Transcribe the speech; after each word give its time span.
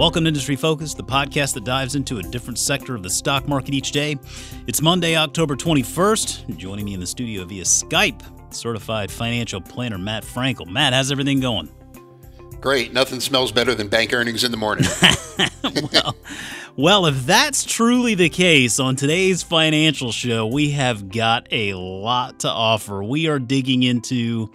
Welcome 0.00 0.24
to 0.24 0.28
Industry 0.28 0.56
Focus, 0.56 0.94
the 0.94 1.04
podcast 1.04 1.52
that 1.52 1.64
dives 1.64 1.94
into 1.94 2.20
a 2.20 2.22
different 2.22 2.58
sector 2.58 2.94
of 2.94 3.02
the 3.02 3.10
stock 3.10 3.46
market 3.46 3.74
each 3.74 3.92
day. 3.92 4.18
It's 4.66 4.80
Monday, 4.80 5.14
October 5.14 5.56
21st. 5.56 6.56
Joining 6.56 6.86
me 6.86 6.94
in 6.94 7.00
the 7.00 7.06
studio 7.06 7.44
via 7.44 7.64
Skype, 7.64 8.22
certified 8.50 9.10
financial 9.10 9.60
planner 9.60 9.98
Matt 9.98 10.24
Frankel. 10.24 10.66
Matt, 10.66 10.94
how's 10.94 11.12
everything 11.12 11.38
going? 11.40 11.68
Great. 12.62 12.94
Nothing 12.94 13.20
smells 13.20 13.52
better 13.52 13.74
than 13.74 13.88
bank 13.88 14.14
earnings 14.14 14.42
in 14.42 14.50
the 14.52 14.56
morning. 14.56 14.86
well, 15.92 16.16
well, 16.76 17.04
if 17.04 17.26
that's 17.26 17.62
truly 17.64 18.14
the 18.14 18.30
case, 18.30 18.80
on 18.80 18.96
today's 18.96 19.42
financial 19.42 20.12
show, 20.12 20.46
we 20.46 20.70
have 20.70 21.10
got 21.10 21.46
a 21.52 21.74
lot 21.74 22.40
to 22.40 22.48
offer. 22.48 23.04
We 23.04 23.28
are 23.28 23.38
digging 23.38 23.82
into 23.82 24.50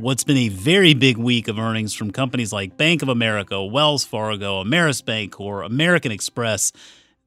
what's 0.00 0.24
been 0.24 0.36
a 0.36 0.48
very 0.48 0.94
big 0.94 1.16
week 1.18 1.48
of 1.48 1.58
earnings 1.58 1.94
from 1.94 2.10
companies 2.10 2.52
like 2.52 2.76
Bank 2.76 3.02
of 3.02 3.08
America, 3.08 3.62
Wells 3.62 4.04
Fargo, 4.04 4.62
Ameris 4.62 5.02
Bancorp, 5.02 5.66
American 5.66 6.12
Express. 6.12 6.72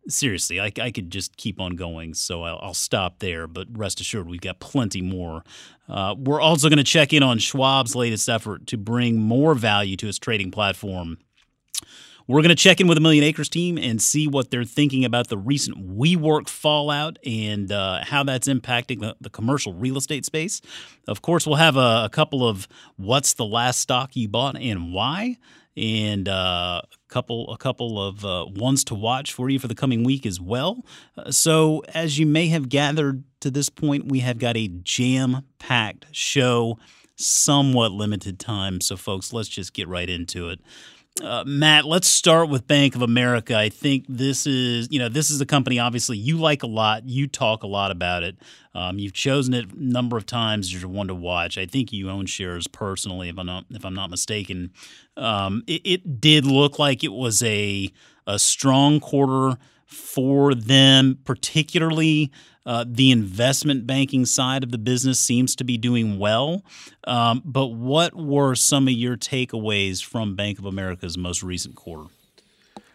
Seriously, 0.08 0.60
I, 0.60 0.72
I, 0.82 0.92
could 0.92 1.10
just 1.10 1.38
keep 1.38 1.62
on 1.62 1.78
going, 1.78 2.14
so 2.14 2.44
I'll, 2.44 2.60
I'll, 2.62 2.74
stop 2.74 3.20
there. 3.20 3.48
But 3.48 3.68
rest 3.72 4.02
assured, 4.02 4.28
we've 4.28 4.42
got 4.42 4.60
plenty 4.60 5.02
more. 5.02 5.44
Uh, 5.88 6.16
we're 6.18 6.42
also 6.42 6.68
going 6.68 6.78
to 6.78 6.84
check 6.84 7.14
in 7.14 7.24
on 7.24 7.38
Schwab's 7.38 7.96
latest 7.96 8.28
effort 8.28 8.68
to 8.68 8.78
bring 8.78 9.22
more 9.22 9.54
value 9.54 9.96
to 9.98 10.10
its 10.10 10.20
trading 10.20 10.52
platform 10.52 11.20
we're 12.28 12.42
going 12.42 12.50
to 12.50 12.56
check 12.56 12.80
in 12.80 12.88
with 12.88 12.96
the 12.96 13.02
Million 13.02 13.24
Acres 13.24 13.50
team 13.50 13.78
and 13.78 14.02
see 14.02 14.28
what 14.28 14.50
they're 14.50 14.64
thinking 14.64 15.04
about 15.06 15.28
the 15.28 15.38
recent 15.38 15.98
WeWork 15.98 16.48
fallout 16.48 17.20
and 17.26 17.72
uh, 17.72 18.04
how 18.04 18.24
that's 18.24 18.48
impacting 18.48 19.02
the, 19.02 19.16
the, 19.20 19.30
commercial 19.30 19.74
real 19.74 19.98
estate 19.98 20.26
space. 20.26 20.62
Of 21.08 21.22
course, 21.22 21.46
we'll 21.46 21.58
have 21.58 21.76
a, 21.76 22.04
a 22.06 22.10
couple 22.12 22.48
of 22.48 22.68
what's 22.96 23.34
the 23.34 23.46
last 23.46 23.80
stock 23.80 24.16
you 24.16 24.30
bought 24.30 24.58
and 24.58 24.94
why, 24.94 25.38
and 25.76 26.30
uh, 26.30 26.82
a 26.84 27.10
couple 27.10 27.52
a 27.52 27.58
couple 27.58 28.02
of 28.02 28.24
uh, 28.24 28.46
ones 28.56 28.84
to 28.86 28.96
watch 28.96 29.34
for 29.34 29.50
you 29.50 29.60
for 29.60 29.68
the 29.68 29.76
coming 29.76 30.04
week 30.04 30.26
as 30.26 30.40
well. 30.40 30.86
Uh, 31.18 31.32
so, 31.32 31.84
as 31.94 32.20
you 32.20 32.26
may 32.26 32.48
have 32.48 32.70
gathered 32.70 33.24
to 33.42 33.50
this 33.50 33.70
point, 33.70 34.08
we 34.08 34.20
have 34.20 34.38
got 34.38 34.56
a 34.56 34.68
jam 34.68 35.44
packed 35.60 36.06
show 36.12 36.78
somewhat 37.16 37.92
limited 37.92 38.40
time. 38.40 38.82
So, 38.82 38.96
folks, 38.96 39.34
let's 39.34 39.50
just 39.50 39.74
get 39.74 39.88
right 39.88 40.10
into 40.10 40.50
it. 40.50 40.60
Uh, 41.22 41.44
Matt, 41.46 41.86
let's 41.86 42.10
start 42.10 42.50
with 42.50 42.66
Bank 42.66 42.96
of 42.96 43.04
America. 43.04 43.56
I 43.56 43.70
think 43.70 44.06
this 44.10 44.48
is, 44.48 44.88
you 44.90 44.98
know, 44.98 45.10
this 45.10 45.30
is 45.30 45.40
a 45.42 45.46
company 45.46 45.78
obviously 45.78 46.18
you 46.18 46.38
like 46.38 46.64
a 46.64 46.68
lot. 46.68 47.08
You 47.08 47.28
talk 47.28 47.62
a 47.62 47.68
lot 47.68 47.92
about 47.92 48.24
it. 48.24 48.36
Um, 48.74 48.98
you've 48.98 49.14
chosen 49.14 49.54
it 49.54 49.72
a 49.72 49.84
number 49.84 50.18
of 50.18 50.26
times 50.26 50.68
as 50.68 50.82
your 50.82 50.90
one 50.90 51.08
to 51.10 51.16
watch. 51.16 51.56
I 51.60 51.68
think 51.68 51.94
you 51.94 52.10
own 52.10 52.26
shares 52.26 52.66
personally, 52.68 53.30
if 53.30 53.38
I'm 53.38 53.46
not 53.46 53.66
if 53.70 53.86
I'm 53.86 53.94
not 53.94 54.10
mistaken. 54.10 54.72
Um, 55.16 55.64
it, 55.68 55.82
it 55.86 56.20
did 56.20 56.48
look 56.48 56.80
like 56.80 57.04
it 57.04 57.14
was 57.14 57.44
a 57.44 57.92
a 58.26 58.40
strong 58.40 59.00
quarter 59.00 59.60
for 59.86 60.56
them, 60.56 61.20
particularly 61.26 62.32
uh, 62.66 62.86
the 62.88 63.12
investment 63.12 63.86
banking 63.86 64.26
side 64.26 64.64
of 64.64 64.72
the 64.72 64.78
business 64.78 65.20
seems 65.20 65.56
to 65.56 65.64
be 65.64 65.78
doing 65.78 66.18
well. 66.18 66.64
Um, 67.06 67.42
but 67.44 67.68
what 67.68 68.16
were 68.16 68.56
some 68.56 68.88
of 68.88 68.94
your 68.94 69.18
takeaways 69.18 70.04
from 70.04 70.36
Bank 70.36 70.60
of 70.60 70.66
America's 70.66 71.18
most 71.18 71.44
recent 71.44 71.76
quarter? 71.76 72.10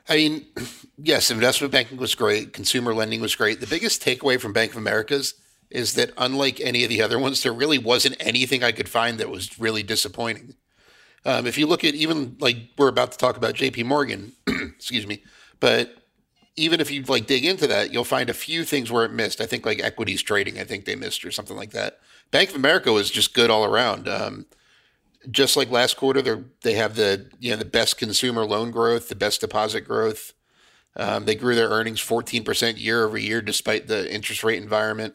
I 0.09 0.17
mean, 0.17 0.47
yes, 0.99 1.31
investment 1.31 1.73
banking 1.73 1.99
was 1.99 2.15
great. 2.15 2.53
Consumer 2.53 2.95
lending 2.95 3.21
was 3.21 3.37
great. 3.37 3.61
The 3.61 3.67
biggest 3.67 4.03
takeaway 4.03 4.41
from 4.41 4.53
Bank 4.53 4.73
of 4.73 4.79
America's 4.79 5.35
is 5.71 5.95
that 5.95 6.13
unlike 6.17 6.61
any 6.61 6.83
of 6.83 6.89
the 6.89 7.03
other 7.03 7.19
ones, 7.19 7.43
there 7.43 7.53
really 7.53 7.79
wasn't 7.79 8.17
anything 8.21 8.65
I 8.65 8.73
could 8.73 8.89
find 8.89 9.19
that 9.19 9.29
was 9.29 9.61
really 9.61 9.83
disappointing. 9.83 10.55
Um, 11.27 11.47
if 11.47 11.59
you 11.59 11.67
look 11.67 11.85
at 11.85 11.95
even 11.95 12.37
like 12.41 12.57
we're 12.79 12.89
about 12.89 13.13
to 13.13 13.19
talk 13.19 13.37
about 13.37 13.55
JP 13.55 13.85
Morgan, 13.85 14.33
excuse 14.47 15.07
me, 15.07 15.23
but 15.61 15.95
even 16.59 16.81
if 16.81 16.91
you 16.91 17.03
like 17.03 17.27
dig 17.27 17.45
into 17.45 17.67
that, 17.67 17.92
you'll 17.92 18.05
find 18.05 18.28
a 18.28 18.34
few 18.34 18.64
things 18.64 18.91
where 18.91 19.05
it 19.05 19.12
missed. 19.12 19.41
I 19.41 19.47
think 19.47 19.64
like 19.64 19.81
equities 19.81 20.23
trading, 20.23 20.59
I 20.59 20.65
think 20.65 20.84
they 20.84 20.97
missed 20.97 21.25
or 21.25 21.31
something 21.31 21.56
like 21.56 21.71
that. 21.71 22.00
Bank 22.31 22.50
of 22.50 22.56
America 22.56 22.93
was 22.93 23.10
just 23.10 23.34
good 23.34 23.50
all 23.50 23.65
around. 23.65 24.09
Um, 24.09 24.47
just 25.31 25.56
like 25.56 25.71
last 25.71 25.97
quarter, 25.97 26.21
they 26.21 26.43
they 26.62 26.75
have 26.75 26.97
the 26.97 27.31
you 27.38 27.50
know 27.50 27.56
the 27.56 27.65
best 27.65 27.97
consumer 27.97 28.44
loan 28.44 28.71
growth, 28.71 29.09
the 29.09 29.15
best 29.15 29.41
deposit 29.41 29.83
growth. 29.83 30.33
Um, 30.97 31.27
they 31.27 31.37
grew 31.37 31.55
their 31.55 31.69
earnings 31.69 32.00
14% 32.00 32.81
year 32.81 33.04
over 33.04 33.16
year 33.16 33.41
despite 33.41 33.87
the 33.87 34.12
interest 34.12 34.43
rate 34.43 34.60
environment. 34.60 35.15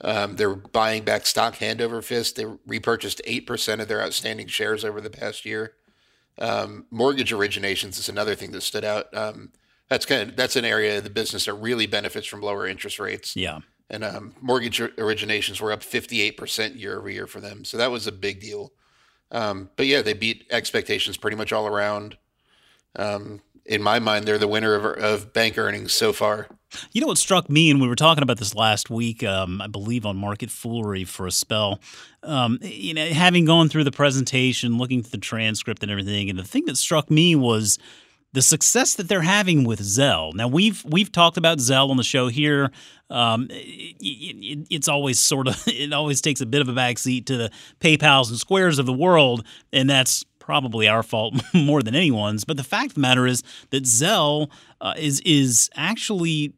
Um, 0.00 0.36
they're 0.36 0.54
buying 0.54 1.04
back 1.04 1.26
stock 1.26 1.56
hand 1.56 1.82
over 1.82 2.00
fist. 2.00 2.36
They 2.36 2.46
repurchased 2.66 3.20
8% 3.26 3.80
of 3.80 3.88
their 3.88 4.02
outstanding 4.02 4.46
shares 4.46 4.84
over 4.84 5.00
the 5.00 5.10
past 5.10 5.44
year. 5.44 5.74
Um, 6.38 6.86
mortgage 6.90 7.32
originations 7.32 7.98
is 7.98 8.08
another 8.08 8.34
thing 8.34 8.52
that 8.52 8.62
stood 8.62 8.84
out. 8.84 9.14
Um, 9.14 9.52
that's 9.88 10.06
kind 10.06 10.30
of 10.30 10.36
that's 10.36 10.56
an 10.56 10.64
area 10.64 10.98
of 10.98 11.04
the 11.04 11.10
business 11.10 11.44
that 11.44 11.54
really 11.54 11.86
benefits 11.86 12.26
from 12.26 12.40
lower 12.40 12.66
interest 12.66 12.98
rates. 12.98 13.36
Yeah. 13.36 13.60
And 13.90 14.02
um, 14.02 14.34
mortgage 14.40 14.78
originations 14.78 15.60
were 15.60 15.70
up 15.70 15.80
58% 15.80 16.80
year 16.80 16.98
over 16.98 17.10
year 17.10 17.26
for 17.26 17.40
them. 17.40 17.64
So 17.64 17.76
that 17.76 17.90
was 17.90 18.06
a 18.06 18.12
big 18.12 18.40
deal. 18.40 18.72
Um, 19.30 19.68
but 19.76 19.86
yeah, 19.86 20.00
they 20.00 20.14
beat 20.14 20.46
expectations 20.50 21.16
pretty 21.16 21.36
much 21.36 21.52
all 21.52 21.66
around. 21.66 22.16
Um, 22.96 23.42
in 23.66 23.82
my 23.82 23.98
mind, 23.98 24.26
they're 24.26 24.38
the 24.38 24.48
winner 24.48 24.74
of, 24.74 24.84
of, 24.84 25.32
bank 25.32 25.56
earnings 25.56 25.92
so 25.92 26.12
far. 26.12 26.48
You 26.92 27.00
know 27.00 27.06
what 27.06 27.18
struck 27.18 27.48
me, 27.48 27.70
and 27.70 27.80
we 27.80 27.88
were 27.88 27.94
talking 27.94 28.22
about 28.22 28.38
this 28.38 28.54
last 28.54 28.90
week, 28.90 29.24
um, 29.24 29.60
I 29.62 29.68
believe 29.68 30.04
on 30.04 30.16
Market 30.16 30.50
Foolery 30.50 31.04
for 31.04 31.26
a 31.26 31.30
spell. 31.30 31.80
Um, 32.22 32.58
you 32.60 32.92
know, 32.92 33.06
having 33.06 33.46
gone 33.46 33.68
through 33.68 33.84
the 33.84 33.92
presentation, 33.92 34.76
looking 34.76 35.02
through 35.02 35.12
the 35.12 35.18
transcript 35.18 35.82
and 35.82 35.90
everything, 35.90 36.28
and 36.28 36.38
the 36.38 36.44
thing 36.44 36.66
that 36.66 36.76
struck 36.76 37.10
me 37.10 37.34
was 37.34 37.78
the 38.34 38.42
success 38.42 38.96
that 38.96 39.08
they're 39.08 39.22
having 39.22 39.62
with 39.62 39.80
Zelle. 39.80 40.34
Now 40.34 40.48
we've 40.48 40.84
we've 40.84 41.10
talked 41.10 41.36
about 41.36 41.58
Zelle 41.58 41.88
on 41.88 41.96
the 41.96 42.02
show 42.02 42.26
here. 42.26 42.72
Um, 43.08 43.46
it, 43.50 43.96
it, 44.00 44.66
it's 44.70 44.88
always 44.88 45.20
sort 45.20 45.46
of 45.46 45.62
it 45.68 45.92
always 45.92 46.20
takes 46.20 46.40
a 46.40 46.46
bit 46.46 46.60
of 46.60 46.68
a 46.68 46.72
backseat 46.72 47.26
to 47.26 47.36
the 47.36 47.50
PayPal's 47.80 48.30
and 48.30 48.38
Squares 48.38 48.80
of 48.80 48.86
the 48.86 48.92
world, 48.92 49.46
and 49.72 49.88
that's 49.88 50.24
probably 50.40 50.88
our 50.88 51.04
fault 51.04 51.40
more 51.54 51.80
than 51.80 51.94
anyone's. 51.94 52.44
But 52.44 52.56
the 52.56 52.64
fact 52.64 52.88
of 52.88 52.94
the 52.94 53.00
matter 53.00 53.24
is 53.24 53.44
that 53.70 53.84
Zelle 53.84 54.50
uh, 54.80 54.94
is 54.98 55.20
is 55.20 55.70
actually 55.76 56.54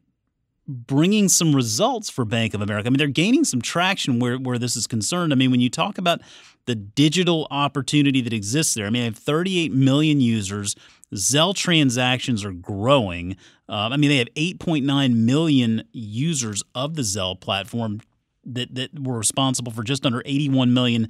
bringing 0.67 1.29
some 1.29 1.55
results 1.55 2.09
for 2.09 2.25
Bank 2.25 2.55
of 2.55 2.61
America. 2.61 2.87
I 2.87 2.89
mean, 2.89 2.97
they're 2.97 3.07
gaining 3.07 3.43
some 3.43 3.61
traction 3.61 4.17
where 4.19 4.37
where 4.37 4.57
this 4.57 4.75
is 4.75 4.87
concerned. 4.87 5.31
I 5.31 5.35
mean, 5.35 5.51
when 5.51 5.61
you 5.61 5.69
talk 5.69 5.99
about 5.99 6.21
the 6.65 6.75
digital 6.75 7.47
opportunity 7.51 8.19
that 8.21 8.33
exists 8.33 8.73
there, 8.73 8.87
I 8.87 8.89
mean, 8.89 9.03
I 9.03 9.05
have 9.05 9.17
38 9.17 9.71
million 9.71 10.19
users. 10.19 10.75
Zelle 11.15 11.55
transactions 11.55 12.43
are 12.43 12.51
growing. 12.51 13.37
Uh, 13.69 13.89
I 13.91 13.97
mean, 13.97 14.09
they 14.09 14.17
have 14.17 14.33
8.9 14.35 15.15
million 15.15 15.83
users 15.91 16.63
of 16.75 16.95
the 16.95 17.01
Zelle 17.01 17.39
platform 17.39 18.01
that, 18.47 18.73
that 18.75 18.99
were 18.99 19.17
responsible 19.17 19.71
for 19.71 19.83
just 19.83 20.05
under 20.05 20.21
81 20.25 20.73
million 20.73 21.09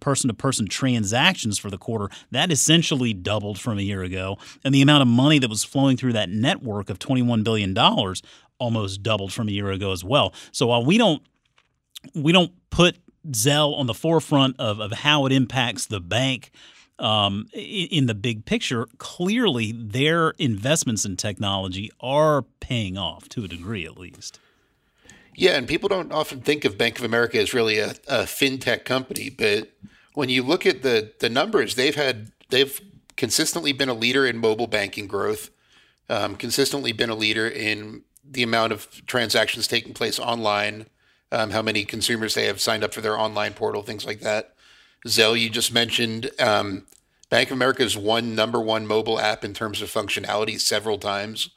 person 0.00 0.28
to 0.28 0.34
person 0.34 0.66
transactions 0.66 1.58
for 1.58 1.70
the 1.70 1.78
quarter. 1.78 2.14
That 2.30 2.50
essentially 2.50 3.14
doubled 3.14 3.58
from 3.58 3.78
a 3.78 3.82
year 3.82 4.02
ago. 4.02 4.38
And 4.64 4.74
the 4.74 4.82
amount 4.82 5.02
of 5.02 5.08
money 5.08 5.38
that 5.38 5.48
was 5.48 5.64
flowing 5.64 5.96
through 5.96 6.14
that 6.14 6.28
network 6.28 6.90
of 6.90 6.98
$21 6.98 7.44
billion 7.44 7.76
almost 8.58 9.02
doubled 9.02 9.32
from 9.32 9.48
a 9.48 9.52
year 9.52 9.70
ago 9.70 9.92
as 9.92 10.04
well. 10.04 10.34
So 10.52 10.66
while 10.66 10.84
we 10.84 10.98
don't 10.98 11.22
we 12.14 12.32
don't 12.32 12.52
put 12.70 12.98
Zelle 13.30 13.74
on 13.78 13.86
the 13.86 13.94
forefront 13.94 14.56
of, 14.58 14.78
of 14.80 14.92
how 14.92 15.24
it 15.24 15.32
impacts 15.32 15.86
the 15.86 16.00
bank 16.00 16.50
um, 16.98 17.48
in 17.52 18.06
the 18.06 18.14
big 18.14 18.44
picture, 18.44 18.86
clearly 18.98 19.72
their 19.72 20.30
investments 20.38 21.04
in 21.04 21.16
technology 21.16 21.90
are 22.00 22.42
paying 22.60 22.96
off 22.96 23.28
to 23.30 23.44
a 23.44 23.48
degree, 23.48 23.84
at 23.84 23.98
least. 23.98 24.40
Yeah, 25.34 25.56
and 25.56 25.66
people 25.66 25.88
don't 25.88 26.12
often 26.12 26.40
think 26.40 26.64
of 26.64 26.78
Bank 26.78 26.98
of 26.98 27.04
America 27.04 27.38
as 27.38 27.52
really 27.52 27.78
a, 27.78 27.90
a 28.06 28.22
fintech 28.22 28.84
company, 28.84 29.30
but 29.30 29.70
when 30.14 30.28
you 30.28 30.42
look 30.42 30.64
at 30.64 30.82
the 30.82 31.12
the 31.18 31.28
numbers, 31.28 31.74
they've 31.74 31.94
had 31.94 32.30
they've 32.50 32.80
consistently 33.16 33.72
been 33.72 33.88
a 33.88 33.94
leader 33.94 34.24
in 34.24 34.38
mobile 34.38 34.68
banking 34.68 35.08
growth, 35.08 35.50
um, 36.08 36.36
consistently 36.36 36.92
been 36.92 37.10
a 37.10 37.14
leader 37.14 37.48
in 37.48 38.02
the 38.28 38.42
amount 38.42 38.72
of 38.72 38.88
transactions 39.06 39.66
taking 39.66 39.92
place 39.92 40.18
online, 40.18 40.86
um, 41.32 41.50
how 41.50 41.62
many 41.62 41.84
consumers 41.84 42.34
they 42.34 42.46
have 42.46 42.60
signed 42.60 42.84
up 42.84 42.94
for 42.94 43.00
their 43.00 43.18
online 43.18 43.52
portal, 43.52 43.82
things 43.82 44.06
like 44.06 44.20
that. 44.20 44.54
Zelle, 45.06 45.38
you 45.38 45.50
just 45.50 45.74
mentioned. 45.74 46.30
Um, 46.38 46.86
Bank 47.30 47.50
of 47.50 47.56
America 47.56 47.82
is 47.82 47.96
one 47.96 48.34
number 48.34 48.60
one 48.60 48.86
mobile 48.86 49.18
app 49.18 49.44
in 49.44 49.54
terms 49.54 49.82
of 49.82 49.90
functionality 49.90 50.60
several 50.60 50.98
times. 50.98 51.50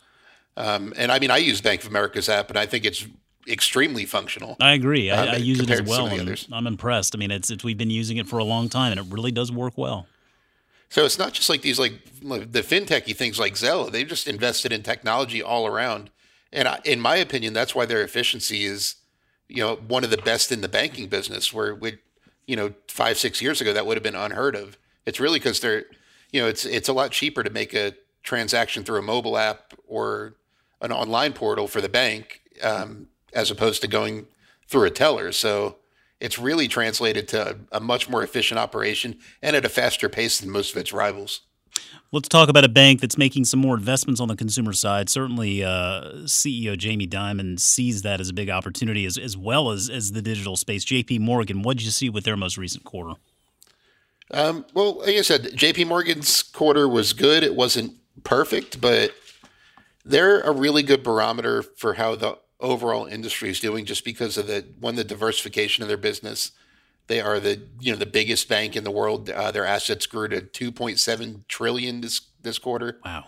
Um, 0.55 0.93
and 0.97 1.11
I 1.11 1.19
mean, 1.19 1.29
I 1.29 1.37
use 1.37 1.61
Bank 1.61 1.83
of 1.83 1.89
America's 1.89 2.29
app, 2.29 2.49
and 2.49 2.57
I 2.57 2.65
think 2.65 2.85
it's 2.85 3.05
extremely 3.47 4.05
functional. 4.05 4.57
I 4.59 4.73
agree. 4.73 5.11
I, 5.11 5.27
um, 5.27 5.29
I 5.29 5.37
use 5.37 5.59
it 5.59 5.69
as 5.69 5.83
well. 5.83 6.07
I'm 6.51 6.67
impressed. 6.67 7.15
I 7.15 7.17
mean, 7.17 7.31
it's, 7.31 7.49
it's 7.49 7.63
we've 7.63 7.77
been 7.77 7.91
using 7.91 8.17
it 8.17 8.27
for 8.27 8.39
a 8.39 8.43
long 8.43 8.69
time, 8.69 8.91
and 8.91 8.99
it 8.99 9.13
really 9.13 9.31
does 9.31 9.51
work 9.51 9.77
well. 9.77 10.07
So 10.89 11.05
it's 11.05 11.19
not 11.19 11.33
just 11.33 11.49
like 11.49 11.61
these 11.61 11.79
like 11.79 11.93
the 12.21 12.61
fintechy 12.61 13.15
things 13.15 13.39
like 13.39 13.53
Zelle. 13.55 13.91
They've 13.91 14.07
just 14.07 14.27
invested 14.27 14.71
in 14.71 14.83
technology 14.83 15.43
all 15.43 15.67
around, 15.67 16.09
and 16.51 16.67
I, 16.67 16.79
in 16.85 17.01
my 17.01 17.17
opinion, 17.17 17.53
that's 17.53 17.75
why 17.75 17.85
their 17.85 18.01
efficiency 18.01 18.63
is, 18.63 18.95
you 19.49 19.57
know, 19.57 19.75
one 19.75 20.03
of 20.03 20.11
the 20.11 20.17
best 20.17 20.51
in 20.51 20.61
the 20.61 20.69
banking 20.69 21.07
business. 21.07 21.53
Where 21.53 21.75
we, 21.75 21.97
you 22.47 22.55
know, 22.55 22.73
five, 22.87 23.17
six 23.17 23.41
years 23.41 23.59
ago, 23.59 23.73
that 23.73 23.85
would 23.85 23.97
have 23.97 24.03
been 24.03 24.15
unheard 24.15 24.55
of. 24.55 24.77
It's 25.07 25.21
really 25.21 25.39
because 25.39 25.61
they're, 25.61 25.85
you 26.31 26.41
know, 26.41 26.47
it's 26.47 26.65
it's 26.65 26.89
a 26.89 26.93
lot 26.93 27.11
cheaper 27.11 27.41
to 27.41 27.49
make 27.49 27.73
a 27.73 27.93
transaction 28.23 28.83
through 28.83 28.99
a 28.99 29.01
mobile 29.01 29.37
app 29.37 29.73
or 29.87 30.35
an 30.81 30.91
online 30.91 31.31
portal 31.31 31.67
for 31.67 31.79
the 31.79 31.89
bank, 31.89 32.41
um, 32.61 33.07
as 33.33 33.49
opposed 33.49 33.81
to 33.81 33.87
going 33.87 34.27
through 34.67 34.83
a 34.83 34.89
teller. 34.89 35.31
So 35.31 35.77
it's 36.19 36.37
really 36.37 36.67
translated 36.67 37.29
to 37.29 37.57
a 37.71 37.79
much 37.79 38.09
more 38.09 38.21
efficient 38.21 38.59
operation 38.59 39.17
and 39.41 39.55
at 39.55 39.63
a 39.63 39.69
faster 39.69 40.09
pace 40.09 40.39
than 40.39 40.49
most 40.49 40.71
of 40.71 40.77
its 40.77 40.91
rivals. 40.91 41.41
Let's 42.11 42.27
talk 42.27 42.49
about 42.49 42.65
a 42.65 42.69
bank 42.69 42.99
that's 43.01 43.17
making 43.17 43.45
some 43.45 43.59
more 43.61 43.75
investments 43.75 44.19
on 44.19 44.27
the 44.27 44.35
consumer 44.35 44.73
side. 44.73 45.09
Certainly, 45.09 45.63
uh, 45.63 46.25
CEO 46.25 46.77
Jamie 46.77 47.07
Dimon 47.07 47.59
sees 47.59 48.01
that 48.01 48.19
as 48.19 48.29
a 48.29 48.33
big 48.33 48.49
opportunity, 48.49 49.05
as, 49.05 49.17
as 49.17 49.37
well 49.37 49.71
as, 49.71 49.89
as 49.89 50.11
the 50.11 50.21
digital 50.21 50.57
space. 50.57 50.83
JP 50.83 51.19
Morgan, 51.19 51.61
what 51.61 51.77
did 51.77 51.85
you 51.85 51.91
see 51.91 52.09
with 52.09 52.23
their 52.23 52.35
most 52.35 52.57
recent 52.57 52.83
quarter? 52.83 53.13
Um, 54.31 54.65
well, 54.73 54.99
like 54.99 55.15
I 55.15 55.21
said, 55.21 55.43
JP 55.43 55.87
Morgan's 55.87 56.43
quarter 56.43 56.87
was 56.87 57.13
good. 57.13 57.43
It 57.43 57.55
wasn't 57.55 57.93
perfect, 58.23 58.81
but 58.81 59.13
they're 60.03 60.41
a 60.41 60.51
really 60.51 60.83
good 60.83 61.03
barometer 61.03 61.61
for 61.63 61.93
how 61.93 62.15
the 62.15 62.37
overall 62.59 63.05
industry 63.05 63.49
is 63.49 63.59
doing 63.59 63.85
just 63.85 64.03
because 64.03 64.37
of 64.37 64.47
the 64.47 64.65
one 64.79 64.95
the 64.95 65.03
diversification 65.03 65.83
of 65.83 65.87
their 65.87 65.97
business 65.97 66.51
they 67.07 67.21
are 67.21 67.39
the 67.39 67.61
you 67.79 67.91
know 67.91 67.97
the 67.97 68.05
biggest 68.05 68.47
bank 68.47 68.75
in 68.75 68.83
the 68.83 68.91
world. 68.91 69.29
Uh, 69.29 69.51
their 69.51 69.65
assets 69.65 70.05
grew 70.05 70.27
to 70.27 70.41
2.7 70.41 71.47
trillion 71.47 72.01
this 72.01 72.21
this 72.41 72.59
quarter. 72.59 72.99
Wow. 73.03 73.25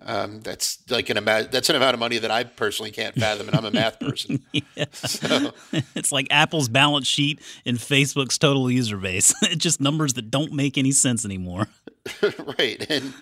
Um, 0.00 0.40
that's 0.40 0.78
like 0.88 1.10
an 1.10 1.18
amount. 1.18 1.52
That's 1.52 1.68
an 1.68 1.76
amount 1.76 1.92
of 1.92 2.00
money 2.00 2.16
that 2.18 2.30
I 2.30 2.44
personally 2.44 2.90
can't 2.90 3.14
fathom, 3.14 3.48
and 3.48 3.56
I'm 3.56 3.64
a 3.66 3.70
math 3.70 4.00
person. 4.00 4.42
yeah. 4.52 4.86
so. 4.92 5.52
It's 5.94 6.10
like 6.10 6.28
Apple's 6.30 6.68
balance 6.70 7.06
sheet 7.06 7.40
and 7.66 7.76
Facebook's 7.76 8.38
total 8.38 8.70
user 8.70 8.96
base. 8.96 9.34
it's 9.42 9.56
just 9.56 9.80
numbers 9.80 10.14
that 10.14 10.30
don't 10.30 10.52
make 10.52 10.78
any 10.78 10.92
sense 10.92 11.26
anymore. 11.26 11.68
right, 12.58 12.84
and 12.90 13.12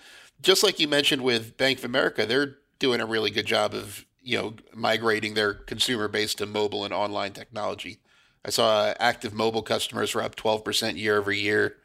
just 0.41 0.63
like 0.63 0.79
you 0.79 0.87
mentioned 0.87 1.23
with 1.23 1.57
Bank 1.57 1.79
of 1.79 1.85
America, 1.85 2.25
they're 2.25 2.55
doing 2.79 3.01
a 3.01 3.05
really 3.05 3.31
good 3.31 3.45
job 3.45 3.73
of 3.73 4.05
you 4.21 4.37
know 4.37 4.53
migrating 4.73 5.33
their 5.33 5.53
consumer 5.53 6.07
base 6.07 6.33
to 6.35 6.45
mobile 6.45 6.85
and 6.85 6.93
online 6.93 7.33
technology. 7.33 7.99
I 8.45 8.49
saw 8.49 8.93
active 8.97 9.33
mobile 9.33 9.61
customers 9.61 10.15
were 10.15 10.23
up 10.23 10.35
12% 10.35 10.97
year 10.97 11.17
over 11.17 11.31
year. 11.31 11.75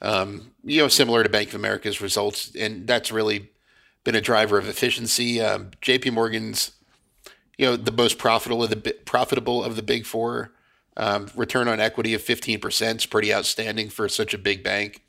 Um, 0.00 0.50
you 0.64 0.78
know, 0.80 0.88
similar 0.88 1.22
to 1.22 1.28
Bank 1.28 1.50
of 1.50 1.54
America's 1.54 2.00
results, 2.00 2.56
and 2.56 2.88
that's 2.88 3.12
really 3.12 3.51
been 4.04 4.14
a 4.14 4.20
driver 4.20 4.58
of 4.58 4.68
efficiency. 4.68 5.40
Um, 5.40 5.70
J.P. 5.80 6.10
Morgan's, 6.10 6.72
you 7.56 7.66
know, 7.66 7.76
the 7.76 7.92
most 7.92 8.18
profitable 8.18 8.64
of 8.64 8.70
the 8.70 8.94
profitable 9.04 9.62
of 9.62 9.76
the 9.76 9.82
big 9.82 10.06
four. 10.06 10.52
Um, 10.96 11.30
return 11.34 11.68
on 11.68 11.80
equity 11.80 12.12
of 12.12 12.20
15% 12.20 12.96
is 12.96 13.06
pretty 13.06 13.32
outstanding 13.32 13.88
for 13.88 14.08
such 14.10 14.34
a 14.34 14.38
big 14.38 14.62
bank. 14.62 15.02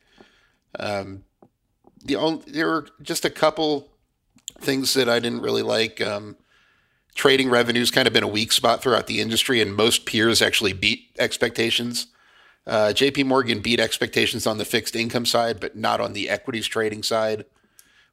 Um, 0.79 1.25
the 2.03 2.15
only, 2.15 2.43
there 2.47 2.67
were 2.67 2.87
just 3.01 3.25
a 3.25 3.29
couple 3.29 3.89
things 4.59 4.93
that 4.93 5.09
I 5.09 5.19
didn't 5.19 5.41
really 5.41 5.61
like. 5.61 5.99
Um, 5.99 6.37
trading 7.15 7.49
revenue's 7.49 7.91
kind 7.91 8.07
of 8.07 8.13
been 8.13 8.23
a 8.23 8.27
weak 8.27 8.51
spot 8.51 8.81
throughout 8.81 9.07
the 9.07 9.19
industry, 9.19 9.61
and 9.61 9.75
most 9.75 10.05
peers 10.05 10.41
actually 10.41 10.73
beat 10.73 11.09
expectations. 11.19 12.07
Uh, 12.65 12.93
JP 12.95 13.25
Morgan 13.25 13.59
beat 13.59 13.79
expectations 13.79 14.47
on 14.47 14.57
the 14.57 14.65
fixed 14.65 14.95
income 14.95 15.25
side, 15.25 15.59
but 15.59 15.75
not 15.75 15.99
on 15.99 16.13
the 16.13 16.29
equities 16.29 16.67
trading 16.67 17.03
side, 17.03 17.45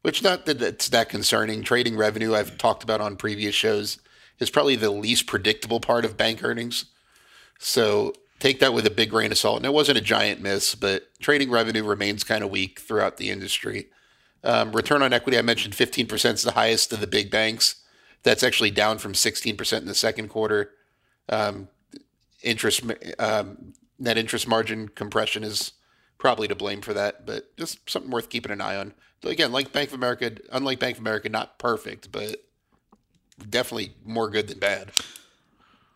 which 0.03 0.23
not 0.23 0.47
that 0.47 0.63
it's 0.63 0.89
that 0.89 1.09
concerning. 1.09 1.63
Trading 1.63 1.97
revenue, 1.97 2.35
I've 2.35 2.59
talked 2.59 2.83
about 2.83 3.01
on 3.01 3.17
previous 3.17 3.55
shows, 3.55 3.99
is 4.39 4.51
probably 4.51 4.77
the 4.77 4.91
least 4.91 5.27
predictable 5.27 5.81
part 5.81 6.05
of 6.05 6.17
bank 6.17 6.43
earnings. 6.43 6.87
So 7.59 8.15
take 8.39 8.59
that 8.61 8.73
with 8.73 8.87
a 8.87 8.91
big 8.91 9.11
grain 9.11 9.31
of 9.31 9.39
salt. 9.39 9.59
And 9.59 9.67
it 9.67 9.75
wasn't 9.75 9.99
a 9.99 10.03
giant 10.03 10.41
miss, 10.41 10.75
but 10.75 11.09
trading 11.21 11.51
revenue 11.51 11.85
remains 11.85 12.25
kind 12.25 12.43
of 12.43 12.51
weak 12.51 12.81
throughout 12.81 13.19
the 13.19 13.31
industry. 13.31 13.89
Um, 14.43 14.73
return 14.73 15.03
on 15.03 15.13
equity, 15.13 15.39
I 15.39 15.43
mentioned 15.43 15.75
15% 15.75 16.35
is 16.35 16.43
the 16.43 16.53
highest 16.53 16.93
of 16.93 17.01
the 17.01 17.07
big 17.07 17.31
banks. 17.31 17.77
That's 18.23 18.43
actually 18.43 18.71
down 18.71 18.99
from 18.99 19.13
16% 19.13 19.79
in 19.79 19.85
the 19.85 19.95
second 19.95 20.29
quarter. 20.29 20.71
Um, 21.29 21.69
interest 22.43 22.83
um, 23.19 23.75
net 23.99 24.17
interest 24.17 24.49
margin 24.49 24.89
compression 24.89 25.45
is 25.45 25.73
probably 26.21 26.47
to 26.47 26.55
blame 26.55 26.83
for 26.83 26.95
that, 26.95 27.27
but 27.27 27.57
just 27.57 27.91
something 27.91 28.11
worth 28.11 28.29
keeping 28.29 28.53
an 28.53 28.61
eye 28.61 28.77
on. 28.77 28.95
Again, 29.25 29.51
like 29.51 29.73
Bank 29.73 29.89
of 29.89 29.95
America, 29.95 30.37
unlike 30.53 30.79
Bank 30.79 30.97
of 30.97 31.01
America, 31.01 31.29
not 31.29 31.59
perfect, 31.59 32.13
but 32.13 32.45
definitely 33.49 33.95
more 34.05 34.31
good 34.31 34.47
than 34.47 34.59
bad. 34.59 34.93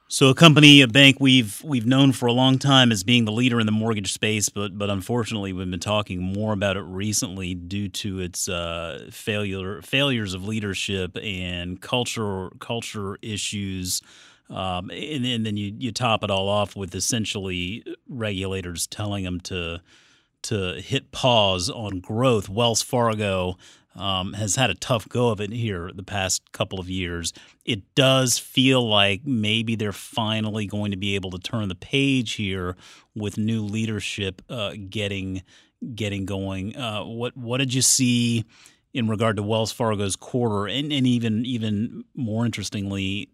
So 0.09 0.29
a 0.29 0.35
company, 0.35 0.83
a 0.83 0.87
bank 0.87 1.17
we've 1.19 1.61
we've 1.65 1.87
known 1.87 2.13
for 2.13 2.27
a 2.27 2.33
long 2.33 2.59
time 2.59 2.93
as 2.93 3.03
being 3.03 3.25
the 3.25 3.33
leader 3.33 3.59
in 3.59 3.67
the 3.67 3.73
mortgage 3.73 4.13
space, 4.13 4.49
but 4.49 4.77
but 4.79 4.91
unfortunately 4.91 5.53
we've 5.53 5.71
been 5.71 5.81
talking 5.81 6.23
more 6.23 6.53
about 6.53 6.77
it 6.77 6.83
recently 6.83 7.55
due 7.55 7.89
to 7.89 8.21
its 8.21 8.49
uh, 8.49 9.09
failure 9.11 9.81
failures 9.83 10.35
of 10.35 10.47
leadership 10.47 11.17
and 11.23 11.81
culture 11.81 12.51
culture 12.61 13.19
issues. 13.23 14.03
Um, 14.51 14.91
and, 14.91 15.25
and, 15.25 15.47
then 15.47 15.57
you, 15.57 15.75
you 15.79 15.91
top 15.91 16.23
it 16.23 16.31
all 16.31 16.51
off 16.51 16.77
with 16.77 16.95
essentially 16.95 17.83
regulators 18.07 18.87
telling 18.87 19.25
them 19.25 19.41
to 19.41 19.81
to 20.45 20.81
hit 20.81 21.13
pause 21.13 21.69
on 21.69 22.01
growth. 22.01 22.49
Wells 22.49 22.83
Fargo 22.83 23.57
um, 23.97 24.33
has 24.33 24.57
had 24.57 24.71
a 24.71 24.75
tough 24.75 25.09
go 25.09 25.29
of 25.29 25.41
it 25.41 25.53
here 25.53 25.91
the 25.95 26.03
past 26.03 26.53
couple 26.53 26.81
of 26.81 26.89
years. 26.89 27.33
It 27.65 27.95
does 27.95 28.39
feel 28.39 28.87
like 28.87 29.25
maybe 29.25 29.77
they're 29.77 29.93
finally 29.93 30.67
going 30.67 30.91
to 30.91 30.97
be 30.97 31.15
able 31.15 31.31
to 31.31 31.39
turn 31.39 31.69
the 31.69 31.75
page 31.75 32.33
here 32.33 32.77
with 33.15 33.39
new 33.39 33.63
leadership 33.63 34.43
uh, 34.49 34.75
getting 34.89 35.43
getting 35.95 36.25
going. 36.25 36.77
Uh, 36.77 37.05
what 37.05 37.37
what 37.37 37.59
did 37.59 37.75
you 37.75 37.83
see 37.83 38.45
in 38.93 39.09
regard 39.09 39.37
to 39.37 39.43
Wells 39.43 39.73
Fargo's 39.73 40.17
quarter, 40.17 40.67
and, 40.67 40.93
and 40.93 41.07
even 41.07 41.45
even 41.45 42.05
more 42.15 42.45
interestingly, 42.45 43.29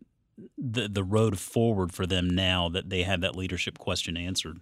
the 0.59 0.89
the 0.89 1.05
road 1.05 1.39
forward 1.39 1.93
for 1.93 2.07
them 2.07 2.29
now 2.29 2.69
that 2.69 2.91
they 2.91 3.03
have 3.03 3.21
that 3.23 3.37
leadership 3.37 3.79
question 3.79 4.17
answered? 4.17 4.61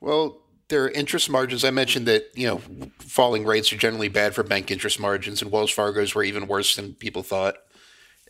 Well, 0.00 0.43
their 0.68 0.88
interest 0.88 1.28
margins. 1.30 1.64
I 1.64 1.70
mentioned 1.70 2.06
that 2.06 2.26
you 2.34 2.46
know 2.46 2.60
falling 2.98 3.44
rates 3.44 3.72
are 3.72 3.76
generally 3.76 4.08
bad 4.08 4.34
for 4.34 4.42
bank 4.42 4.70
interest 4.70 4.98
margins, 4.98 5.42
and 5.42 5.50
Wells 5.50 5.70
Fargo's 5.70 6.14
were 6.14 6.24
even 6.24 6.46
worse 6.46 6.76
than 6.76 6.94
people 6.94 7.22
thought. 7.22 7.56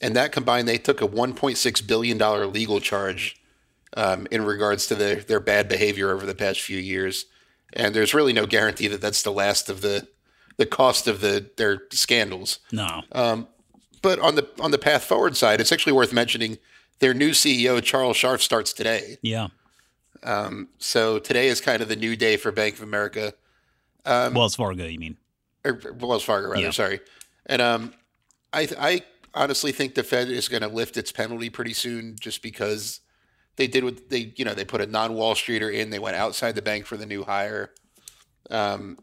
And 0.02 0.16
that 0.16 0.32
combined, 0.32 0.68
they 0.68 0.78
took 0.78 1.00
a 1.00 1.08
1.6 1.08 1.86
billion 1.86 2.18
dollar 2.18 2.46
legal 2.46 2.80
charge 2.80 3.40
um, 3.96 4.26
in 4.30 4.44
regards 4.44 4.86
to 4.88 4.94
their 4.94 5.16
their 5.16 5.40
bad 5.40 5.68
behavior 5.68 6.10
over 6.10 6.26
the 6.26 6.34
past 6.34 6.60
few 6.60 6.78
years. 6.78 7.26
And 7.72 7.94
there's 7.94 8.14
really 8.14 8.32
no 8.32 8.46
guarantee 8.46 8.88
that 8.88 9.00
that's 9.00 9.22
the 9.22 9.32
last 9.32 9.68
of 9.68 9.80
the 9.80 10.08
the 10.56 10.66
cost 10.66 11.06
of 11.06 11.20
the 11.20 11.50
their 11.56 11.82
scandals. 11.90 12.58
No. 12.72 13.02
Um, 13.12 13.48
but 14.02 14.18
on 14.18 14.34
the 14.34 14.48
on 14.60 14.70
the 14.70 14.78
path 14.78 15.04
forward 15.04 15.36
side, 15.36 15.60
it's 15.60 15.72
actually 15.72 15.92
worth 15.92 16.12
mentioning 16.12 16.58
their 16.98 17.14
new 17.14 17.30
CEO 17.30 17.82
Charles 17.82 18.16
Scharf 18.16 18.40
starts 18.40 18.72
today. 18.72 19.16
Yeah. 19.22 19.48
Um, 20.24 20.68
so 20.78 21.18
today 21.18 21.48
is 21.48 21.60
kind 21.60 21.82
of 21.82 21.88
the 21.88 21.96
new 21.96 22.16
day 22.16 22.36
for 22.36 22.50
Bank 22.50 22.76
of 22.76 22.82
America. 22.82 23.34
Um, 24.04 24.34
Wells 24.34 24.56
Fargo, 24.56 24.84
you 24.86 24.98
mean? 24.98 25.16
Or 25.64 25.80
Wells 25.98 26.24
Fargo, 26.24 26.48
rather. 26.48 26.62
Yeah. 26.62 26.70
Sorry. 26.70 27.00
And 27.46 27.62
um, 27.62 27.94
I, 28.52 28.68
I 28.78 29.02
honestly 29.34 29.72
think 29.72 29.94
the 29.94 30.02
Fed 30.02 30.28
is 30.28 30.48
going 30.48 30.62
to 30.62 30.68
lift 30.68 30.96
its 30.96 31.12
penalty 31.12 31.50
pretty 31.50 31.74
soon, 31.74 32.16
just 32.18 32.42
because 32.42 33.00
they 33.56 33.66
did 33.66 33.84
what 33.84 34.10
they, 34.10 34.32
you 34.36 34.44
know, 34.44 34.54
they 34.54 34.64
put 34.64 34.80
a 34.80 34.86
non-Wall 34.86 35.34
Streeter 35.34 35.70
in. 35.70 35.90
They 35.90 35.98
went 35.98 36.16
outside 36.16 36.54
the 36.54 36.62
bank 36.62 36.86
for 36.86 36.96
the 36.96 37.06
new 37.06 37.24
hire. 37.24 37.70
Um, 38.50 38.98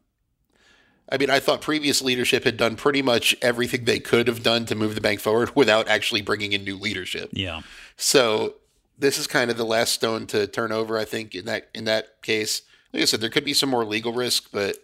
I 1.11 1.17
mean, 1.17 1.29
I 1.29 1.39
thought 1.39 1.61
previous 1.61 2.01
leadership 2.01 2.45
had 2.45 2.55
done 2.55 2.77
pretty 2.77 3.01
much 3.01 3.35
everything 3.41 3.83
they 3.83 3.99
could 3.99 4.27
have 4.27 4.43
done 4.43 4.65
to 4.67 4.75
move 4.75 4.95
the 4.95 5.01
bank 5.01 5.19
forward 5.19 5.51
without 5.55 5.87
actually 5.87 6.21
bringing 6.21 6.53
in 6.53 6.63
new 6.63 6.77
leadership. 6.77 7.29
Yeah. 7.33 7.61
So 7.97 8.55
this 9.01 9.17
is 9.17 9.25
kind 9.25 9.49
of 9.49 9.57
the 9.57 9.65
last 9.65 9.93
stone 9.93 10.27
to 10.27 10.45
turn 10.45 10.71
over. 10.71 10.97
I 10.97 11.05
think 11.05 11.33
in 11.33 11.45
that 11.45 11.69
in 11.73 11.85
that 11.85 12.21
case, 12.21 12.61
like 12.93 13.01
I 13.01 13.05
said, 13.05 13.19
there 13.19 13.31
could 13.31 13.43
be 13.43 13.53
some 13.53 13.69
more 13.69 13.83
legal 13.83 14.13
risk, 14.13 14.49
but 14.51 14.77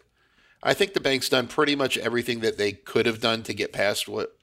I 0.63 0.73
think 0.73 0.93
the 0.93 0.99
bank's 0.99 1.29
done 1.29 1.47
pretty 1.47 1.75
much 1.75 1.97
everything 1.99 2.39
that 2.39 2.57
they 2.57 2.71
could 2.71 3.05
have 3.05 3.21
done 3.21 3.43
to 3.43 3.53
get 3.53 3.71
past 3.71 4.07
what 4.07 4.35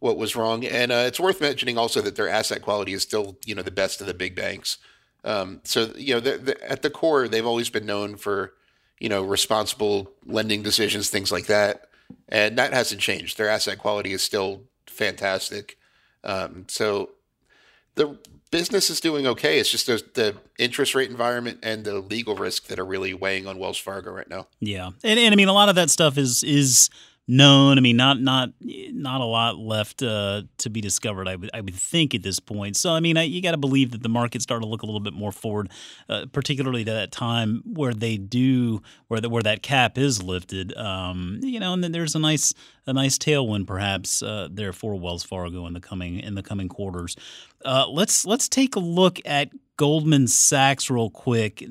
what 0.00 0.18
was 0.18 0.36
wrong. 0.36 0.66
And 0.66 0.92
uh, 0.92 1.04
it's 1.06 1.18
worth 1.18 1.40
mentioning 1.40 1.78
also 1.78 2.02
that 2.02 2.14
their 2.14 2.28
asset 2.28 2.60
quality 2.60 2.92
is 2.92 3.02
still 3.02 3.38
you 3.46 3.54
know 3.54 3.62
the 3.62 3.70
best 3.70 4.02
of 4.02 4.06
the 4.06 4.14
big 4.14 4.36
banks. 4.36 4.76
Um, 5.24 5.60
so 5.64 5.92
you 5.96 6.14
know 6.14 6.20
they're, 6.20 6.38
they're, 6.38 6.64
at 6.64 6.82
the 6.82 6.90
core, 6.90 7.26
they've 7.26 7.46
always 7.46 7.70
been 7.70 7.86
known 7.86 8.16
for 8.16 8.52
you 9.00 9.08
know 9.08 9.22
responsible 9.22 10.12
lending 10.26 10.62
decisions, 10.62 11.08
things 11.08 11.32
like 11.32 11.46
that, 11.46 11.88
and 12.28 12.58
that 12.58 12.74
hasn't 12.74 13.00
changed. 13.00 13.38
Their 13.38 13.48
asset 13.48 13.78
quality 13.78 14.12
is 14.12 14.22
still 14.22 14.64
fantastic. 14.86 15.78
Um, 16.22 16.66
so 16.68 17.10
the 17.94 18.18
business 18.50 18.90
is 18.90 19.00
doing 19.00 19.26
okay. 19.26 19.58
It's 19.58 19.70
just 19.70 19.86
the, 19.86 20.36
interest 20.58 20.94
rate 20.94 21.10
environment 21.10 21.58
and 21.62 21.84
the 21.84 22.00
legal 22.00 22.34
risk 22.34 22.68
that 22.68 22.78
are 22.78 22.84
really 22.84 23.12
weighing 23.12 23.46
on 23.46 23.58
Wells 23.58 23.78
Fargo 23.78 24.10
right 24.10 24.28
now. 24.28 24.46
Yeah, 24.60 24.90
and, 25.04 25.20
and 25.20 25.32
I 25.32 25.36
mean 25.36 25.48
a 25.48 25.52
lot 25.52 25.68
of 25.68 25.74
that 25.74 25.90
stuff 25.90 26.16
is 26.16 26.42
is 26.42 26.88
known. 27.28 27.78
I 27.78 27.80
mean, 27.80 27.96
not 27.96 28.20
not 28.20 28.50
not 28.60 29.20
a 29.20 29.24
lot 29.24 29.58
left 29.58 30.02
uh, 30.02 30.42
to 30.58 30.70
be 30.70 30.80
discovered. 30.80 31.28
I 31.28 31.36
would 31.36 31.50
I 31.52 31.60
would 31.60 31.74
think 31.74 32.14
at 32.14 32.22
this 32.22 32.38
point. 32.38 32.76
So 32.76 32.92
I 32.92 33.00
mean, 33.00 33.16
I, 33.16 33.22
you 33.22 33.42
got 33.42 33.52
to 33.52 33.56
believe 33.56 33.90
that 33.92 34.02
the 34.02 34.08
market 34.08 34.42
started 34.42 34.64
to 34.64 34.68
look 34.68 34.82
a 34.82 34.86
little 34.86 35.00
bit 35.00 35.12
more 35.12 35.32
forward, 35.32 35.70
uh, 36.08 36.26
particularly 36.32 36.84
to 36.84 36.92
that 36.92 37.12
time 37.12 37.62
where 37.64 37.92
they 37.92 38.16
do 38.16 38.82
where 39.08 39.20
the, 39.20 39.28
where 39.28 39.42
that 39.42 39.62
cap 39.62 39.98
is 39.98 40.22
lifted. 40.22 40.76
Um, 40.76 41.40
you 41.42 41.60
know, 41.60 41.72
and 41.72 41.82
then 41.82 41.92
there's 41.92 42.14
a 42.14 42.20
nice 42.20 42.54
a 42.86 42.92
nice 42.92 43.18
tailwind 43.18 43.66
perhaps 43.66 44.22
uh, 44.22 44.48
there 44.50 44.72
for 44.72 44.94
Wells 44.94 45.24
Fargo 45.24 45.66
in 45.66 45.74
the 45.74 45.80
coming 45.80 46.20
in 46.20 46.34
the 46.34 46.42
coming 46.42 46.68
quarters. 46.68 47.16
Uh, 47.64 47.86
let's 47.88 48.24
let's 48.24 48.48
take 48.48 48.76
a 48.76 48.80
look 48.80 49.18
at 49.24 49.50
Goldman 49.76 50.28
Sachs 50.28 50.88
real 50.88 51.10
quick. 51.10 51.64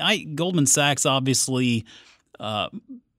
I, 0.00 0.26
Goldman 0.34 0.66
Sachs 0.66 1.04
obviously 1.04 1.84
uh, 2.38 2.68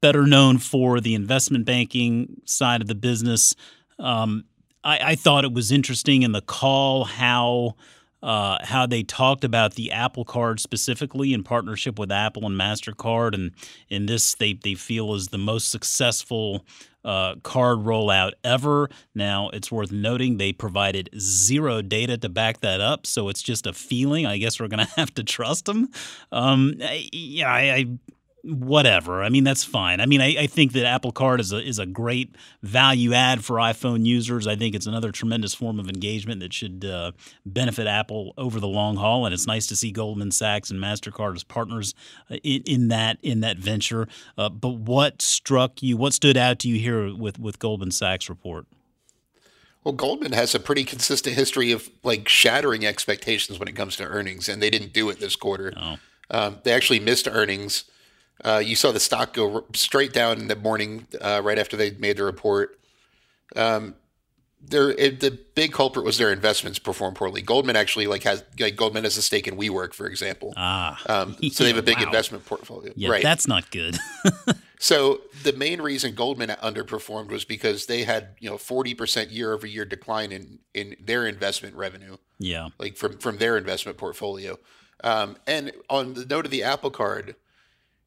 better 0.02 0.26
known 0.26 0.58
for 0.58 1.00
the 1.00 1.14
investment 1.14 1.66
banking 1.66 2.42
side 2.46 2.82
of 2.82 2.88
the 2.88 2.96
business. 2.96 3.56
Um, 4.00 4.46
I, 4.84 5.00
I, 5.12 5.16
thought 5.16 5.46
it 5.46 5.54
was 5.54 5.72
interesting 5.72 6.24
in 6.24 6.32
the 6.32 6.42
call 6.42 7.04
how 7.06 7.76
uh, 8.24 8.58
how 8.64 8.86
they 8.86 9.04
talked 9.04 9.44
about 9.44 9.74
the 9.74 9.92
Apple 9.92 10.26
Card 10.26 10.60
specifically 10.60 11.34
in 11.34 11.44
partnership 11.44 11.98
with 11.98 12.12
Apple 12.12 12.46
and 12.46 12.60
Mastercard, 12.60 13.34
and 13.34 13.52
in 13.90 14.06
this 14.06 14.36
they 14.36 14.54
they 14.54 14.76
feel 14.76 15.14
is 15.16 15.30
the 15.30 15.38
most 15.38 15.72
successful 15.72 16.66
uh, 17.04 17.36
card 17.44 17.80
rollout 17.80 18.34
ever. 18.44 18.90
Now, 19.16 19.50
it's 19.50 19.72
worth 19.72 19.92
noting 19.92 20.38
they 20.38 20.54
provided 20.54 21.10
zero 21.18 21.82
data 21.82 22.18
to 22.20 22.30
back 22.30 22.62
that 22.62 22.80
up, 22.80 23.08
so 23.08 23.30
it's 23.30 23.42
just 23.42 23.66
a 23.66 23.74
feeling. 23.74 24.26
I 24.26 24.38
guess 24.38 24.60
we're 24.60 24.68
going 24.68 24.86
to 24.86 24.92
have 24.98 25.14
to 25.16 25.24
trust 25.24 25.66
them. 25.66 25.90
Um, 26.32 26.76
yeah, 27.12 27.52
I, 27.52 27.62
I 27.62 27.86
whatever. 28.44 29.22
I 29.22 29.30
mean, 29.30 29.44
that's 29.44 29.64
fine. 29.64 30.00
I 30.00 30.06
mean, 30.06 30.22
I, 30.22 30.36
I, 30.42 30.48
think 30.48 30.74
that 30.74 30.86
Apple 30.86 31.12
Card 31.12 31.40
is 31.40 31.52
a 31.52 31.62
is 31.62 31.80
a 31.80 31.86
great 31.86 32.36
value 32.64 33.14
add 33.14 33.44
for 33.44 33.58
iPhone 33.58 34.06
users. 34.06 34.48
I 34.48 34.56
think 34.56 34.74
it's 34.74 34.88
another 34.88 35.12
tremendous 35.12 35.54
form 35.54 35.80
of 35.80 35.88
engagement 35.88 36.40
that 36.42 36.54
should 36.54 36.84
uh, 36.86 37.12
benefit 37.46 37.88
Apple 37.88 38.34
over 38.38 38.60
the 38.60 38.68
long 38.68 38.98
haul. 38.98 39.26
And 39.26 39.34
it's 39.34 39.48
nice 39.48 39.68
to 39.68 39.76
see 39.76 39.92
Goldman 39.92 40.32
Sachs 40.32 40.72
and 40.72 40.80
Mastercard 40.80 41.36
as 41.36 41.44
partners 41.44 41.94
uh, 42.30 42.36
in, 42.38 42.64
in, 42.66 42.88
that 42.88 43.20
in 43.22 43.42
that 43.42 43.58
venture. 43.58 44.08
Uh, 44.38 44.50
but 44.50 44.76
what 44.76 45.22
struck 45.22 45.84
you? 45.84 45.98
What 45.98 46.14
stood 46.14 46.38
out 46.38 46.60
to 46.60 46.68
you 46.68 46.80
here 46.80 47.14
with 47.16 47.38
with 47.40 47.60
Goldman 47.60 47.92
Sachs 47.92 48.30
report? 48.30 48.66
Well, 49.84 49.94
Goldman 49.94 50.34
has 50.34 50.54
a 50.54 50.60
pretty 50.60 50.84
consistent 50.84 51.36
history 51.36 51.72
of 51.72 51.90
like 52.04 52.28
shattering 52.28 52.86
expectations 52.86 53.60
when 53.60 53.68
it 53.68 53.76
comes 53.76 53.96
to 53.98 54.04
earnings, 54.04 54.50
and 54.50 54.62
they 54.62 54.70
didn't 54.70 54.94
do 54.94 55.10
it 55.10 55.20
this 55.20 55.36
quarter. 55.36 55.74
Oh. 55.78 55.98
Um, 56.30 56.60
they 56.64 56.72
actually 56.72 57.00
missed 57.02 57.28
earnings 57.30 57.84
uh, 58.44 58.62
you 58.64 58.76
saw 58.76 58.92
the 58.92 59.00
stock 59.00 59.34
go 59.34 59.66
straight 59.74 60.14
down 60.14 60.40
in 60.40 60.48
the 60.48 60.56
morning 60.56 61.08
uh, 61.20 61.42
right 61.44 61.60
after 61.60 61.78
they 61.78 61.92
made 61.92 62.18
the 62.18 62.24
report. 62.24 62.80
Um, 63.56 63.96
it, 64.70 65.20
the 65.20 65.38
big 65.56 65.72
culprit 65.72 66.06
was 66.06 66.18
their 66.18 66.32
investments 66.32 66.80
performed 66.80 67.16
poorly. 67.16 67.42
Goldman 67.42 67.76
actually 67.76 68.08
like 68.08 68.24
has 68.24 68.44
like 68.60 68.76
Goldman 68.76 69.04
has 69.04 69.18
a 69.18 69.22
stake 69.22 69.48
in 69.48 69.58
WeWork, 69.58 69.94
for 69.94 70.06
example. 70.06 70.54
Ah, 70.56 71.02
um, 71.08 71.36
so 71.52 71.64
they 71.64 71.70
have 71.70 71.80
a 71.80 71.84
big 71.84 71.98
wow. 71.98 72.06
investment 72.06 72.46
portfolio. 72.46 72.94
Yeah, 72.96 73.10
right. 73.10 73.24
that's 73.24 73.48
not 73.48 73.72
good. 73.72 73.98
so 74.80 75.22
the 75.44 75.54
main 75.54 75.82
reason 75.82 76.14
Goldman 76.14 76.50
underperformed 76.50 77.30
was 77.30 77.44
because 77.44 77.88
they 77.88 78.04
had 78.04 78.36
you 78.40 78.50
know 78.50 78.58
forty 78.58 78.94
percent 78.94 79.32
year 79.32 79.54
over 79.54 79.66
year 79.66 79.86
decline 79.86 80.32
in 80.32 80.60
in 80.74 80.96
their 81.00 81.26
investment 81.26 81.76
revenue. 81.76 82.18
Yeah, 82.38 82.70
like 82.78 82.98
from 82.98 83.18
from 83.18 83.38
their 83.38 83.58
investment 83.58 83.98
portfolio. 83.98 84.60
Um, 85.04 85.38
and 85.48 85.72
on 85.90 86.14
the 86.14 86.26
note 86.26 86.46
of 86.46 86.52
the 86.52 86.62
Apple 86.62 86.92
Card, 86.92 87.36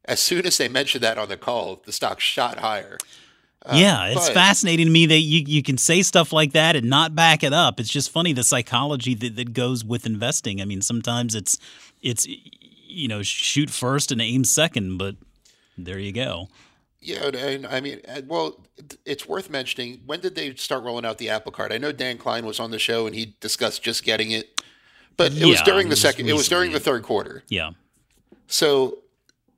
as 0.05 0.21
soon 0.21 0.47
as 0.47 0.59
they 0.59 0.69
mentioned 0.69 1.03
that 1.05 1.19
on 1.19 1.29
the 1.29 1.37
call, 1.37 1.83
the 1.85 1.93
stock 1.93 2.21
shot 2.21 2.59
higher. 2.59 2.99
Uh, 3.67 3.77
yeah, 3.77 4.07
it's 4.09 4.29
but, 4.29 4.35
fascinating 4.35 4.87
to 4.87 4.93
me 4.93 5.07
that 5.07 5.21
you, 5.21 5.43
you 5.47 5.63
can 5.63 5.79
say 5.79 6.03
stuff 6.03 6.33
like 6.33 6.53
that 6.53 6.77
and 6.77 6.91
not 6.91 7.15
back 7.15 7.43
it 7.43 7.55
up. 7.55 7.81
It's 7.81 7.89
just 7.89 8.11
funny 8.11 8.35
the 8.35 8.45
psychology 8.45 9.15
that, 9.15 9.37
that 9.37 9.55
goes 9.55 9.83
with 9.85 10.05
investing. 10.05 10.61
I 10.61 10.67
mean, 10.67 10.83
sometimes 10.83 11.35
it's 11.35 11.59
it's 12.03 12.27
you 12.87 13.09
know 13.09 13.23
shoot 13.23 13.71
first 13.71 14.13
and 14.13 14.21
aim 14.21 14.45
second, 14.45 14.99
but 14.99 15.17
there 15.79 15.99
you 15.99 16.13
go. 16.13 16.49
Yeah, 17.01 17.29
and 17.29 17.67
I 17.67 17.81
mean, 17.81 18.01
uh, 18.07 18.23
well, 18.27 18.61
it's 19.07 19.27
worth 19.27 19.49
mentioning. 19.49 20.03
When 20.05 20.21
did 20.21 20.35
they 20.35 20.55
start 20.55 20.85
rolling 20.85 21.07
out 21.07 21.17
the 21.17 21.31
Apple 21.31 21.53
Card? 21.53 21.73
I 21.73 21.79
know 21.79 21.93
Dan 21.93 22.19
Kline 22.19 22.45
was 22.45 22.61
on 22.61 22.71
the 22.71 22.79
show 22.79 23.07
and 23.07 23.15
he 23.15 23.35
discussed 23.41 23.83
just 23.83 24.05
getting 24.05 24.31
it, 24.31 24.63
but 25.17 25.33
it 25.33 25.39
yeah, 25.39 25.47
was 25.47 25.63
during 25.63 25.89
the 25.89 25.97
second. 25.97 26.27
Recently. 26.27 26.31
It 26.31 26.37
was 26.37 26.49
during 26.49 26.73
the 26.73 26.81
third 26.81 27.03
quarter. 27.03 27.45
Yeah. 27.49 27.71
So 28.47 28.99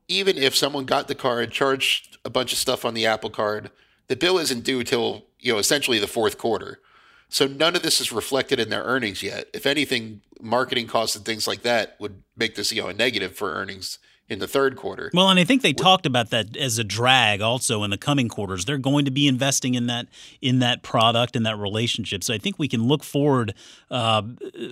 even 0.08 0.36
if 0.36 0.54
someone 0.54 0.84
got 0.84 1.08
the 1.08 1.14
card, 1.14 1.50
charged 1.50 2.18
a 2.24 2.30
bunch 2.30 2.52
of 2.52 2.58
stuff 2.58 2.84
on 2.84 2.94
the 2.94 3.06
Apple 3.06 3.30
Card, 3.30 3.70
the 4.08 4.16
bill 4.16 4.38
isn't 4.38 4.64
due 4.64 4.84
till 4.84 5.26
you 5.40 5.52
know 5.52 5.58
essentially 5.58 5.98
the 5.98 6.06
fourth 6.06 6.38
quarter. 6.38 6.80
So 7.28 7.46
none 7.46 7.74
of 7.74 7.82
this 7.82 8.00
is 8.00 8.12
reflected 8.12 8.60
in 8.60 8.68
their 8.68 8.84
earnings 8.84 9.22
yet. 9.22 9.48
If 9.52 9.66
anything, 9.66 10.20
marketing 10.40 10.86
costs 10.86 11.16
and 11.16 11.24
things 11.24 11.48
like 11.48 11.62
that 11.62 11.96
would 11.98 12.22
make 12.36 12.54
this 12.54 12.72
you 12.72 12.82
know 12.82 12.88
a 12.88 12.94
negative 12.94 13.34
for 13.34 13.52
earnings 13.52 13.98
in 14.28 14.40
the 14.40 14.48
third 14.48 14.76
quarter. 14.76 15.10
Well, 15.14 15.28
and 15.30 15.38
I 15.38 15.44
think 15.44 15.62
they 15.62 15.72
talked 15.72 16.04
about 16.04 16.30
that 16.30 16.56
as 16.56 16.78
a 16.78 16.84
drag 16.84 17.40
also 17.40 17.84
in 17.84 17.90
the 17.90 17.98
coming 17.98 18.28
quarters. 18.28 18.64
They're 18.64 18.78
going 18.78 19.04
to 19.04 19.10
be 19.10 19.28
investing 19.28 19.74
in 19.74 19.86
that 19.86 20.08
in 20.40 20.58
that 20.58 20.82
product 20.82 21.36
and 21.36 21.46
that 21.46 21.56
relationship. 21.58 22.24
So 22.24 22.34
I 22.34 22.38
think 22.38 22.58
we 22.58 22.68
can 22.68 22.84
look 22.84 23.04
forward, 23.04 23.54
uh, 23.90 24.22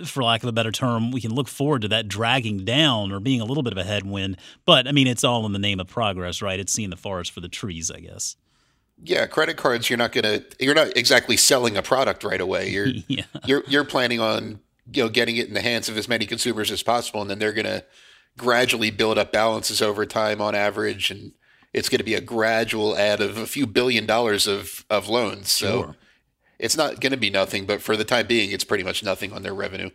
for 0.05 0.23
lack 0.23 0.43
of 0.43 0.49
a 0.49 0.51
better 0.51 0.71
term, 0.71 1.11
we 1.11 1.21
can 1.21 1.33
look 1.33 1.47
forward 1.47 1.83
to 1.83 1.87
that 1.89 2.07
dragging 2.07 2.65
down 2.65 3.11
or 3.11 3.19
being 3.19 3.39
a 3.39 3.45
little 3.45 3.63
bit 3.63 3.71
of 3.71 3.77
a 3.77 3.83
headwind. 3.83 4.37
But 4.65 4.87
I 4.87 4.91
mean, 4.91 5.07
it's 5.07 5.23
all 5.23 5.45
in 5.45 5.53
the 5.53 5.59
name 5.59 5.79
of 5.79 5.87
progress, 5.87 6.41
right? 6.41 6.59
It's 6.59 6.73
seeing 6.73 6.89
the 6.89 6.97
forest 6.97 7.31
for 7.31 7.39
the 7.39 7.49
trees, 7.49 7.89
I 7.89 8.01
guess. 8.01 8.35
Yeah, 9.03 9.25
credit 9.27 9.57
cards. 9.57 9.89
You're 9.89 9.97
not 9.97 10.11
gonna. 10.11 10.41
You're 10.59 10.75
not 10.75 10.95
exactly 10.97 11.37
selling 11.37 11.77
a 11.77 11.81
product 11.81 12.23
right 12.23 12.39
away. 12.39 12.69
You're 12.75 12.87
yeah. 13.07 13.23
you're 13.45 13.63
you're 13.67 13.83
planning 13.83 14.19
on 14.19 14.59
you 14.93 15.03
know 15.03 15.09
getting 15.09 15.37
it 15.37 15.47
in 15.47 15.53
the 15.53 15.61
hands 15.61 15.89
of 15.89 15.97
as 15.97 16.07
many 16.07 16.25
consumers 16.25 16.71
as 16.71 16.83
possible, 16.83 17.21
and 17.21 17.29
then 17.29 17.39
they're 17.39 17.53
gonna 17.53 17.83
gradually 18.37 18.91
build 18.91 19.17
up 19.17 19.31
balances 19.31 19.81
over 19.81 20.05
time 20.05 20.41
on 20.41 20.55
average, 20.55 21.11
and 21.11 21.31
it's 21.73 21.89
going 21.89 21.99
to 21.99 22.05
be 22.05 22.13
a 22.13 22.21
gradual 22.21 22.97
add 22.97 23.21
of 23.21 23.37
a 23.37 23.45
few 23.45 23.65
billion 23.67 24.05
dollars 24.05 24.47
of 24.47 24.85
of 24.89 25.07
loans. 25.07 25.49
So 25.49 25.83
sure. 25.83 25.95
it's 26.59 26.77
not 26.77 26.99
going 26.99 27.11
to 27.11 27.17
be 27.17 27.29
nothing, 27.29 27.65
but 27.65 27.81
for 27.81 27.95
the 27.97 28.05
time 28.05 28.27
being, 28.27 28.51
it's 28.51 28.63
pretty 28.63 28.83
much 28.83 29.03
nothing 29.03 29.33
on 29.33 29.43
their 29.43 29.53
revenue. 29.53 29.89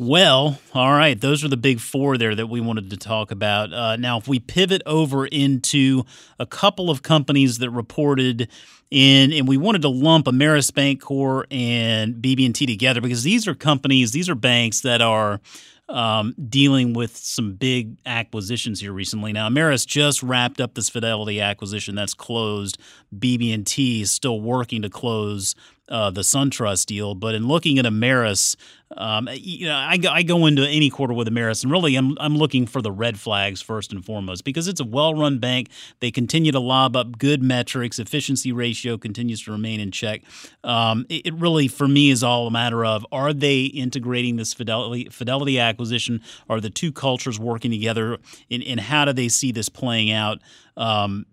Well, 0.00 0.60
all 0.74 0.92
right. 0.92 1.20
Those 1.20 1.42
are 1.42 1.48
the 1.48 1.56
big 1.56 1.80
four 1.80 2.16
there 2.16 2.36
that 2.36 2.46
we 2.46 2.60
wanted 2.60 2.90
to 2.90 2.96
talk 2.96 3.32
about. 3.32 3.72
Uh, 3.72 3.96
now, 3.96 4.16
if 4.16 4.28
we 4.28 4.38
pivot 4.38 4.80
over 4.86 5.26
into 5.26 6.04
a 6.38 6.46
couple 6.46 6.88
of 6.88 7.02
companies 7.02 7.58
that 7.58 7.70
reported 7.70 8.48
in, 8.92 9.32
and 9.32 9.48
we 9.48 9.56
wanted 9.56 9.82
to 9.82 9.88
lump 9.88 10.26
Ameris 10.26 10.70
Bancorp 10.70 11.46
and 11.50 12.14
BB&T 12.22 12.64
together 12.64 13.00
because 13.00 13.24
these 13.24 13.48
are 13.48 13.56
companies, 13.56 14.12
these 14.12 14.28
are 14.28 14.36
banks 14.36 14.82
that 14.82 15.02
are 15.02 15.40
um, 15.88 16.34
dealing 16.48 16.92
with 16.92 17.16
some 17.16 17.54
big 17.54 17.96
acquisitions 18.04 18.80
here 18.80 18.92
recently. 18.92 19.32
Now, 19.32 19.48
Ameris 19.48 19.86
just 19.86 20.22
wrapped 20.22 20.60
up 20.60 20.74
this 20.74 20.88
Fidelity 20.88 21.40
acquisition 21.40 21.94
that's 21.94 22.14
closed. 22.14 22.78
BB&T 23.16 24.02
is 24.02 24.10
still 24.10 24.40
working 24.40 24.82
to 24.82 24.90
close 24.90 25.54
uh, 25.88 26.10
the 26.10 26.20
SunTrust 26.20 26.86
deal. 26.86 27.14
But 27.14 27.34
in 27.34 27.46
looking 27.46 27.78
at 27.78 27.84
Ameris, 27.84 28.56
um, 28.96 29.28
you 29.32 29.66
know, 29.66 29.76
I 29.76 29.98
go, 29.98 30.08
I 30.08 30.22
go 30.22 30.46
into 30.46 30.66
any 30.66 30.88
quarter 30.88 31.12
with 31.12 31.28
Ameris, 31.28 31.62
and 31.62 31.70
really, 31.70 31.94
I'm 31.94 32.16
I'm 32.18 32.36
looking 32.36 32.66
for 32.66 32.80
the 32.80 32.90
red 32.90 33.20
flags 33.20 33.60
first 33.60 33.92
and 33.92 34.04
foremost 34.04 34.44
because 34.44 34.66
it's 34.66 34.80
a 34.80 34.84
well-run 34.84 35.38
bank. 35.38 35.68
They 36.00 36.10
continue 36.10 36.52
to 36.52 36.60
lob 36.60 36.96
up 36.96 37.18
good 37.18 37.42
metrics. 37.42 37.98
Efficiency 37.98 38.50
ratio 38.50 38.96
continues 38.96 39.42
to 39.42 39.52
remain 39.52 39.80
in 39.80 39.90
check. 39.90 40.22
Um, 40.64 41.04
it, 41.10 41.26
it, 41.26 41.34
really, 41.34 41.68
for 41.68 41.86
me, 41.86 42.10
is 42.10 42.22
all 42.22 42.46
a 42.46 42.50
matter 42.50 42.84
of 42.84 43.04
are 43.12 43.34
they 43.34 43.64
integrating 43.64 44.36
this 44.36 44.54
Fidelity 44.54 45.08
Fidelity 45.10 45.58
acquisition? 45.58 46.22
Are 46.48 46.60
the 46.60 46.70
two 46.70 46.90
cultures 46.90 47.38
working 47.38 47.70
together? 47.70 48.18
And, 48.50 48.62
and 48.62 48.80
how 48.80 49.04
do 49.04 49.12
they 49.12 49.28
see 49.28 49.52
this 49.52 49.68
playing 49.68 50.10
out? 50.10 50.38
Um, 50.78 51.26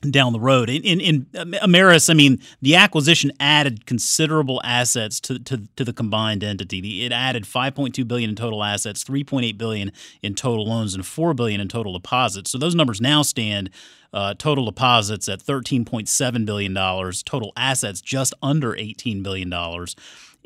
down 0.00 0.32
the 0.32 0.40
road. 0.40 0.68
In, 0.68 0.82
in, 0.82 1.00
in 1.00 1.24
Ameris, 1.62 2.10
I 2.10 2.14
mean, 2.14 2.38
the 2.60 2.76
acquisition 2.76 3.32
added 3.40 3.86
considerable 3.86 4.60
assets 4.64 5.20
to, 5.20 5.38
to, 5.40 5.62
to 5.76 5.84
the 5.84 5.92
combined 5.92 6.44
entity. 6.44 7.04
It 7.04 7.12
added 7.12 7.44
5.2 7.44 8.06
billion 8.06 8.30
in 8.30 8.36
total 8.36 8.62
assets, 8.62 9.04
3.8 9.04 9.56
billion 9.58 9.92
in 10.22 10.34
total 10.34 10.66
loans, 10.66 10.94
and 10.94 11.06
4 11.06 11.34
billion 11.34 11.60
in 11.60 11.68
total 11.68 11.92
deposits. 11.92 12.50
So 12.50 12.58
those 12.58 12.74
numbers 12.74 13.00
now 13.00 13.22
stand 13.22 13.70
uh, 14.12 14.34
total 14.34 14.64
deposits 14.64 15.28
at 15.28 15.40
13.7 15.40 16.46
billion 16.46 16.72
dollars, 16.72 17.22
total 17.22 17.52
assets 17.56 18.00
just 18.00 18.32
under 18.42 18.74
18 18.76 19.22
billion 19.22 19.50
dollars 19.50 19.96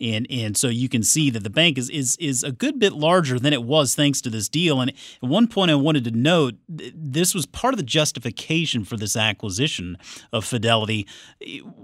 and 0.00 0.26
and 0.30 0.56
so 0.56 0.68
you 0.68 0.88
can 0.88 1.02
see 1.02 1.30
that 1.30 1.44
the 1.44 1.50
bank 1.50 1.78
is 1.78 1.90
is 1.90 2.16
is 2.16 2.42
a 2.42 2.52
good 2.52 2.78
bit 2.78 2.92
larger 2.92 3.38
than 3.38 3.52
it 3.52 3.62
was 3.62 3.94
thanks 3.94 4.20
to 4.22 4.30
this 4.30 4.48
deal. 4.48 4.80
And 4.80 4.90
at 4.90 5.28
one 5.28 5.46
point, 5.46 5.70
I 5.70 5.74
wanted 5.74 6.04
to 6.04 6.10
note 6.10 6.54
this 6.68 7.34
was 7.34 7.46
part 7.46 7.74
of 7.74 7.78
the 7.78 7.84
justification 7.84 8.84
for 8.84 8.96
this 8.96 9.16
acquisition 9.16 9.96
of 10.32 10.44
Fidelity. 10.44 11.06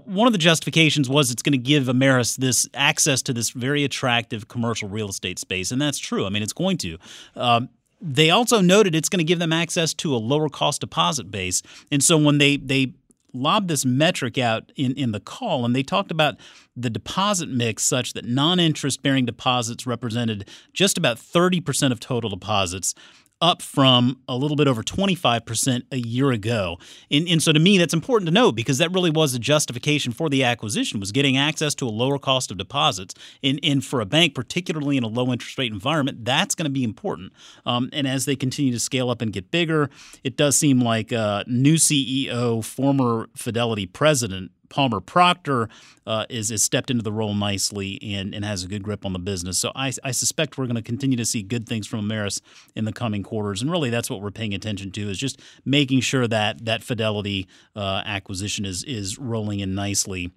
One 0.05 0.27
of 0.27 0.33
the 0.33 0.39
justifications 0.39 1.09
was 1.09 1.31
it's 1.31 1.43
going 1.43 1.51
to 1.53 1.57
give 1.57 1.83
Ameris 1.83 2.37
this 2.37 2.67
access 2.73 3.21
to 3.23 3.33
this 3.33 3.51
very 3.51 3.83
attractive 3.83 4.47
commercial 4.47 4.89
real 4.89 5.09
estate 5.09 5.39
space, 5.39 5.71
and 5.71 5.81
that's 5.81 5.99
true. 5.99 6.25
I 6.25 6.29
mean, 6.29 6.43
it's 6.43 6.53
going 6.53 6.77
to. 6.77 6.97
Um, 7.35 7.69
they 7.99 8.29
also 8.29 8.61
noted 8.61 8.93
it's 8.93 9.09
going 9.09 9.19
to 9.19 9.23
give 9.23 9.39
them 9.39 9.51
access 9.51 9.93
to 9.95 10.15
a 10.15 10.17
lower 10.17 10.49
cost 10.49 10.81
deposit 10.81 11.31
base, 11.31 11.63
and 11.91 12.03
so 12.03 12.17
when 12.17 12.37
they 12.37 12.57
they 12.57 12.93
lobbed 13.33 13.67
this 13.67 13.85
metric 13.85 14.37
out 14.37 14.71
in, 14.75 14.93
in 14.93 15.11
the 15.11 15.19
call, 15.19 15.65
and 15.65 15.75
they 15.75 15.83
talked 15.83 16.11
about 16.11 16.35
the 16.75 16.89
deposit 16.89 17.49
mix 17.49 17.83
such 17.83 18.13
that 18.13 18.25
non 18.25 18.59
interest 18.59 19.01
bearing 19.03 19.25
deposits 19.25 19.85
represented 19.85 20.47
just 20.73 20.97
about 20.97 21.17
30% 21.17 21.91
of 21.91 21.99
total 21.99 22.29
deposits 22.29 22.93
up 23.41 23.61
from 23.61 24.19
a 24.27 24.35
little 24.35 24.57
bit 24.57 24.67
over 24.67 24.81
25% 24.81 25.83
a 25.91 25.97
year 25.97 26.31
ago. 26.31 26.77
And, 27.11 27.27
and, 27.27 27.41
so 27.41 27.51
to 27.51 27.59
me, 27.59 27.77
that's 27.77 27.93
important 27.93 28.27
to 28.27 28.33
note 28.33 28.53
because 28.53 28.79
that 28.79 28.91
really 28.91 29.11
was 29.11 29.35
a 29.35 29.39
justification 29.39 30.11
for 30.11 30.27
the 30.29 30.43
acquisition 30.43 30.99
was 30.99 31.11
getting 31.11 31.37
access 31.37 31.75
to 31.75 31.85
a 31.85 31.89
lower 31.89 32.17
cost 32.17 32.49
of 32.49 32.57
deposits. 32.57 33.13
And, 33.43 33.59
and 33.61 33.85
for 33.85 34.01
a 34.01 34.05
bank, 34.05 34.33
particularly 34.33 34.97
in 34.97 35.03
a 35.03 35.07
low 35.07 35.31
interest 35.31 35.57
rate 35.57 35.71
environment, 35.71 36.25
that's 36.25 36.55
going 36.55 36.65
to 36.65 36.71
be 36.71 36.83
important. 36.83 37.31
Um, 37.65 37.89
and 37.93 38.07
as 38.07 38.25
they 38.25 38.35
continue 38.35 38.71
to 38.73 38.79
scale 38.79 39.09
up 39.09 39.21
and 39.21 39.31
get 39.31 39.51
bigger, 39.51 39.89
it 40.23 40.35
does 40.35 40.55
seem 40.55 40.81
like 40.81 41.13
uh, 41.13 41.43
new 41.47 41.75
CEO, 41.75 42.63
former 42.63 43.29
Fidelity 43.35 43.85
president 43.85 44.51
Palmer 44.69 44.99
Proctor 44.99 45.69
uh, 46.05 46.25
is, 46.29 46.51
stepped 46.61 46.89
into 46.89 47.03
the 47.03 47.11
role 47.11 47.33
nicely 47.33 47.99
and, 48.01 48.33
and 48.33 48.43
has 48.43 48.63
a 48.63 48.67
good 48.67 48.83
grip 48.83 49.05
on 49.05 49.13
the 49.13 49.19
business. 49.19 49.57
So 49.57 49.71
I, 49.75 49.91
I 50.03 50.11
suspect 50.11 50.57
we're 50.57 50.65
going 50.65 50.75
to 50.75 50.81
continue 50.81 51.17
to 51.17 51.25
see 51.25 51.43
good 51.43 51.67
things 51.67 51.87
from 51.87 52.07
Ameris 52.07 52.41
in 52.75 52.85
the 52.85 52.93
coming 52.93 53.23
quarters. 53.23 53.61
And 53.61 53.71
really, 53.71 53.89
that's 53.89 54.09
what 54.09 54.21
we're 54.21 54.31
paying 54.31 54.53
attention 54.53 54.91
to 54.91 55.09
is 55.09 55.17
just 55.17 55.41
making 55.65 56.01
sure 56.01 56.27
that 56.27 56.65
that 56.65 56.83
Fidelity 56.83 57.47
uh, 57.75 58.01
acquisition 58.05 58.65
is 58.65 58.83
is 58.83 59.17
rolling 59.17 59.59
in 59.59 59.75
nicely. 59.75 60.31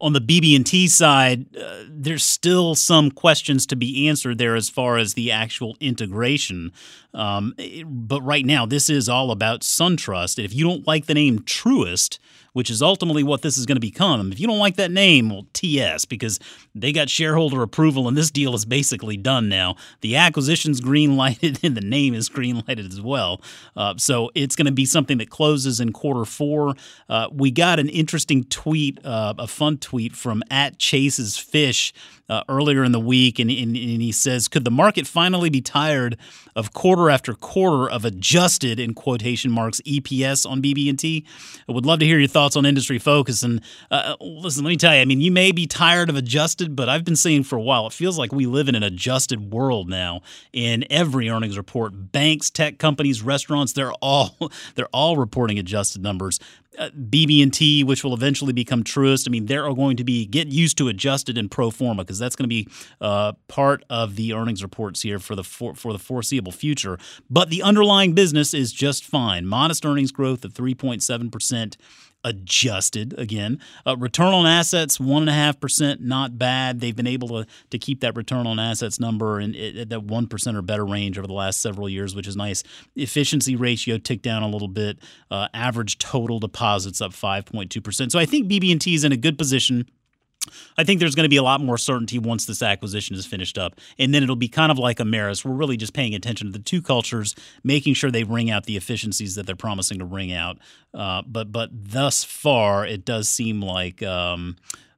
On 0.00 0.12
the 0.12 0.20
BB&T 0.20 0.88
side, 0.88 1.56
uh, 1.56 1.84
there's 1.88 2.24
still 2.24 2.74
some 2.74 3.10
questions 3.10 3.66
to 3.66 3.76
be 3.76 4.08
answered 4.08 4.38
there 4.38 4.54
as 4.56 4.68
far 4.68 4.98
as 4.98 5.14
the 5.14 5.30
actual 5.30 5.76
integration. 5.80 6.72
Um, 7.14 7.54
but 7.84 8.20
right 8.22 8.44
now, 8.44 8.66
this 8.66 8.90
is 8.90 9.08
all 9.08 9.30
about 9.30 9.60
SunTrust. 9.60 10.42
If 10.42 10.54
you 10.54 10.64
don't 10.64 10.86
like 10.86 11.06
the 11.06 11.14
name 11.14 11.40
Truist, 11.40 12.18
which 12.52 12.70
is 12.70 12.82
ultimately 12.82 13.22
what 13.22 13.42
this 13.42 13.56
is 13.56 13.66
going 13.66 13.76
to 13.76 13.80
become. 13.80 14.32
If 14.32 14.40
you 14.40 14.46
don't 14.46 14.58
like 14.58 14.76
that 14.76 14.90
name, 14.90 15.30
well, 15.30 15.46
TS, 15.52 16.04
because 16.04 16.38
they 16.74 16.92
got 16.92 17.08
shareholder 17.08 17.62
approval 17.62 18.08
and 18.08 18.16
this 18.16 18.30
deal 18.30 18.54
is 18.54 18.64
basically 18.64 19.16
done 19.16 19.48
now. 19.48 19.76
The 20.00 20.16
acquisition's 20.16 20.80
green 20.80 21.16
lighted 21.16 21.60
and 21.64 21.76
the 21.76 21.80
name 21.80 22.14
is 22.14 22.28
green 22.28 22.62
lighted 22.66 22.90
as 22.92 23.00
well. 23.00 23.40
Uh, 23.76 23.94
so 23.96 24.30
it's 24.34 24.56
going 24.56 24.66
to 24.66 24.72
be 24.72 24.84
something 24.84 25.18
that 25.18 25.30
closes 25.30 25.80
in 25.80 25.92
quarter 25.92 26.24
four. 26.24 26.74
Uh, 27.08 27.28
we 27.32 27.50
got 27.50 27.78
an 27.78 27.88
interesting 27.88 28.44
tweet, 28.44 29.04
uh, 29.04 29.34
a 29.38 29.46
fun 29.46 29.78
tweet 29.78 30.14
from 30.14 30.42
at 30.50 30.78
Chase's 30.78 31.36
Fish 31.36 31.92
uh, 32.32 32.42
earlier 32.48 32.82
in 32.82 32.92
the 32.92 33.00
week, 33.00 33.38
and, 33.38 33.50
and, 33.50 33.76
and, 33.76 34.00
he 34.00 34.10
says, 34.10 34.48
"Could 34.48 34.64
the 34.64 34.70
market 34.70 35.06
finally 35.06 35.50
be 35.50 35.60
tired 35.60 36.16
of 36.56 36.72
quarter 36.72 37.10
after 37.10 37.34
quarter 37.34 37.90
of 37.90 38.06
adjusted 38.06 38.80
in 38.80 38.94
quotation 38.94 39.50
marks 39.50 39.82
EPS 39.82 40.48
on 40.48 40.62
BB&T?" 40.62 41.26
I 41.68 41.72
would 41.72 41.84
love 41.84 41.98
to 41.98 42.06
hear 42.06 42.18
your 42.18 42.28
thoughts 42.28 42.41
on 42.56 42.66
industry 42.66 42.98
focus. 42.98 43.42
And 43.42 43.60
uh, 43.90 44.16
listen, 44.20 44.64
let 44.64 44.70
me 44.70 44.76
tell 44.76 44.94
you, 44.94 45.00
I 45.00 45.04
mean, 45.04 45.20
you 45.20 45.30
may 45.30 45.52
be 45.52 45.66
tired 45.66 46.08
of 46.10 46.16
adjusted, 46.16 46.74
but 46.76 46.88
I've 46.88 47.04
been 47.04 47.16
saying 47.16 47.44
for 47.44 47.56
a 47.56 47.62
while, 47.62 47.86
it 47.86 47.92
feels 47.92 48.18
like 48.18 48.32
we 48.32 48.46
live 48.46 48.68
in 48.68 48.74
an 48.74 48.82
adjusted 48.82 49.52
world 49.52 49.88
now. 49.88 50.20
In 50.52 50.84
every 50.90 51.28
earnings 51.28 51.56
report, 51.56 52.12
banks, 52.12 52.50
tech 52.50 52.78
companies, 52.78 53.22
restaurants, 53.22 53.72
they're 53.72 53.92
all 53.94 54.36
they're 54.74 54.86
all 54.86 55.16
reporting 55.16 55.58
adjusted 55.58 56.02
numbers. 56.02 56.38
Uh, 56.78 56.88
BB&T, 56.88 57.84
which 57.84 58.02
will 58.02 58.14
eventually 58.14 58.54
become 58.54 58.82
Truist. 58.82 59.28
I 59.28 59.30
mean, 59.30 59.44
they're 59.44 59.70
going 59.74 59.98
to 59.98 60.04
be 60.04 60.24
get 60.24 60.48
used 60.48 60.78
to 60.78 60.88
adjusted 60.88 61.36
and 61.36 61.50
pro 61.50 61.70
forma 61.70 62.02
because 62.02 62.18
that's 62.18 62.34
going 62.34 62.44
to 62.44 62.48
be 62.48 62.66
uh, 62.98 63.32
part 63.46 63.84
of 63.90 64.16
the 64.16 64.32
earnings 64.32 64.62
reports 64.62 65.02
here 65.02 65.18
for 65.18 65.36
the 65.36 65.44
for, 65.44 65.74
for 65.74 65.92
the 65.92 65.98
foreseeable 65.98 66.50
future. 66.50 66.98
But 67.28 67.50
the 67.50 67.62
underlying 67.62 68.14
business 68.14 68.54
is 68.54 68.72
just 68.72 69.04
fine. 69.04 69.46
Modest 69.46 69.84
earnings 69.84 70.12
growth 70.12 70.46
of 70.46 70.54
3.7 70.54 71.30
percent 71.30 71.76
adjusted 72.24 73.18
again. 73.18 73.58
Uh, 73.86 73.96
return 73.96 74.32
on 74.32 74.46
assets, 74.46 74.98
1.5%, 74.98 76.00
not 76.00 76.38
bad. 76.38 76.80
They've 76.80 76.94
been 76.94 77.06
able 77.06 77.28
to, 77.28 77.46
to 77.70 77.78
keep 77.78 78.00
that 78.00 78.16
return 78.16 78.46
on 78.46 78.58
assets 78.58 79.00
number 79.00 79.40
in, 79.40 79.54
in 79.54 79.88
that 79.88 80.06
1% 80.06 80.56
or 80.56 80.62
better 80.62 80.84
range 80.84 81.18
over 81.18 81.26
the 81.26 81.32
last 81.32 81.60
several 81.60 81.88
years, 81.88 82.14
which 82.14 82.26
is 82.26 82.36
nice. 82.36 82.62
Efficiency 82.96 83.56
ratio 83.56 83.98
ticked 83.98 84.22
down 84.22 84.42
a 84.42 84.48
little 84.48 84.68
bit. 84.68 84.98
Uh, 85.30 85.48
average 85.54 85.98
total 85.98 86.38
deposits 86.38 87.00
up 87.00 87.12
5.2%. 87.12 88.12
So 88.12 88.18
I 88.18 88.26
think 88.26 88.50
BB&T 88.50 88.94
is 88.94 89.04
in 89.04 89.12
a 89.12 89.16
good 89.16 89.38
position 89.38 89.86
I 90.76 90.84
think 90.84 91.00
there's 91.00 91.14
going 91.14 91.24
to 91.24 91.30
be 91.30 91.36
a 91.36 91.42
lot 91.42 91.60
more 91.60 91.78
certainty 91.78 92.18
once 92.18 92.46
this 92.46 92.62
acquisition 92.62 93.14
is 93.14 93.26
finished 93.26 93.58
up. 93.58 93.78
And 93.98 94.12
then 94.12 94.22
it'll 94.22 94.36
be 94.36 94.48
kind 94.48 94.72
of 94.72 94.78
like 94.78 94.98
Ameris. 94.98 95.44
We're 95.44 95.54
really 95.54 95.76
just 95.76 95.92
paying 95.92 96.14
attention 96.14 96.48
to 96.48 96.52
the 96.52 96.64
two 96.64 96.82
cultures, 96.82 97.34
making 97.62 97.94
sure 97.94 98.10
they 98.10 98.24
wring 98.24 98.50
out 98.50 98.64
the 98.64 98.76
efficiencies 98.76 99.36
that 99.36 99.46
they're 99.46 99.56
promising 99.56 99.98
to 100.00 100.04
wring 100.04 100.32
out. 100.32 100.58
Uh, 100.92 101.22
but 101.26 101.52
but 101.52 101.70
thus 101.72 102.24
far, 102.24 102.84
it 102.84 103.04
does 103.04 103.28
seem 103.28 103.62
like 103.62 104.02
um, 104.02 104.56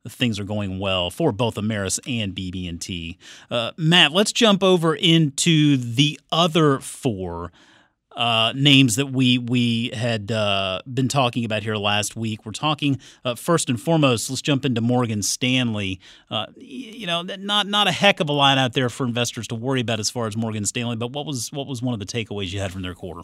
things 0.09 0.38
are 0.38 0.44
going 0.44 0.78
well 0.78 1.11
for 1.11 1.33
both 1.33 1.57
Ameris 1.57 1.98
and 2.07 2.35
BB&T. 2.35 3.18
Uh, 3.50 3.72
Matt, 3.76 4.12
let's 4.12 4.33
jump 4.33 4.62
over 4.62 4.94
into 4.94 5.76
the 5.76 6.18
other 6.33 6.78
four 6.80 7.52
uh, 8.14 8.53
names 8.55 8.96
that 8.96 9.07
we 9.07 9.38
we 9.38 9.90
had 9.94 10.31
uh, 10.31 10.81
been 10.92 11.09
talking 11.09 11.44
about 11.44 11.62
here 11.62 11.77
last 11.77 12.16
week. 12.16 12.44
We're 12.46 12.53
talking 12.53 12.98
uh, 13.24 13.35
first 13.35 13.68
and 13.68 13.81
foremost. 13.81 14.31
Let's 14.31 14.42
jump 14.42 14.64
into 14.64 14.81
Morgan 14.81 15.22
Stanley. 15.22 16.00
Uh, 16.31 16.46
you 16.57 17.07
know, 17.07 17.22
not 17.22 17.66
not 17.66 17.88
a 17.88 17.92
heck 17.92 18.20
of 18.20 18.29
a 18.29 18.33
line 18.33 18.59
out 18.59 18.72
there 18.72 18.88
for 18.88 19.07
investors 19.07 19.48
to 19.48 19.55
worry 19.55 19.81
about 19.81 20.00
as 20.00 20.11
far 20.11 20.27
as 20.27 20.37
Morgan 20.37 20.64
Stanley. 20.64 20.96
But 20.96 21.12
what 21.12 21.27
was 21.27 21.53
what 21.53 21.66
was 21.66 21.83
one 21.83 21.94
of 21.94 22.00
the 22.00 22.07
takeaways 22.07 22.53
you 22.53 22.61
had 22.61 22.72
from 22.72 22.83
their 22.83 22.94
quarter? 22.94 23.22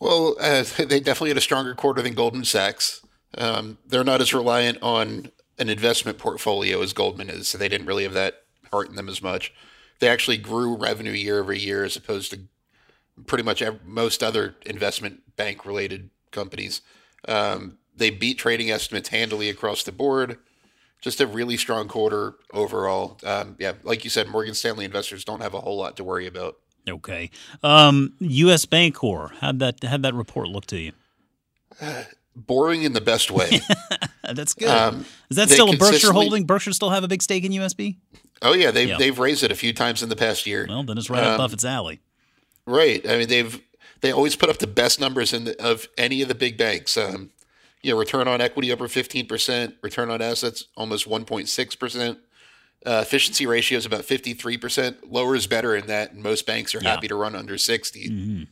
Well, 0.00 0.36
uh, 0.40 0.64
they 0.78 1.00
definitely 1.00 1.30
had 1.30 1.38
a 1.38 1.42
stronger 1.42 1.74
quarter 1.74 2.02
than 2.02 2.14
Goldman 2.14 2.44
Sachs. 2.44 3.04
Um, 3.36 3.78
they're 3.86 4.04
not 4.04 4.20
as 4.20 4.34
reliant 4.34 4.78
on 4.82 5.30
an 5.58 5.68
investment 5.68 6.18
portfolio 6.18 6.82
as 6.82 6.92
Goldman 6.92 7.30
is, 7.30 7.48
so 7.48 7.56
they 7.56 7.68
didn't 7.68 7.86
really 7.86 8.02
have 8.02 8.12
that 8.14 8.42
heart 8.70 8.88
in 8.88 8.96
them 8.96 9.08
as 9.08 9.22
much. 9.22 9.54
They 10.00 10.08
actually 10.08 10.38
grew 10.38 10.76
revenue 10.76 11.12
year 11.12 11.38
over 11.38 11.52
year 11.52 11.84
as 11.84 11.96
opposed 11.96 12.32
to 12.32 12.40
pretty 13.26 13.44
much 13.44 13.62
most 13.84 14.22
other 14.22 14.56
investment 14.66 15.36
bank 15.36 15.64
related 15.64 16.10
companies. 16.30 16.82
Um, 17.28 17.78
they 17.94 18.10
beat 18.10 18.38
trading 18.38 18.70
estimates 18.70 19.10
handily 19.10 19.48
across 19.48 19.82
the 19.82 19.92
board. 19.92 20.38
Just 21.00 21.20
a 21.20 21.26
really 21.26 21.56
strong 21.56 21.88
quarter 21.88 22.34
overall. 22.52 23.18
Um, 23.24 23.56
yeah, 23.58 23.72
like 23.82 24.04
you 24.04 24.10
said, 24.10 24.28
Morgan 24.28 24.54
Stanley 24.54 24.84
investors 24.84 25.24
don't 25.24 25.40
have 25.40 25.52
a 25.52 25.60
whole 25.60 25.76
lot 25.76 25.96
to 25.96 26.04
worry 26.04 26.26
about. 26.26 26.56
Okay. 26.88 27.30
Um, 27.62 28.14
U.S. 28.20 28.66
Bancorp, 28.66 29.32
how'd 29.40 29.58
that 29.60 29.82
how'd 29.82 30.02
that 30.02 30.14
report 30.14 30.48
look 30.48 30.66
to 30.66 30.78
you? 30.78 30.92
Uh, 31.80 32.04
boring 32.36 32.82
in 32.82 32.92
the 32.92 33.00
best 33.00 33.30
way. 33.30 33.60
That's 34.22 34.54
good. 34.54 34.68
Um, 34.68 35.04
Is 35.28 35.36
that 35.36 35.50
still 35.50 35.72
a 35.72 35.76
Berkshire 35.76 36.12
holding? 36.12 36.46
Berkshire 36.46 36.72
still 36.72 36.90
have 36.90 37.04
a 37.04 37.08
big 37.08 37.22
stake 37.22 37.44
in 37.44 37.52
USB? 37.52 37.96
Oh 38.40 38.54
yeah, 38.54 38.70
they've 38.70 38.88
yeah. 38.88 38.98
they've 38.98 39.18
raised 39.18 39.44
it 39.44 39.52
a 39.52 39.54
few 39.54 39.72
times 39.72 40.02
in 40.02 40.08
the 40.08 40.16
past 40.16 40.46
year. 40.46 40.66
Well, 40.68 40.82
then 40.82 40.98
it's 40.98 41.10
right 41.10 41.22
up 41.22 41.32
um, 41.32 41.38
Buffett's 41.38 41.64
alley. 41.64 42.00
Right. 42.66 43.08
I 43.08 43.18
mean, 43.18 43.28
they've 43.28 43.60
they 44.00 44.12
always 44.12 44.36
put 44.36 44.50
up 44.50 44.58
the 44.58 44.66
best 44.66 45.00
numbers 45.00 45.32
in 45.32 45.44
the, 45.44 45.64
of 45.64 45.88
any 45.96 46.22
of 46.22 46.28
the 46.28 46.34
big 46.34 46.58
banks. 46.58 46.96
Um, 46.96 47.30
you 47.82 47.92
know, 47.92 47.98
return 47.98 48.28
on 48.28 48.40
equity 48.40 48.72
over 48.72 48.88
fifteen 48.88 49.26
percent, 49.26 49.74
return 49.82 50.10
on 50.10 50.22
assets 50.22 50.66
almost 50.76 51.06
one 51.06 51.24
point 51.24 51.48
six 51.48 51.74
percent. 51.74 52.18
Uh, 52.84 53.00
efficiency 53.02 53.46
ratio 53.46 53.78
is 53.78 53.86
about 53.86 54.04
fifty 54.04 54.34
three 54.34 54.56
percent. 54.56 55.10
Lower 55.10 55.34
is 55.34 55.46
better 55.46 55.74
in 55.74 55.86
that, 55.86 56.12
and 56.12 56.22
most 56.22 56.46
banks 56.46 56.74
are 56.74 56.80
yeah. 56.82 56.90
happy 56.90 57.08
to 57.08 57.14
run 57.14 57.34
under 57.34 57.58
60 57.58 58.08
mm-hmm. 58.08 58.42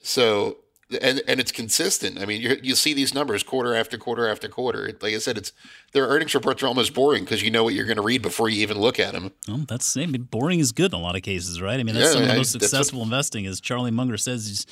So 0.00 0.58
and 1.00 1.22
and 1.26 1.40
it's 1.40 1.52
consistent. 1.52 2.18
I 2.20 2.26
mean, 2.26 2.40
you 2.40 2.56
you 2.62 2.74
see 2.74 2.94
these 2.94 3.14
numbers 3.14 3.42
quarter 3.42 3.74
after 3.74 3.96
quarter 3.96 4.28
after 4.28 4.48
quarter. 4.48 4.90
Like 5.00 5.14
I 5.14 5.18
said, 5.18 5.38
it's 5.38 5.52
their 5.92 6.06
earnings 6.06 6.34
reports 6.34 6.62
are 6.62 6.66
almost 6.66 6.94
boring 6.94 7.24
because 7.24 7.42
you 7.42 7.50
know 7.50 7.64
what 7.64 7.74
you're 7.74 7.86
going 7.86 7.96
to 7.96 8.02
read 8.02 8.22
before 8.22 8.48
you 8.48 8.62
even 8.62 8.78
look 8.78 8.98
at 9.00 9.12
them. 9.12 9.32
Well, 9.48 9.64
that's 9.68 9.96
I 9.96 10.06
mean, 10.06 10.22
boring 10.22 10.60
is 10.60 10.72
good 10.72 10.92
in 10.92 10.98
a 10.98 11.02
lot 11.02 11.16
of 11.16 11.22
cases, 11.22 11.60
right? 11.60 11.78
I 11.78 11.82
mean, 11.82 11.94
that's 11.94 12.08
yeah, 12.08 12.12
some 12.12 12.22
of 12.22 12.28
the 12.28 12.36
most 12.36 12.52
successful 12.52 13.00
what, 13.00 13.06
investing. 13.06 13.46
As 13.46 13.60
Charlie 13.60 13.90
Munger 13.90 14.16
says, 14.16 14.66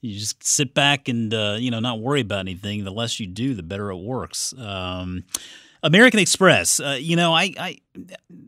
you 0.00 0.18
just 0.18 0.42
sit 0.42 0.74
back 0.74 1.08
and 1.08 1.32
uh, 1.34 1.56
you 1.58 1.70
know 1.70 1.80
not 1.80 2.00
worry 2.00 2.20
about 2.20 2.40
anything. 2.40 2.84
The 2.84 2.92
less 2.92 3.20
you 3.20 3.26
do, 3.26 3.54
the 3.54 3.62
better 3.62 3.90
it 3.90 3.96
works. 3.96 4.54
Um, 4.58 5.24
American 5.82 6.20
Express. 6.20 6.80
Uh, 6.80 6.98
you 6.98 7.16
know, 7.16 7.32
I, 7.32 7.52
I 7.58 7.78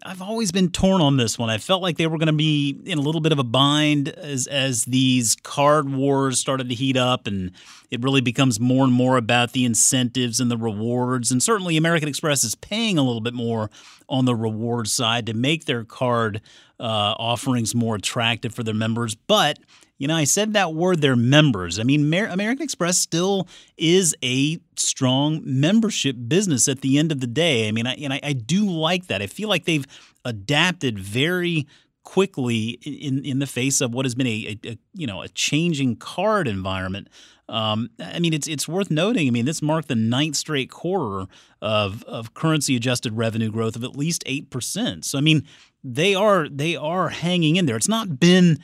I've 0.05 0.23
always 0.23 0.53
been 0.53 0.71
torn 0.71 1.01
on 1.01 1.17
this 1.17 1.39
one. 1.39 1.51
I 1.51 1.59
felt 1.59 1.83
like 1.83 1.97
they 1.97 2.07
were 2.07 2.19
going 2.19 2.27
to 2.27 2.33
be 2.33 2.81
in 2.85 2.99
a 2.99 3.01
little 3.01 3.21
bit 3.21 3.33
of 3.33 3.39
a 3.39 3.45
bind 3.45 4.09
as 4.09 4.47
as 4.47 4.85
these 4.85 5.37
card 5.43 5.93
wars 5.93 6.41
started 6.41 6.69
to 6.69 6.75
heat 6.75 6.97
up, 6.97 7.27
and 7.27 7.53
it 7.91 8.03
really 8.03 8.21
becomes 8.21 8.59
more 8.59 8.85
and 8.85 8.93
more 8.93 9.17
about 9.17 9.53
the 9.53 9.65
incentives 9.65 10.41
and 10.41 10.51
the 10.51 10.57
rewards. 10.57 11.31
And 11.31 11.43
certainly, 11.43 11.77
American 11.77 12.09
Express 12.09 12.45
is 12.45 12.55
paying 12.55 12.99
a 12.99 13.03
little 13.03 13.21
bit 13.21 13.35
more 13.35 13.71
on 14.09 14.25
the 14.25 14.35
reward 14.35 14.89
side 14.89 15.27
to 15.27 15.35
make 15.35 15.67
their 15.67 15.85
card 15.85 16.41
uh, 16.81 17.15
offerings 17.19 17.75
more 17.75 17.95
attractive 17.95 18.55
for 18.55 18.65
their 18.65 18.75
members, 18.75 19.15
but 19.15 19.59
you 20.01 20.09
know, 20.09 20.17
I 20.17 20.25
said 20.25 20.55
that 20.55 20.73
word, 20.73 21.03
they're 21.03 21.15
members. 21.15 21.79
I 21.79 21.83
mean, 21.83 22.13
American 22.15 22.63
Express 22.63 22.97
still 22.97 23.47
is 23.77 24.17
a 24.25 24.59
strong 24.75 25.43
membership 25.45 26.17
business 26.27 26.69
at 26.69 26.81
the 26.81 26.97
end 26.97 27.13
of 27.13 27.21
the 27.21 27.27
day. 27.27 27.69
I 27.69 27.73
mean, 27.73 27.87
I, 27.87 27.97
and 27.97 28.15
I, 28.15 28.21
I 28.23 28.33
do 28.33 28.65
like 28.65 29.09
that. 29.09 29.21
I 29.21 29.27
feel 29.27 29.51
like 29.51 29.67
they've 29.67 29.87
adapted 30.25 30.99
very 30.99 31.67
quickly 32.03 32.79
in 32.83 33.27
in 33.27 33.41
the 33.41 33.47
face 33.47 33.83
of 33.83 33.93
what 33.93 34.07
has 34.07 34.15
been 34.15 34.27
a, 34.27 34.59
a, 34.65 34.71
a 34.71 34.79
you 34.95 35.07
know 35.07 35.21
a 35.21 35.29
changing 35.29 35.97
card 35.97 36.49
environment. 36.49 37.09
Um, 37.51 37.91
I 37.99 38.21
mean, 38.21 38.33
it's 38.33 38.49
it's 38.49 38.67
worth 38.67 38.91
noting. 38.91 39.29
I 39.29 39.31
mean, 39.31 39.45
this 39.45 39.61
marked 39.61 39.89
the 39.89 39.97
ninth 39.97 40.37
straight 40.37 40.71
quarter 40.71 41.31
of 41.61 42.05
of 42.05 42.33
currency 42.33 42.75
adjusted 42.75 43.19
revenue 43.19 43.51
growth 43.51 43.77
of 43.77 43.85
at 43.85 43.97
least 43.97 44.23
eight 44.25 44.49
percent. 44.49 45.05
So 45.05 45.19
I 45.19 45.21
mean, 45.21 45.47
they 45.85 46.15
are 46.15 46.49
they 46.49 46.75
are 46.75 47.11
hanging 47.11 47.57
in 47.57 47.67
there. 47.67 47.77
It's 47.77 47.87
not 47.87 48.19
been 48.19 48.61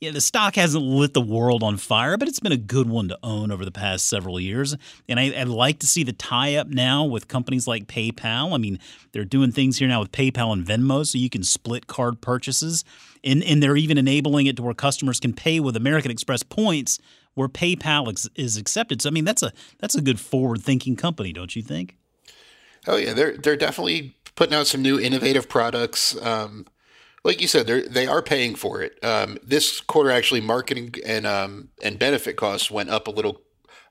yeah, 0.00 0.12
the 0.12 0.20
stock 0.20 0.54
hasn't 0.54 0.84
lit 0.84 1.12
the 1.12 1.20
world 1.20 1.64
on 1.64 1.76
fire, 1.76 2.16
but 2.16 2.28
it's 2.28 2.38
been 2.38 2.52
a 2.52 2.56
good 2.56 2.88
one 2.88 3.08
to 3.08 3.18
own 3.24 3.50
over 3.50 3.64
the 3.64 3.72
past 3.72 4.08
several 4.08 4.38
years. 4.38 4.76
And 5.08 5.18
I, 5.18 5.30
would 5.30 5.48
like 5.48 5.80
to 5.80 5.88
see 5.88 6.04
the 6.04 6.12
tie 6.12 6.54
up 6.54 6.68
now 6.68 7.04
with 7.04 7.26
companies 7.26 7.66
like 7.66 7.88
PayPal. 7.88 8.54
I 8.54 8.58
mean, 8.58 8.78
they're 9.10 9.24
doing 9.24 9.50
things 9.50 9.78
here 9.78 9.88
now 9.88 9.98
with 9.98 10.12
PayPal 10.12 10.52
and 10.52 10.64
Venmo 10.64 11.04
so 11.04 11.18
you 11.18 11.28
can 11.28 11.42
split 11.42 11.88
card 11.88 12.20
purchases. 12.20 12.84
And, 13.24 13.42
and 13.42 13.60
they're 13.60 13.76
even 13.76 13.98
enabling 13.98 14.46
it 14.46 14.56
to 14.58 14.62
where 14.62 14.74
customers 14.74 15.18
can 15.18 15.32
pay 15.32 15.58
with 15.58 15.74
American 15.74 16.12
Express 16.12 16.44
points 16.44 17.00
where 17.34 17.48
PayPal 17.48 18.08
ex- 18.08 18.28
is 18.36 18.56
accepted. 18.56 19.02
So, 19.02 19.08
I 19.08 19.12
mean, 19.12 19.24
that's 19.24 19.42
a, 19.42 19.52
that's 19.80 19.96
a 19.96 20.00
good 20.00 20.20
forward 20.20 20.62
thinking 20.62 20.94
company, 20.94 21.32
don't 21.32 21.56
you 21.56 21.62
think? 21.62 21.96
Oh, 22.86 22.96
yeah. 22.96 23.14
They're, 23.14 23.36
they're 23.36 23.56
definitely 23.56 24.14
putting 24.36 24.54
out 24.54 24.68
some 24.68 24.80
new 24.80 25.00
innovative 25.00 25.48
products. 25.48 26.16
Um, 26.22 26.66
like 27.24 27.40
you 27.40 27.48
said, 27.48 27.66
they're 27.66 27.86
they 27.88 28.06
are 28.06 28.22
paying 28.22 28.54
for 28.54 28.82
it. 28.82 29.02
Um, 29.04 29.38
this 29.42 29.80
quarter, 29.80 30.10
actually, 30.10 30.40
marketing 30.40 30.94
and 31.04 31.26
um, 31.26 31.68
and 31.82 31.98
benefit 31.98 32.36
costs 32.36 32.70
went 32.70 32.90
up 32.90 33.06
a 33.06 33.10
little, 33.10 33.42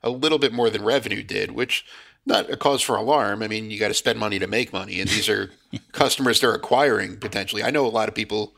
a 0.02 0.10
little 0.10 0.38
bit 0.38 0.52
more 0.52 0.70
than 0.70 0.84
revenue 0.84 1.22
did, 1.22 1.52
which 1.52 1.84
not 2.26 2.50
a 2.50 2.56
cause 2.56 2.82
for 2.82 2.96
alarm. 2.96 3.42
I 3.42 3.48
mean, 3.48 3.70
you 3.70 3.78
got 3.78 3.88
to 3.88 3.94
spend 3.94 4.18
money 4.18 4.38
to 4.38 4.46
make 4.46 4.72
money, 4.72 5.00
and 5.00 5.08
these 5.08 5.28
are 5.28 5.50
customers 5.92 6.40
they're 6.40 6.54
acquiring 6.54 7.18
potentially. 7.18 7.62
I 7.62 7.70
know 7.70 7.86
a 7.86 7.88
lot 7.88 8.08
of 8.08 8.14
people 8.14 8.54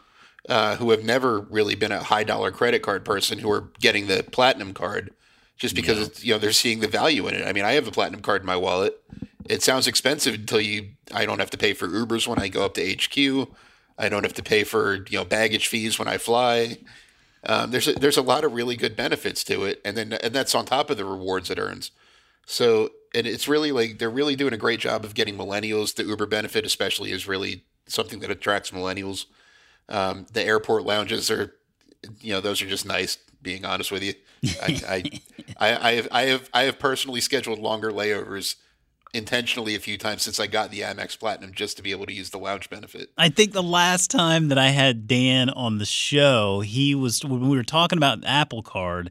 uh, 0.48 0.76
who 0.76 0.90
have 0.90 1.04
never 1.04 1.40
really 1.40 1.74
been 1.74 1.92
a 1.92 2.02
high 2.02 2.24
dollar 2.24 2.50
credit 2.50 2.82
card 2.82 3.04
person 3.04 3.38
who 3.38 3.50
are 3.50 3.70
getting 3.80 4.06
the 4.06 4.24
platinum 4.30 4.74
card 4.74 5.12
just 5.56 5.74
because 5.74 5.98
yeah. 5.98 6.04
it's, 6.04 6.24
you 6.24 6.32
know 6.32 6.38
they're 6.38 6.52
seeing 6.52 6.80
the 6.80 6.88
value 6.88 7.26
in 7.28 7.34
it. 7.34 7.46
I 7.46 7.52
mean, 7.52 7.64
I 7.64 7.72
have 7.72 7.86
a 7.86 7.92
platinum 7.92 8.22
card 8.22 8.42
in 8.42 8.46
my 8.46 8.56
wallet. 8.56 9.00
It 9.44 9.62
sounds 9.62 9.86
expensive 9.86 10.34
until 10.34 10.60
you 10.60 10.90
I 11.12 11.26
don't 11.26 11.38
have 11.38 11.50
to 11.50 11.58
pay 11.58 11.74
for 11.74 11.88
Ubers 11.88 12.26
when 12.26 12.38
I 12.38 12.48
go 12.48 12.64
up 12.64 12.74
to 12.74 12.94
HQ. 12.94 13.48
I 14.00 14.08
don't 14.08 14.24
have 14.24 14.34
to 14.34 14.42
pay 14.42 14.64
for 14.64 15.04
you 15.08 15.18
know 15.18 15.24
baggage 15.24 15.68
fees 15.68 15.98
when 15.98 16.08
I 16.08 16.18
fly. 16.18 16.78
Um, 17.44 17.70
there's 17.70 17.88
a, 17.88 17.92
there's 17.92 18.16
a 18.16 18.22
lot 18.22 18.44
of 18.44 18.52
really 18.52 18.76
good 18.76 18.96
benefits 18.96 19.44
to 19.44 19.64
it, 19.64 19.80
and 19.84 19.96
then 19.96 20.14
and 20.14 20.34
that's 20.34 20.54
on 20.54 20.64
top 20.64 20.90
of 20.90 20.96
the 20.96 21.04
rewards 21.04 21.50
it 21.50 21.58
earns. 21.58 21.90
So 22.46 22.90
and 23.14 23.26
it's 23.26 23.46
really 23.46 23.72
like 23.72 23.98
they're 23.98 24.10
really 24.10 24.36
doing 24.36 24.52
a 24.52 24.58
great 24.58 24.80
job 24.80 25.04
of 25.04 25.14
getting 25.14 25.36
millennials. 25.36 25.94
The 25.94 26.04
Uber 26.04 26.26
benefit, 26.26 26.64
especially, 26.64 27.12
is 27.12 27.28
really 27.28 27.64
something 27.86 28.20
that 28.20 28.30
attracts 28.30 28.70
millennials. 28.70 29.26
Um, 29.88 30.26
the 30.32 30.42
airport 30.44 30.84
lounges 30.84 31.30
are, 31.30 31.54
you 32.20 32.32
know, 32.32 32.40
those 32.40 32.62
are 32.62 32.68
just 32.68 32.86
nice. 32.86 33.18
Being 33.42 33.64
honest 33.64 33.90
with 33.90 34.02
you, 34.02 34.12
I, 34.62 34.80
I, 34.86 35.20
I, 35.58 35.88
I 35.88 35.92
have 35.94 36.08
I 36.10 36.22
have 36.22 36.50
I 36.52 36.62
have 36.62 36.78
personally 36.78 37.20
scheduled 37.20 37.58
longer 37.58 37.90
layovers 37.90 38.56
intentionally 39.12 39.74
a 39.74 39.80
few 39.80 39.98
times 39.98 40.22
since 40.22 40.38
I 40.38 40.46
got 40.46 40.70
the 40.70 40.80
Amex 40.80 41.18
Platinum 41.18 41.52
just 41.52 41.76
to 41.76 41.82
be 41.82 41.90
able 41.90 42.06
to 42.06 42.12
use 42.12 42.30
the 42.30 42.38
lounge 42.38 42.70
benefit. 42.70 43.10
I 43.18 43.28
think 43.28 43.52
the 43.52 43.62
last 43.62 44.10
time 44.10 44.48
that 44.48 44.58
I 44.58 44.68
had 44.68 45.06
Dan 45.06 45.50
on 45.50 45.78
the 45.78 45.84
show, 45.84 46.60
he 46.60 46.94
was 46.94 47.24
when 47.24 47.48
we 47.48 47.56
were 47.56 47.64
talking 47.64 47.98
about 47.98 48.24
Apple 48.24 48.62
Card 48.62 49.10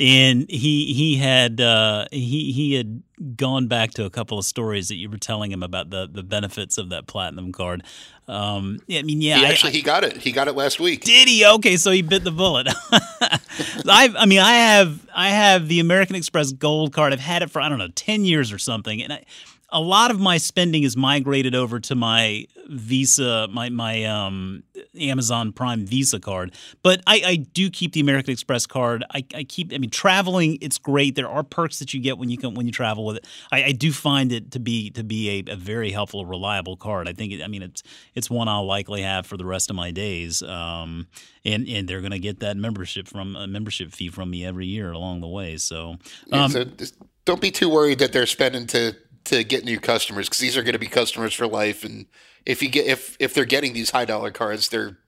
and 0.00 0.50
he 0.50 0.94
he 0.94 1.16
had 1.16 1.60
uh, 1.60 2.06
he 2.10 2.52
he 2.52 2.72
had 2.72 3.02
gone 3.36 3.66
back 3.66 3.90
to 3.92 4.04
a 4.06 4.10
couple 4.10 4.38
of 4.38 4.46
stories 4.46 4.88
that 4.88 4.96
you 4.96 5.10
were 5.10 5.18
telling 5.18 5.52
him 5.52 5.62
about 5.62 5.90
the 5.90 6.08
the 6.10 6.22
benefits 6.22 6.78
of 6.78 6.88
that 6.88 7.06
platinum 7.06 7.52
card. 7.52 7.82
Um, 8.26 8.78
I 8.90 9.02
mean, 9.02 9.20
yeah, 9.20 9.38
he 9.38 9.44
actually 9.44 9.72
I, 9.72 9.74
he 9.74 9.82
got 9.82 10.04
it. 10.04 10.16
He 10.16 10.32
got 10.32 10.48
it 10.48 10.54
last 10.54 10.80
week. 10.80 11.04
Did 11.04 11.28
he? 11.28 11.44
Okay, 11.44 11.76
so 11.76 11.90
he 11.90 12.00
bit 12.00 12.24
the 12.24 12.30
bullet. 12.30 12.68
I 12.92 14.14
I 14.16 14.24
mean, 14.24 14.38
I 14.38 14.54
have 14.54 15.06
I 15.14 15.28
have 15.28 15.68
the 15.68 15.80
American 15.80 16.16
Express 16.16 16.52
Gold 16.52 16.94
card. 16.94 17.12
I've 17.12 17.20
had 17.20 17.42
it 17.42 17.50
for 17.50 17.60
I 17.60 17.68
don't 17.68 17.78
know 17.78 17.88
ten 17.94 18.24
years 18.24 18.52
or 18.52 18.58
something, 18.58 19.02
and 19.02 19.12
I 19.12 19.24
a 19.72 19.80
lot 19.80 20.10
of 20.10 20.20
my 20.20 20.36
spending 20.36 20.82
is 20.82 20.96
migrated 20.96 21.54
over 21.54 21.80
to 21.80 21.94
my 21.94 22.46
Visa, 22.68 23.48
my 23.50 23.68
my 23.68 24.04
um, 24.04 24.62
Amazon 24.98 25.52
Prime 25.52 25.86
Visa 25.86 26.20
card. 26.20 26.54
But 26.82 27.02
I, 27.06 27.22
I 27.24 27.36
do 27.36 27.70
keep 27.70 27.92
the 27.92 28.00
American 28.00 28.32
Express 28.32 28.66
card. 28.66 29.04
I, 29.12 29.24
I, 29.34 29.44
keep. 29.44 29.72
I 29.72 29.78
mean, 29.78 29.90
traveling 29.90 30.58
it's 30.60 30.78
great. 30.78 31.14
There 31.14 31.28
are 31.28 31.42
perks 31.42 31.78
that 31.80 31.94
you 31.94 32.00
get 32.00 32.18
when 32.18 32.30
you 32.30 32.38
can 32.38 32.54
when 32.54 32.66
you 32.66 32.72
travel 32.72 33.04
with 33.04 33.18
it. 33.18 33.26
I, 33.50 33.64
I 33.64 33.72
do 33.72 33.92
find 33.92 34.32
it 34.32 34.52
to 34.52 34.60
be 34.60 34.90
to 34.90 35.04
be 35.04 35.44
a, 35.48 35.52
a, 35.52 35.56
very 35.56 35.90
helpful, 35.90 36.24
reliable 36.24 36.76
card. 36.76 37.08
I 37.08 37.12
think. 37.12 37.32
It, 37.32 37.42
I 37.42 37.48
mean, 37.48 37.62
it's 37.62 37.82
it's 38.14 38.30
one 38.30 38.48
I'll 38.48 38.66
likely 38.66 39.02
have 39.02 39.26
for 39.26 39.36
the 39.36 39.46
rest 39.46 39.70
of 39.70 39.76
my 39.76 39.90
days. 39.90 40.42
Um, 40.42 41.08
and 41.44 41.66
and 41.68 41.88
they're 41.88 42.00
going 42.00 42.10
to 42.12 42.18
get 42.18 42.40
that 42.40 42.56
membership 42.56 43.08
from 43.08 43.36
a 43.36 43.46
membership 43.46 43.92
fee 43.92 44.08
from 44.08 44.30
me 44.30 44.44
every 44.44 44.66
year 44.66 44.92
along 44.92 45.20
the 45.20 45.28
way. 45.28 45.56
So, 45.56 45.96
um, 46.32 46.52
yeah, 46.52 46.64
so 46.78 46.94
don't 47.24 47.40
be 47.40 47.50
too 47.50 47.68
worried 47.68 47.98
that 48.00 48.12
they're 48.12 48.26
spending 48.26 48.66
to 48.68 48.94
to 49.24 49.44
get 49.44 49.64
new 49.64 49.78
customers 49.78 50.28
because 50.28 50.40
these 50.40 50.56
are 50.56 50.62
going 50.62 50.74
to 50.74 50.78
be 50.78 50.86
customers 50.86 51.34
for 51.34 51.46
life. 51.46 51.84
And 51.84 52.06
if 52.46 52.62
you 52.62 52.68
get 52.68 52.86
if 52.86 53.16
if 53.20 53.34
they're 53.34 53.44
getting 53.44 53.72
these 53.72 53.90
high 53.90 54.04
dollar 54.04 54.30
cards, 54.30 54.68
they're 54.68 54.98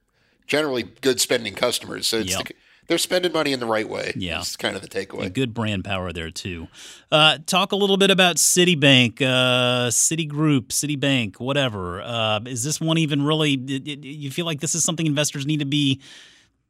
generally 0.47 0.83
good 1.01 1.19
spending 1.19 1.53
customers. 1.53 2.07
So 2.07 2.19
yep. 2.19 2.47
the, 2.47 2.53
they're 2.87 2.97
spending 2.97 3.31
money 3.31 3.53
in 3.53 3.59
the 3.59 3.65
right 3.65 3.87
way. 3.87 4.13
Yeah, 4.15 4.39
it's 4.39 4.55
kind 4.55 4.75
of 4.75 4.81
the 4.81 4.87
takeaway. 4.87 5.33
good 5.33 5.53
brand 5.53 5.85
power 5.85 6.11
there 6.11 6.31
too. 6.31 6.67
Uh, 7.11 7.37
talk 7.45 7.71
a 7.71 7.75
little 7.75 7.97
bit 7.97 8.11
about 8.11 8.35
Citibank, 8.35 9.21
uh, 9.21 9.89
Citigroup, 9.89 10.67
Citibank, 10.67 11.39
whatever. 11.39 12.01
Uh, 12.01 12.41
is 12.45 12.63
this 12.63 12.81
one 12.81 12.97
even 12.97 13.23
really? 13.23 13.51
You 13.51 14.31
feel 14.31 14.45
like 14.45 14.59
this 14.59 14.75
is 14.75 14.83
something 14.83 15.05
investors 15.05 15.45
need 15.45 15.59
to 15.59 15.65
be 15.65 16.01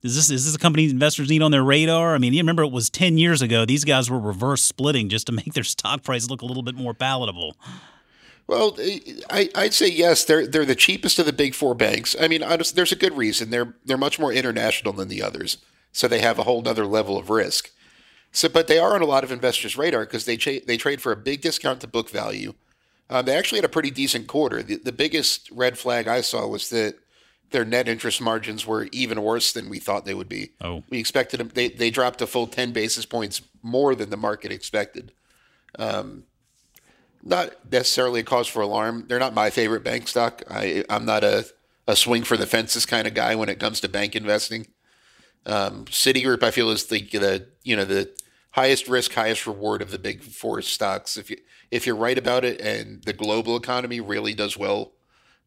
is 0.04 0.16
this 0.16 0.30
is 0.30 0.46
this 0.46 0.56
a 0.56 0.60
company 0.60 0.90
investors 0.90 1.30
need 1.30 1.42
on 1.42 1.52
their 1.52 1.64
radar? 1.64 2.14
I 2.14 2.18
mean, 2.18 2.34
you 2.34 2.40
remember 2.40 2.64
it 2.64 2.72
was 2.72 2.90
ten 2.90 3.18
years 3.18 3.42
ago. 3.42 3.66
These 3.66 3.86
guys 3.86 4.10
were 4.10 4.20
reverse 4.20 4.62
splitting 4.62 5.10
just 5.10 5.28
to 5.28 5.32
make 5.34 5.54
their 5.54 5.64
stock 5.64 6.04
price 6.04 6.30
look 6.30 6.42
a 6.42 6.46
little 6.46 6.64
bit 6.64 6.76
more 6.76 6.94
palatable. 6.94 7.56
Well, 8.46 8.78
I, 9.30 9.50
would 9.56 9.74
say 9.74 9.88
yes. 9.88 10.26
They're 10.26 10.46
they're 10.46 10.66
the 10.66 10.76
cheapest 10.76 11.18
of 11.20 11.26
the 11.26 11.34
big 11.34 11.56
four 11.56 11.74
banks. 11.74 12.16
I 12.20 12.28
mean, 12.28 12.42
there's 12.42 12.92
a 12.92 12.98
good 12.98 13.18
reason. 13.18 13.50
They're 13.50 13.74
they're 13.86 13.98
much 13.98 14.20
more 14.20 14.34
international 14.34 14.94
than 14.94 15.08
the 15.08 15.24
others, 15.24 15.58
so 15.94 16.08
they 16.08 16.20
have 16.20 16.38
a 16.38 16.44
whole 16.44 16.68
other 16.68 16.86
level 16.86 17.18
of 17.18 17.30
risk. 17.30 17.72
So, 18.34 18.50
but 18.50 18.68
they 18.68 18.80
are 18.80 18.96
on 18.96 19.02
a 19.02 19.06
lot 19.06 19.24
of 19.24 19.32
investors' 19.32 19.78
radar 19.78 20.02
because 20.02 20.26
they 20.26 20.36
cha- 20.36 20.66
they 20.68 20.76
trade 20.76 21.02
for 21.02 21.14
a 21.14 21.18
big 21.18 21.42
discount 21.42 21.80
to 21.82 21.88
book 21.88 22.10
value. 22.10 22.54
Um, 23.10 23.26
they 23.26 23.38
actually 23.38 23.60
had 23.60 23.66
a 23.66 23.70
pretty 23.70 23.92
decent 23.92 24.28
quarter. 24.28 24.64
The, 24.64 24.78
the 24.78 24.92
biggest 24.92 25.50
red 25.52 25.78
flag 25.78 26.08
I 26.08 26.22
saw 26.22 26.48
was 26.48 26.70
that 26.70 26.96
their 27.54 27.64
net 27.64 27.88
interest 27.88 28.20
margins 28.20 28.68
were 28.68 28.90
even 28.92 29.22
worse 29.22 29.54
than 29.54 29.70
we 29.70 29.80
thought 29.80 30.04
they 30.04 30.14
would 30.14 30.28
be. 30.28 30.52
Oh, 30.60 30.84
we 30.90 31.00
expected 31.00 31.40
them. 31.40 31.52
They 31.54 31.70
they 31.70 31.90
dropped 31.90 32.22
a 32.22 32.28
full 32.28 32.48
ten 32.48 32.74
basis 32.74 33.06
points 33.06 33.42
more 33.62 33.96
than 33.96 34.10
the 34.10 34.18
market 34.18 34.52
expected. 34.52 35.14
Um, 35.80 36.26
not 37.24 37.72
necessarily 37.72 38.20
a 38.20 38.24
cause 38.24 38.48
for 38.48 38.62
alarm. 38.62 39.06
They're 39.08 39.20
not 39.20 39.34
my 39.34 39.50
favorite 39.50 39.84
bank 39.84 40.10
stock. 40.10 40.44
I 40.50 40.84
I'm 40.90 41.06
not 41.06 41.24
a 41.24 41.46
a 41.88 41.96
swing 41.96 42.24
for 42.24 42.36
the 42.36 42.46
fences 42.46 42.86
kind 42.86 43.08
of 43.08 43.14
guy 43.14 43.36
when 43.36 43.50
it 43.50 43.60
comes 43.60 43.80
to 43.82 43.90
bank 43.90 44.16
investing. 44.16 44.68
Um, 45.46 45.86
Citigroup, 45.86 46.44
I 46.44 46.52
feel, 46.52 46.70
is 46.70 46.86
the 46.86 47.02
the 47.02 47.48
you 47.64 47.76
know 47.76 47.86
the 47.86 48.12
highest 48.52 48.88
risk, 48.88 49.14
highest 49.14 49.48
reward 49.48 49.82
of 49.82 49.92
the 49.92 50.00
big 50.00 50.22
four 50.22 50.62
stocks. 50.62 51.18
If 51.18 51.30
you 51.30 51.38
if 51.72 51.86
you're 51.86 51.96
right 51.96 52.18
about 52.18 52.44
it, 52.44 52.60
and 52.62 53.04
the 53.04 53.14
global 53.14 53.56
economy 53.56 54.00
really 54.00 54.34
does 54.34 54.58
well 54.58 54.92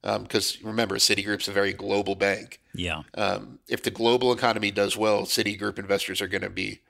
because 0.07 0.59
um, 0.63 0.69
remember, 0.69 0.97
Citigroup's 0.97 1.49
a 1.49 1.53
very 1.53 1.73
global 1.73 2.15
bank. 2.15 2.61
Yeah. 2.75 3.03
Um, 3.15 3.59
if 3.69 3.83
the 3.83 3.91
global 3.91 4.33
economy 4.33 4.71
does 4.71 4.97
well, 4.97 5.23
Citigroup 5.23 5.79
investors 5.79 6.21
are 6.21 6.29
going 6.29 6.43
to 6.43 6.51
be 6.51 6.81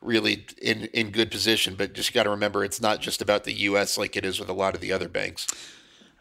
really 0.00 0.46
in 0.60 0.84
in 0.86 1.10
good 1.10 1.30
position. 1.30 1.74
But 1.74 1.92
just 1.92 2.12
got 2.12 2.24
to 2.24 2.30
remember, 2.30 2.64
it's 2.64 2.80
not 2.80 3.00
just 3.00 3.20
about 3.22 3.44
the 3.44 3.52
U.S. 3.52 3.98
like 3.98 4.16
it 4.16 4.24
is 4.24 4.38
with 4.38 4.48
a 4.48 4.54
lot 4.54 4.74
of 4.74 4.80
the 4.80 4.92
other 4.92 5.08
banks. 5.08 5.46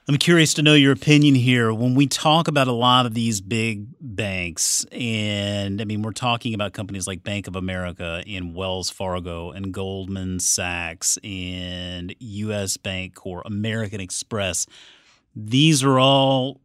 I'm 0.08 0.18
curious 0.18 0.56
to 0.56 0.64
know 0.64 0.74
your 0.74 0.94
opinion 0.94 1.36
here. 1.36 1.72
When 1.72 1.94
we 1.94 2.08
talk 2.08 2.48
about 2.48 2.68
a 2.68 2.74
lot 2.74 3.06
of 3.06 3.14
these 3.14 3.40
big 3.40 3.86
banks, 4.02 4.84
and 4.92 5.80
I 5.80 5.86
mean, 5.86 6.02
we're 6.02 6.12
talking 6.12 6.56
about 6.56 6.74
companies 6.74 7.06
like 7.06 7.24
Bank 7.24 7.48
of 7.48 7.56
America 7.56 8.24
and 8.28 8.56
Wells 8.56 8.90
Fargo 8.90 9.52
and 9.52 9.72
Goldman 9.72 10.40
Sachs 10.40 11.20
and 11.24 12.16
U.S. 12.20 12.78
Bancorp, 12.78 13.44
American 13.46 14.02
Express 14.02 14.66
these 15.36 15.84
are 15.84 16.00
all 16.00 16.62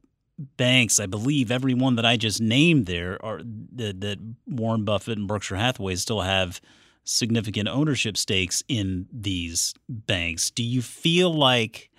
banks, 0.57 1.01
I 1.01 1.07
believe 1.07 1.51
every 1.51 1.75
one 1.75 1.97
that 1.97 2.05
I 2.05 2.17
just 2.17 2.41
named 2.41 2.87
there 2.87 3.25
are 3.25 3.41
that, 3.73 4.01
that 4.01 4.19
Warren 4.47 4.85
Buffett 4.85 5.19
and 5.19 5.27
Berkshire 5.27 5.57
Hathaway 5.57 5.95
still 5.97 6.21
have 6.21 6.61
significant 7.05 7.69
ownership 7.69 8.17
stakes 8.17 8.63
in 8.69 9.07
these 9.13 9.75
banks. 9.89 10.51
Do 10.51 10.63
you 10.63 10.83
feel 10.83 11.33
like 11.33 11.91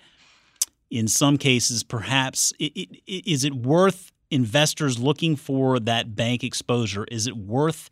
in 0.90 1.08
some 1.08 1.36
cases 1.38 1.82
perhaps 1.82 2.52
it, 2.58 2.72
it, 2.76 3.26
is 3.26 3.44
it 3.44 3.54
worth 3.54 4.12
investors 4.30 4.98
looking 4.98 5.34
for 5.36 5.80
that 5.80 6.14
bank 6.14 6.44
exposure? 6.44 7.04
Is 7.10 7.26
it 7.26 7.36
worth 7.36 7.88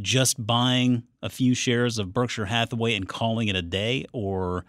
just 0.00 0.44
buying 0.46 1.04
a 1.22 1.28
few 1.28 1.54
shares 1.54 1.98
of 1.98 2.12
Berkshire 2.12 2.44
Hathaway 2.44 2.94
and 2.94 3.08
calling 3.08 3.48
it 3.48 3.56
a 3.56 3.62
day 3.62 4.06
or 4.12 4.64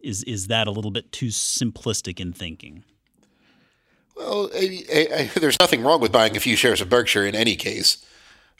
is 0.00 0.22
is 0.24 0.46
that 0.46 0.66
a 0.66 0.70
little 0.70 0.90
bit 0.90 1.12
too 1.12 1.26
simplistic 1.26 2.20
in 2.20 2.32
thinking? 2.32 2.84
Well, 4.16 4.48
Well, 4.48 4.50
I, 4.54 5.08
I, 5.14 5.30
there's 5.38 5.58
nothing 5.60 5.82
wrong 5.82 6.00
with 6.00 6.12
buying 6.12 6.36
a 6.36 6.40
few 6.40 6.56
shares 6.56 6.80
of 6.80 6.88
Berkshire 6.88 7.26
in 7.26 7.34
any 7.34 7.56
case, 7.56 8.04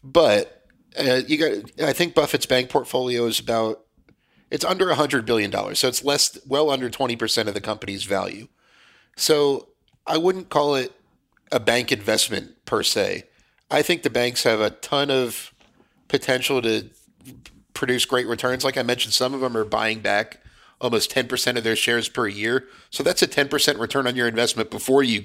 but 0.03 0.67
uh, 0.99 1.21
you 1.27 1.39
got. 1.39 1.89
I 1.89 1.93
think 1.93 2.15
Buffett's 2.15 2.47
bank 2.47 2.71
portfolio 2.71 3.27
is 3.27 3.39
about 3.41 3.85
it's 4.51 4.65
under 4.65 4.93
hundred 4.95 5.27
billion 5.27 5.51
dollars, 5.51 5.79
so 5.79 5.89
it's 5.89 6.05
less, 6.05 6.39
well 6.47 6.71
under 6.71 6.89
twenty 6.89 7.17
percent 7.17 7.49
of 7.49 7.55
the 7.55 7.61
company's 7.61 8.05
value. 8.05 8.49
So 9.17 9.69
I 10.07 10.17
wouldn't 10.17 10.49
call 10.49 10.75
it 10.75 10.93
a 11.51 11.61
bank 11.61 11.93
investment 11.93 12.65
per 12.65 12.83
se. 12.83 13.25
I 13.71 13.83
think 13.83 14.03
the 14.03 14.11
banks 14.11 14.45
have 14.45 14.61
a 14.61 14.71
ton 14.71 15.11
of 15.11 15.53
potential 16.09 16.63
to 16.63 16.89
produce 17.75 18.05
great 18.05 18.27
returns. 18.27 18.65
Like 18.65 18.77
I 18.77 18.83
mentioned, 18.83 19.13
some 19.13 19.35
of 19.35 19.41
them 19.41 19.57
are 19.57 19.65
buying 19.65 20.01
back 20.01 20.41
almost 20.81 21.13
10% 21.13 21.57
of 21.57 21.65
their 21.65 21.77
shares 21.77 22.09
per 22.09 22.27
year. 22.29 22.67
So 22.91 23.03
that's 23.03 23.23
a 23.23 23.29
10% 23.29 23.79
return 23.79 24.07
on 24.07 24.17
your 24.17 24.29
investment 24.29 24.71
before 24.71 25.03
you 25.03 25.25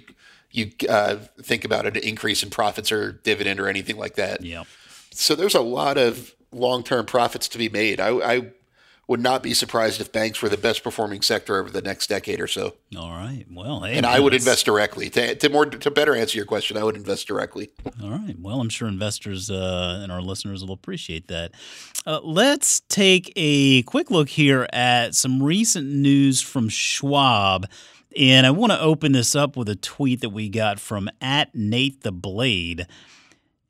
you 0.51 0.71
uh, 0.87 1.15
think 1.41 1.65
about 1.65 1.87
an 1.87 1.95
increase 1.95 2.43
in 2.43 2.51
profits 2.51 2.91
or 2.91 3.11
dividend 3.11 3.59
or 3.59 3.67
anything 3.67 3.97
like 3.97 4.15
that. 4.15 4.43
Yeah. 4.43 4.65
So 5.11 5.33
there's 5.35 5.55
a 5.55 5.61
lot 5.61 5.97
of 5.97 6.35
long-term 6.51 7.07
profits 7.07 7.47
to 7.49 7.57
be 7.57 7.69
made. 7.69 7.99
I, 7.99 8.09
I 8.09 8.51
would 9.07 9.19
not 9.19 9.43
be 9.43 9.53
surprised 9.53 9.99
if 9.99 10.11
banks 10.11 10.41
were 10.41 10.47
the 10.47 10.57
best 10.57 10.83
performing 10.83 11.21
sector 11.21 11.57
over 11.57 11.69
the 11.69 11.81
next 11.81 12.07
decade 12.07 12.39
or 12.39 12.47
so. 12.47 12.75
All 12.97 13.11
right. 13.11 13.45
Well, 13.51 13.81
hey, 13.81 13.97
and 13.97 14.05
I 14.05 14.19
would 14.19 14.33
invest 14.33 14.65
directly. 14.65 15.09
To, 15.09 15.35
to, 15.35 15.49
more 15.49 15.65
to 15.65 15.91
better 15.91 16.15
answer 16.15 16.37
your 16.37 16.45
question, 16.45 16.77
I 16.77 16.83
would 16.83 16.95
invest 16.95 17.27
directly. 17.27 17.69
All 18.01 18.11
right. 18.11 18.35
Well, 18.39 18.61
I'm 18.61 18.69
sure 18.69 18.87
investors 18.87 19.51
uh, 19.51 19.99
and 20.01 20.11
our 20.11 20.21
listeners 20.21 20.63
will 20.63 20.73
appreciate 20.73 21.27
that. 21.27 21.51
Uh, 22.05 22.21
let's 22.23 22.79
take 22.81 23.33
a 23.35 23.83
quick 23.83 24.09
look 24.09 24.29
here 24.29 24.67
at 24.71 25.15
some 25.15 25.43
recent 25.43 25.87
news 25.87 26.41
from 26.41 26.69
Schwab. 26.69 27.67
And 28.15 28.45
I 28.45 28.51
want 28.51 28.71
to 28.71 28.79
open 28.79 29.11
this 29.11 29.35
up 29.35 29.57
with 29.57 29.67
a 29.67 29.75
tweet 29.75 30.21
that 30.21 30.29
we 30.29 30.47
got 30.47 30.79
from 30.79 31.09
at 31.19 31.53
Nate 31.53 32.01
the 32.01 32.11
Blade. 32.11 32.87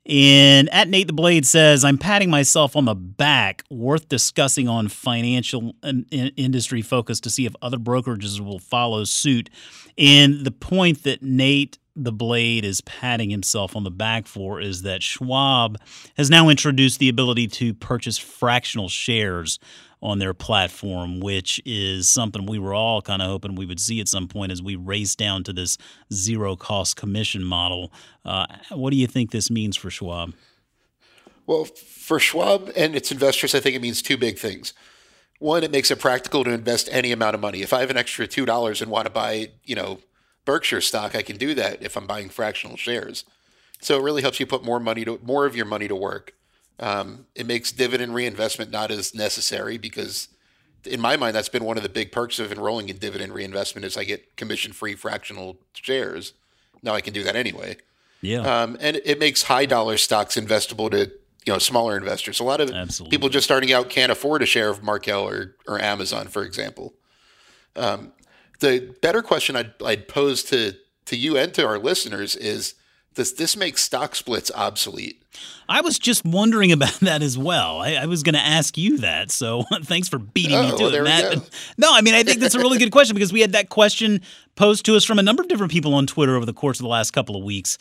And 0.06 0.68
at 0.68 0.88
Nate 0.88 1.06
the 1.06 1.14
Blade 1.14 1.46
says, 1.46 1.84
I'm 1.84 1.96
patting 1.96 2.28
myself 2.28 2.76
on 2.76 2.84
the 2.84 2.94
back, 2.94 3.64
worth 3.70 4.08
discussing 4.08 4.68
on 4.68 4.88
financial 4.88 5.74
industry 6.10 6.82
focus 6.82 7.20
to 7.20 7.30
see 7.30 7.46
if 7.46 7.54
other 7.62 7.78
brokerages 7.78 8.38
will 8.38 8.58
follow 8.58 9.04
suit. 9.04 9.48
And 9.96 10.44
the 10.44 10.50
point 10.50 11.04
that 11.04 11.22
Nate 11.22 11.78
the 11.96 12.12
Blade 12.12 12.64
is 12.64 12.80
patting 12.82 13.30
himself 13.30 13.76
on 13.76 13.84
the 13.84 13.90
back 13.90 14.26
for 14.26 14.60
is 14.60 14.82
that 14.82 15.02
Schwab 15.02 15.78
has 16.16 16.28
now 16.28 16.48
introduced 16.48 16.98
the 16.98 17.08
ability 17.08 17.46
to 17.48 17.72
purchase 17.74 18.18
fractional 18.18 18.88
shares 18.88 19.58
on 20.02 20.18
their 20.18 20.34
platform, 20.34 21.20
which 21.20 21.60
is 21.64 22.08
something 22.08 22.44
we 22.46 22.58
were 22.58 22.74
all 22.74 23.00
kind 23.00 23.22
of 23.22 23.28
hoping 23.28 23.54
we 23.54 23.64
would 23.64 23.80
see 23.80 24.00
at 24.00 24.08
some 24.08 24.28
point 24.28 24.52
as 24.52 24.60
we 24.60 24.76
race 24.76 25.14
down 25.14 25.42
to 25.44 25.52
this 25.52 25.78
zero 26.12 26.56
cost 26.56 26.96
commission 26.96 27.42
model. 27.42 27.92
Uh, 28.24 28.46
what 28.70 28.90
do 28.90 28.96
you 28.96 29.06
think 29.06 29.30
this 29.30 29.50
means 29.50 29.76
for 29.76 29.88
Schwab? 29.88 30.34
Well, 31.46 31.64
for 31.64 32.18
Schwab 32.18 32.70
and 32.76 32.94
its 32.96 33.12
investors, 33.12 33.54
I 33.54 33.60
think 33.60 33.76
it 33.76 33.82
means 33.82 34.02
two 34.02 34.16
big 34.16 34.38
things. 34.38 34.74
One, 35.38 35.62
it 35.62 35.70
makes 35.70 35.90
it 35.90 36.00
practical 36.00 36.44
to 36.44 36.50
invest 36.50 36.88
any 36.90 37.12
amount 37.12 37.34
of 37.34 37.40
money. 37.40 37.62
If 37.62 37.72
I 37.72 37.80
have 37.80 37.90
an 37.90 37.96
extra 37.96 38.26
two 38.26 38.46
dollars 38.46 38.82
and 38.82 38.90
want 38.90 39.06
to 39.06 39.12
buy, 39.12 39.50
you 39.62 39.74
know, 39.74 40.00
Berkshire 40.44 40.80
stock, 40.80 41.14
I 41.14 41.22
can 41.22 41.36
do 41.36 41.54
that 41.54 41.82
if 41.82 41.96
I'm 41.96 42.06
buying 42.06 42.28
fractional 42.28 42.76
shares. 42.76 43.24
So 43.80 43.98
it 43.98 44.02
really 44.02 44.22
helps 44.22 44.40
you 44.40 44.46
put 44.46 44.64
more 44.64 44.80
money 44.80 45.04
to 45.04 45.18
more 45.22 45.46
of 45.46 45.56
your 45.56 45.66
money 45.66 45.88
to 45.88 45.96
work. 45.96 46.34
Um, 46.78 47.26
it 47.34 47.46
makes 47.46 47.70
dividend 47.70 48.14
reinvestment 48.14 48.70
not 48.70 48.90
as 48.90 49.14
necessary 49.14 49.78
because, 49.78 50.28
in 50.84 51.00
my 51.00 51.16
mind, 51.16 51.36
that's 51.36 51.48
been 51.48 51.64
one 51.64 51.76
of 51.76 51.82
the 51.82 51.88
big 51.88 52.10
perks 52.10 52.38
of 52.38 52.50
enrolling 52.50 52.88
in 52.88 52.96
dividend 52.96 53.32
reinvestment 53.32 53.84
is 53.84 53.96
I 53.96 54.04
get 54.04 54.36
commission-free 54.36 54.96
fractional 54.96 55.58
shares. 55.72 56.32
Now 56.82 56.94
I 56.94 57.00
can 57.00 57.12
do 57.12 57.22
that 57.22 57.36
anyway. 57.36 57.76
Yeah. 58.20 58.40
Um, 58.40 58.76
and 58.80 59.00
it 59.04 59.18
makes 59.18 59.44
high 59.44 59.66
dollar 59.66 59.96
stocks 59.98 60.36
investable 60.36 60.90
to 60.90 61.10
you 61.44 61.52
know 61.52 61.58
smaller 61.58 61.96
investors. 61.96 62.40
A 62.40 62.44
lot 62.44 62.60
of 62.60 62.70
Absolutely. 62.70 63.16
people 63.16 63.28
just 63.28 63.44
starting 63.44 63.72
out 63.72 63.90
can't 63.90 64.10
afford 64.10 64.42
a 64.42 64.46
share 64.46 64.70
of 64.70 64.82
Markel 64.82 65.28
or 65.28 65.56
or 65.68 65.80
Amazon, 65.80 66.28
for 66.28 66.42
example. 66.42 66.94
Um, 67.76 68.12
the 68.64 68.94
better 69.00 69.22
question 69.22 69.56
I'd, 69.56 69.72
I'd 69.84 70.08
pose 70.08 70.42
to 70.44 70.74
to 71.06 71.16
you 71.16 71.36
and 71.36 71.52
to 71.54 71.66
our 71.66 71.78
listeners 71.78 72.34
is 72.34 72.74
does 73.14 73.34
this 73.34 73.56
make 73.56 73.78
stock 73.78 74.16
splits 74.16 74.50
obsolete? 74.54 75.22
I 75.68 75.82
was 75.82 75.98
just 75.98 76.24
wondering 76.24 76.72
about 76.72 76.94
that 77.00 77.22
as 77.22 77.38
well. 77.38 77.80
I, 77.80 77.94
I 77.94 78.06
was 78.06 78.22
going 78.22 78.34
to 78.34 78.40
ask 78.40 78.76
you 78.76 78.98
that, 78.98 79.30
so 79.30 79.64
thanks 79.84 80.08
for 80.08 80.18
beating 80.18 80.56
oh, 80.56 80.62
me 80.62 80.70
to 80.70 80.84
well, 80.84 80.94
it, 80.94 81.02
Matt. 81.04 81.50
No, 81.78 81.94
I 81.94 82.00
mean 82.00 82.14
I 82.14 82.22
think 82.22 82.40
that's 82.40 82.54
a 82.54 82.58
really 82.58 82.78
good 82.78 82.92
question 82.92 83.14
because 83.14 83.32
we 83.32 83.40
had 83.40 83.52
that 83.52 83.68
question 83.68 84.22
posed 84.56 84.86
to 84.86 84.96
us 84.96 85.04
from 85.04 85.18
a 85.18 85.22
number 85.22 85.42
of 85.42 85.48
different 85.48 85.72
people 85.72 85.94
on 85.94 86.06
Twitter 86.06 86.34
over 86.36 86.46
the 86.46 86.54
course 86.54 86.78
of 86.78 86.84
the 86.84 86.88
last 86.88 87.12
couple 87.12 87.36
of 87.36 87.44
weeks. 87.44 87.78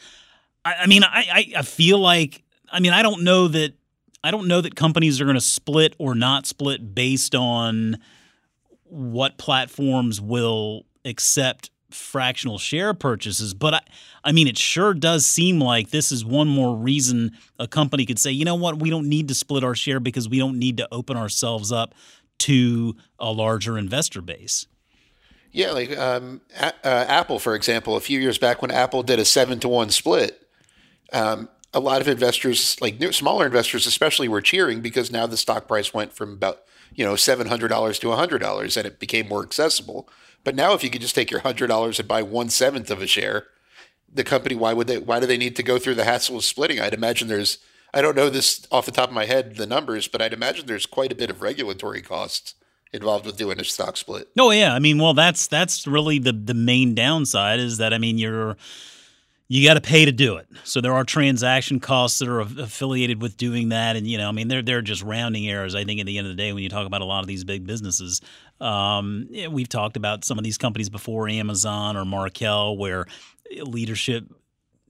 I, 0.66 0.76
I 0.82 0.88
mean, 0.88 1.04
I, 1.04 1.54
I 1.58 1.62
feel 1.62 2.00
like 2.00 2.44
I 2.72 2.80
mean 2.80 2.94
I 2.94 3.02
don't 3.02 3.24
know 3.24 3.48
that 3.48 3.74
I 4.24 4.32
don't 4.32 4.48
know 4.48 4.62
that 4.62 4.76
companies 4.76 5.20
are 5.22 5.26
going 5.26 5.36
to 5.36 5.42
split 5.42 5.96
or 5.98 6.14
not 6.14 6.46
split 6.46 6.94
based 6.94 7.36
on 7.36 7.98
what 8.86 9.38
platforms 9.38 10.22
will 10.22 10.86
accept 11.06 11.70
fractional 11.90 12.58
share 12.58 12.94
purchases. 12.94 13.54
But 13.54 13.76
I, 13.76 13.82
I 14.24 14.32
mean, 14.32 14.48
it 14.48 14.58
sure 14.58 14.94
does 14.94 15.26
seem 15.26 15.60
like 15.60 15.90
this 15.90 16.12
is 16.12 16.26
one 16.26 16.48
more 16.48 16.76
reason 16.76 17.32
a 17.60 17.68
company 17.68 18.06
could 18.06 18.20
say, 18.20 18.32
you 18.32 18.46
know 18.46 18.56
what, 18.56 18.80
we 18.80 18.90
don't 18.90 19.08
need 19.08 19.28
to 19.28 19.36
split 19.36 19.64
our 19.64 19.76
share 19.76 20.00
because 20.00 20.28
we 20.28 20.40
don't 20.40 20.58
need 20.58 20.78
to 20.78 20.88
open 20.92 21.18
ourselves 21.18 21.72
up 21.72 21.94
to 22.40 22.96
a 23.20 23.32
larger 23.32 23.78
investor 23.78 24.22
base. 24.22 24.68
Yeah, 25.52 25.72
like 25.72 25.96
um, 25.98 26.42
a- 26.60 26.74
uh, 26.84 27.06
Apple, 27.08 27.38
for 27.38 27.54
example, 27.54 27.96
a 27.96 28.00
few 28.00 28.20
years 28.20 28.40
back 28.40 28.62
when 28.62 28.72
Apple 28.72 29.04
did 29.04 29.20
a 29.20 29.26
seven 29.26 29.60
to 29.60 29.70
one 29.70 29.92
split, 29.92 30.48
um, 31.12 31.48
a 31.76 31.80
lot 31.80 32.02
of 32.02 32.08
investors, 32.08 32.76
like 32.82 33.00
new, 33.00 33.12
smaller 33.12 33.46
investors 33.46 33.86
especially, 33.86 34.28
were 34.28 34.42
cheering 34.42 34.82
because 34.82 35.12
now 35.12 35.28
the 35.28 35.38
stock 35.38 35.68
price 35.68 35.94
went 35.94 36.12
from 36.12 36.34
about 36.34 36.64
you 36.96 37.06
know 37.06 37.16
seven 37.16 37.48
hundred 37.48 37.70
dollars 37.70 38.00
to 38.00 38.12
hundred 38.12 38.40
dollars, 38.40 38.78
and 38.78 38.86
it 38.86 39.00
became 39.00 39.28
more 39.28 39.44
accessible. 39.44 40.08
But 40.44 40.56
now, 40.56 40.74
if 40.74 40.84
you 40.84 40.90
could 40.90 41.02
just 41.02 41.16
take 41.16 41.32
your 41.32 41.42
hundred 41.42 41.68
dollars 41.68 42.00
and 42.00 42.08
buy 42.08 42.22
one 42.22 42.50
seventh 42.50 42.92
of 42.92 43.02
a 43.02 43.08
share, 43.08 43.48
the 44.12 44.24
company 44.24 44.56
why 44.56 44.74
would 44.74 44.88
they? 44.88 44.98
Why 44.98 45.20
do 45.20 45.26
they 45.26 45.38
need 45.38 45.56
to 45.56 45.64
go 45.64 45.80
through 45.80 45.96
the 45.96 46.04
hassle 46.04 46.38
of 46.38 46.44
splitting? 46.44 46.80
I'd 46.80 46.94
imagine 46.94 47.28
there's. 47.28 47.60
I 47.96 48.02
don't 48.02 48.16
know 48.16 48.30
this 48.30 48.66
off 48.72 48.88
the 48.88 48.92
top 48.92 49.10
of 49.10 49.16
my 49.16 49.26
head 49.26 49.56
the 49.56 49.68
numbers, 49.68 50.08
but 50.08 50.22
I'd 50.22 50.34
imagine 50.34 50.66
there's 50.66 50.88
quite 50.88 51.12
a 51.12 51.16
bit 51.16 51.30
of 51.30 51.42
regulatory 51.42 52.02
costs 52.02 52.56
involved 52.92 53.26
with 53.26 53.38
doing 53.38 53.60
a 53.60 53.64
stock 53.64 53.98
split. 53.98 54.30
Oh 54.38 54.52
yeah, 54.52 54.74
I 54.74 54.80
mean, 54.80 55.00
well, 55.00 55.14
that's 55.14 55.48
that's 55.48 55.88
really 55.88 56.20
the 56.20 56.34
the 56.34 56.54
main 56.54 56.96
downside 56.96 57.60
is 57.60 57.78
that 57.78 57.94
I 57.94 57.98
mean 57.98 58.18
you're 58.18 58.58
you 59.48 59.68
got 59.68 59.76
to 59.76 59.82
pay 59.82 60.06
to 60.06 60.12
do 60.12 60.38
it. 60.38 60.48
So 60.64 60.82
there 60.82 60.94
are 60.94 61.04
transaction 61.04 61.80
costs 61.80 62.20
that 62.20 62.28
are 62.28 62.40
affiliated 62.40 63.22
with 63.22 63.38
doing 63.38 63.70
that, 63.70 63.96
and 63.96 64.08
you 64.08 64.18
know, 64.18 64.30
I 64.30 64.32
mean, 64.32 64.48
they're 64.48 64.62
they're 64.62 64.82
just 64.82 65.04
rounding 65.04 65.48
errors. 65.48 65.76
I 65.76 65.84
think 65.84 66.00
at 66.00 66.06
the 66.06 66.18
end 66.18 66.28
of 66.28 66.36
the 66.36 66.42
day, 66.42 66.54
when 66.54 66.64
you 66.64 66.70
talk 66.70 66.88
about 66.88 67.02
a 67.02 67.06
lot 67.06 67.22
of 67.22 67.28
these 67.28 67.44
big 67.44 67.66
businesses, 67.66 68.22
um, 68.62 69.28
we've 69.50 69.70
talked 69.70 69.98
about 69.98 70.26
some 70.26 70.38
of 70.38 70.44
these 70.44 70.58
companies 70.58 70.90
before, 70.90 71.28
Amazon 71.28 71.98
or 71.98 72.06
Markel, 72.06 72.78
where 72.78 73.06
leadership 73.62 74.26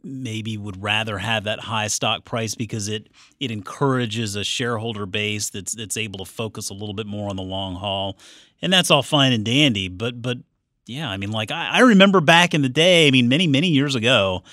maybe 0.03 0.57
would 0.57 0.83
rather 0.83 1.17
have 1.17 1.45
that 1.45 1.61
high 1.61 1.87
stock 1.87 2.25
price 2.25 2.55
because 2.55 2.87
it 2.87 3.07
it 3.39 3.51
encourages 3.51 4.35
a 4.35 4.43
shareholder 4.43 5.05
base 5.05 5.49
that's 5.49 5.73
that's 5.73 5.97
able 5.97 6.23
to 6.23 6.31
focus 6.31 6.69
a 6.69 6.73
little 6.73 6.93
bit 6.93 7.07
more 7.07 7.29
on 7.29 7.35
the 7.35 7.43
long 7.43 7.75
haul, 7.75 8.17
and 8.61 8.71
that's 8.71 8.91
all 8.91 9.03
fine 9.03 9.33
and 9.33 9.45
dandy. 9.45 9.87
But 9.87 10.21
but 10.21 10.37
yeah, 10.85 11.09
I 11.09 11.17
mean, 11.17 11.31
like 11.31 11.51
I, 11.51 11.69
I 11.73 11.79
remember 11.81 12.21
back 12.21 12.53
in 12.53 12.61
the 12.61 12.69
day, 12.69 13.07
I 13.07 13.11
mean, 13.11 13.29
many, 13.29 13.47
many 13.47 13.69
years 13.69 13.95
ago, 13.95 14.43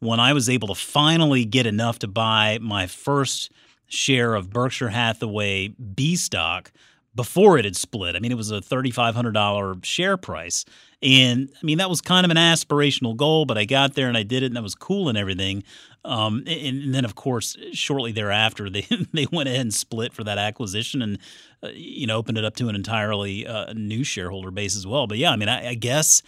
when 0.00 0.20
I 0.20 0.32
was 0.32 0.48
able 0.48 0.68
to 0.68 0.74
finally 0.74 1.44
get 1.44 1.66
enough 1.66 1.98
to 2.00 2.08
buy 2.08 2.58
my 2.60 2.86
first 2.86 3.50
share 3.88 4.34
of 4.34 4.50
Berkshire 4.50 4.90
Hathaway 4.90 5.68
B 5.68 6.14
stock 6.14 6.70
before 7.14 7.58
it 7.58 7.64
had 7.64 7.74
split. 7.74 8.14
I 8.14 8.20
mean, 8.20 8.30
it 8.30 8.36
was 8.36 8.50
a 8.50 8.60
$3,500 8.60 9.84
share 9.84 10.16
price. 10.16 10.64
And 11.02 11.50
I 11.56 11.66
mean, 11.66 11.78
that 11.78 11.90
was 11.90 12.00
kind 12.00 12.24
of 12.24 12.30
an 12.30 12.36
aspirational 12.36 13.16
goal, 13.16 13.44
but 13.44 13.58
I 13.58 13.64
got 13.64 13.94
there 13.94 14.08
and 14.08 14.16
I 14.16 14.22
did 14.22 14.42
it 14.42 14.46
and 14.46 14.56
that 14.56 14.62
was 14.62 14.74
cool 14.74 15.08
and 15.08 15.18
everything. 15.18 15.64
Um, 16.04 16.44
and, 16.46 16.82
and, 16.82 16.94
then, 16.94 17.04
of 17.04 17.14
course, 17.14 17.56
shortly 17.72 18.12
thereafter, 18.12 18.70
they, 18.70 18.86
they 19.12 19.26
went 19.30 19.48
ahead 19.48 19.60
and 19.60 19.74
split 19.74 20.12
for 20.12 20.24
that 20.24 20.38
acquisition 20.38 21.02
and, 21.02 21.18
uh, 21.62 21.68
you 21.74 22.06
know, 22.06 22.16
opened 22.16 22.38
it 22.38 22.44
up 22.44 22.56
to 22.56 22.68
an 22.68 22.74
entirely 22.74 23.46
uh, 23.46 23.72
new 23.74 24.04
shareholder 24.04 24.50
base 24.50 24.76
as 24.76 24.86
well. 24.86 25.06
But 25.06 25.18
yeah, 25.18 25.32
I 25.32 25.36
mean, 25.36 25.48
I, 25.48 25.70
I 25.70 25.74
guess, 25.74 26.22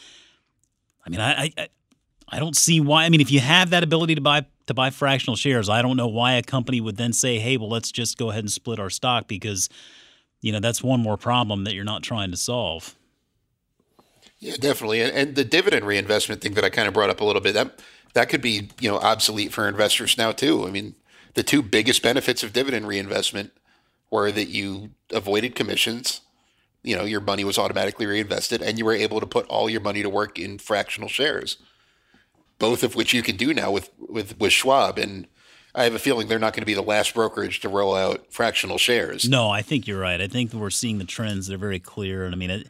I 1.06 1.10
mean, 1.10 1.20
I, 1.20 1.52
I, 1.56 1.68
I 2.30 2.38
don't 2.38 2.56
see 2.56 2.80
why. 2.80 3.04
I 3.04 3.08
mean, 3.08 3.20
if 3.20 3.30
you 3.30 3.40
have 3.40 3.70
that 3.70 3.82
ability 3.82 4.14
to 4.14 4.20
buy 4.20 4.46
to 4.66 4.74
buy 4.74 4.90
fractional 4.90 5.34
shares, 5.34 5.68
I 5.68 5.82
don't 5.82 5.96
know 5.96 6.06
why 6.06 6.34
a 6.34 6.42
company 6.42 6.80
would 6.80 6.96
then 6.96 7.12
say, 7.12 7.38
"Hey, 7.38 7.56
well, 7.56 7.68
let's 7.68 7.90
just 7.90 8.16
go 8.16 8.30
ahead 8.30 8.44
and 8.44 8.52
split 8.52 8.78
our 8.78 8.90
stock," 8.90 9.26
because 9.26 9.68
you 10.40 10.52
know 10.52 10.60
that's 10.60 10.82
one 10.82 11.00
more 11.00 11.16
problem 11.16 11.64
that 11.64 11.74
you're 11.74 11.84
not 11.84 12.02
trying 12.02 12.30
to 12.30 12.36
solve. 12.36 12.94
Yeah, 14.38 14.54
definitely. 14.58 15.02
And, 15.02 15.12
and 15.12 15.34
the 15.34 15.44
dividend 15.44 15.84
reinvestment 15.84 16.40
thing 16.40 16.54
that 16.54 16.64
I 16.64 16.70
kind 16.70 16.88
of 16.88 16.94
brought 16.94 17.10
up 17.10 17.20
a 17.20 17.24
little 17.24 17.42
bit 17.42 17.52
that 17.54 17.78
that 18.14 18.28
could 18.28 18.42
be 18.42 18.70
you 18.80 18.90
know 18.90 18.98
obsolete 18.98 19.52
for 19.52 19.68
investors 19.68 20.18
now 20.18 20.32
too. 20.32 20.66
I 20.66 20.70
mean, 20.70 20.94
the 21.34 21.42
two 21.42 21.62
biggest 21.62 22.02
benefits 22.02 22.42
of 22.42 22.52
dividend 22.52 22.88
reinvestment 22.88 23.52
were 24.10 24.32
that 24.32 24.48
you 24.48 24.90
avoided 25.12 25.54
commissions. 25.54 26.20
You 26.82 26.96
know, 26.96 27.04
your 27.04 27.20
money 27.20 27.44
was 27.44 27.58
automatically 27.58 28.06
reinvested, 28.06 28.62
and 28.62 28.78
you 28.78 28.84
were 28.84 28.94
able 28.94 29.20
to 29.20 29.26
put 29.26 29.46
all 29.48 29.68
your 29.70 29.82
money 29.82 30.02
to 30.02 30.08
work 30.10 30.38
in 30.38 30.58
fractional 30.58 31.08
shares. 31.08 31.58
both 32.58 32.82
of 32.82 32.94
which 32.94 33.12
you 33.12 33.22
can 33.22 33.36
do 33.36 33.52
now 33.52 33.70
with 33.70 33.90
with 33.98 34.38
with 34.38 34.52
Schwab, 34.52 34.98
and 34.98 35.26
I 35.74 35.84
have 35.84 35.94
a 35.94 35.98
feeling 35.98 36.28
they're 36.28 36.38
not 36.38 36.52
going 36.52 36.62
to 36.62 36.66
be 36.66 36.74
the 36.74 36.82
last 36.82 37.14
brokerage 37.14 37.60
to 37.60 37.68
roll 37.68 37.94
out 37.94 38.26
fractional 38.30 38.78
shares. 38.78 39.28
No, 39.28 39.50
I 39.50 39.62
think 39.62 39.86
you're 39.86 40.00
right. 40.00 40.20
I 40.20 40.26
think 40.28 40.52
we're 40.52 40.70
seeing 40.70 40.98
the 40.98 41.04
trends; 41.04 41.46
they're 41.48 41.58
very 41.58 41.80
clear, 41.80 42.24
and 42.24 42.34
I 42.34 42.38
mean. 42.38 42.50
It, 42.50 42.68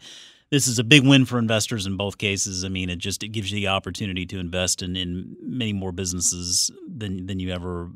this 0.51 0.67
is 0.67 0.79
a 0.79 0.85
big 0.85 1.07
win 1.07 1.25
for 1.25 1.39
investors 1.39 1.87
in 1.87 1.97
both 1.97 2.19
cases. 2.19 2.65
I 2.65 2.69
mean, 2.69 2.91
it 2.91 2.99
just 2.99 3.23
it 3.23 3.29
gives 3.29 3.51
you 3.53 3.57
the 3.61 3.69
opportunity 3.69 4.27
to 4.27 4.39
invest 4.39 4.83
in, 4.83 4.97
in 4.97 5.37
many 5.43 5.73
more 5.73 5.93
businesses 5.93 6.71
than 6.89 7.27
than 7.27 7.41
you 7.41 7.51
ever 7.51 7.91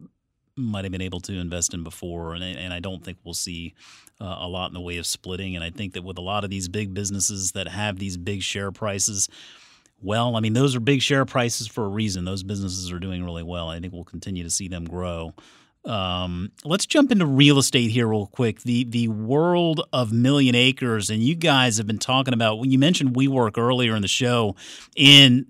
might 0.56 0.84
have 0.84 0.92
been 0.92 1.00
able 1.00 1.20
to 1.20 1.32
invest 1.32 1.74
in 1.74 1.82
before, 1.82 2.34
and 2.34 2.44
and 2.44 2.72
I 2.72 2.80
don't 2.80 3.04
think 3.04 3.18
we'll 3.24 3.34
see 3.34 3.74
uh, 4.20 4.36
a 4.40 4.48
lot 4.48 4.68
in 4.68 4.74
the 4.74 4.80
way 4.80 4.98
of 4.98 5.06
splitting. 5.06 5.56
And 5.56 5.64
I 5.64 5.70
think 5.70 5.94
that 5.94 6.04
with 6.04 6.18
a 6.18 6.22
lot 6.22 6.44
of 6.44 6.50
these 6.50 6.68
big 6.68 6.94
businesses 6.94 7.52
that 7.52 7.66
have 7.68 7.98
these 7.98 8.16
big 8.16 8.42
share 8.42 8.70
prices, 8.70 9.28
well, 10.00 10.36
I 10.36 10.40
mean, 10.40 10.52
those 10.52 10.76
are 10.76 10.80
big 10.80 11.02
share 11.02 11.24
prices 11.24 11.66
for 11.66 11.84
a 11.84 11.88
reason. 11.88 12.24
Those 12.24 12.44
businesses 12.44 12.92
are 12.92 13.00
doing 13.00 13.24
really 13.24 13.42
well. 13.42 13.68
I 13.68 13.80
think 13.80 13.92
we'll 13.92 14.04
continue 14.04 14.44
to 14.44 14.50
see 14.50 14.68
them 14.68 14.84
grow. 14.84 15.34
Um, 15.84 16.50
let's 16.64 16.86
jump 16.86 17.12
into 17.12 17.26
real 17.26 17.58
estate 17.58 17.90
here 17.90 18.08
real 18.08 18.26
quick. 18.26 18.62
The 18.62 18.84
the 18.84 19.08
world 19.08 19.86
of 19.92 20.12
million 20.12 20.54
acres, 20.54 21.10
and 21.10 21.22
you 21.22 21.34
guys 21.34 21.76
have 21.76 21.86
been 21.86 21.98
talking 21.98 22.32
about. 22.32 22.64
You 22.64 22.78
mentioned 22.78 23.14
WeWork 23.14 23.58
earlier 23.58 23.94
in 23.94 24.02
the 24.02 24.08
show, 24.08 24.56
and 24.96 25.46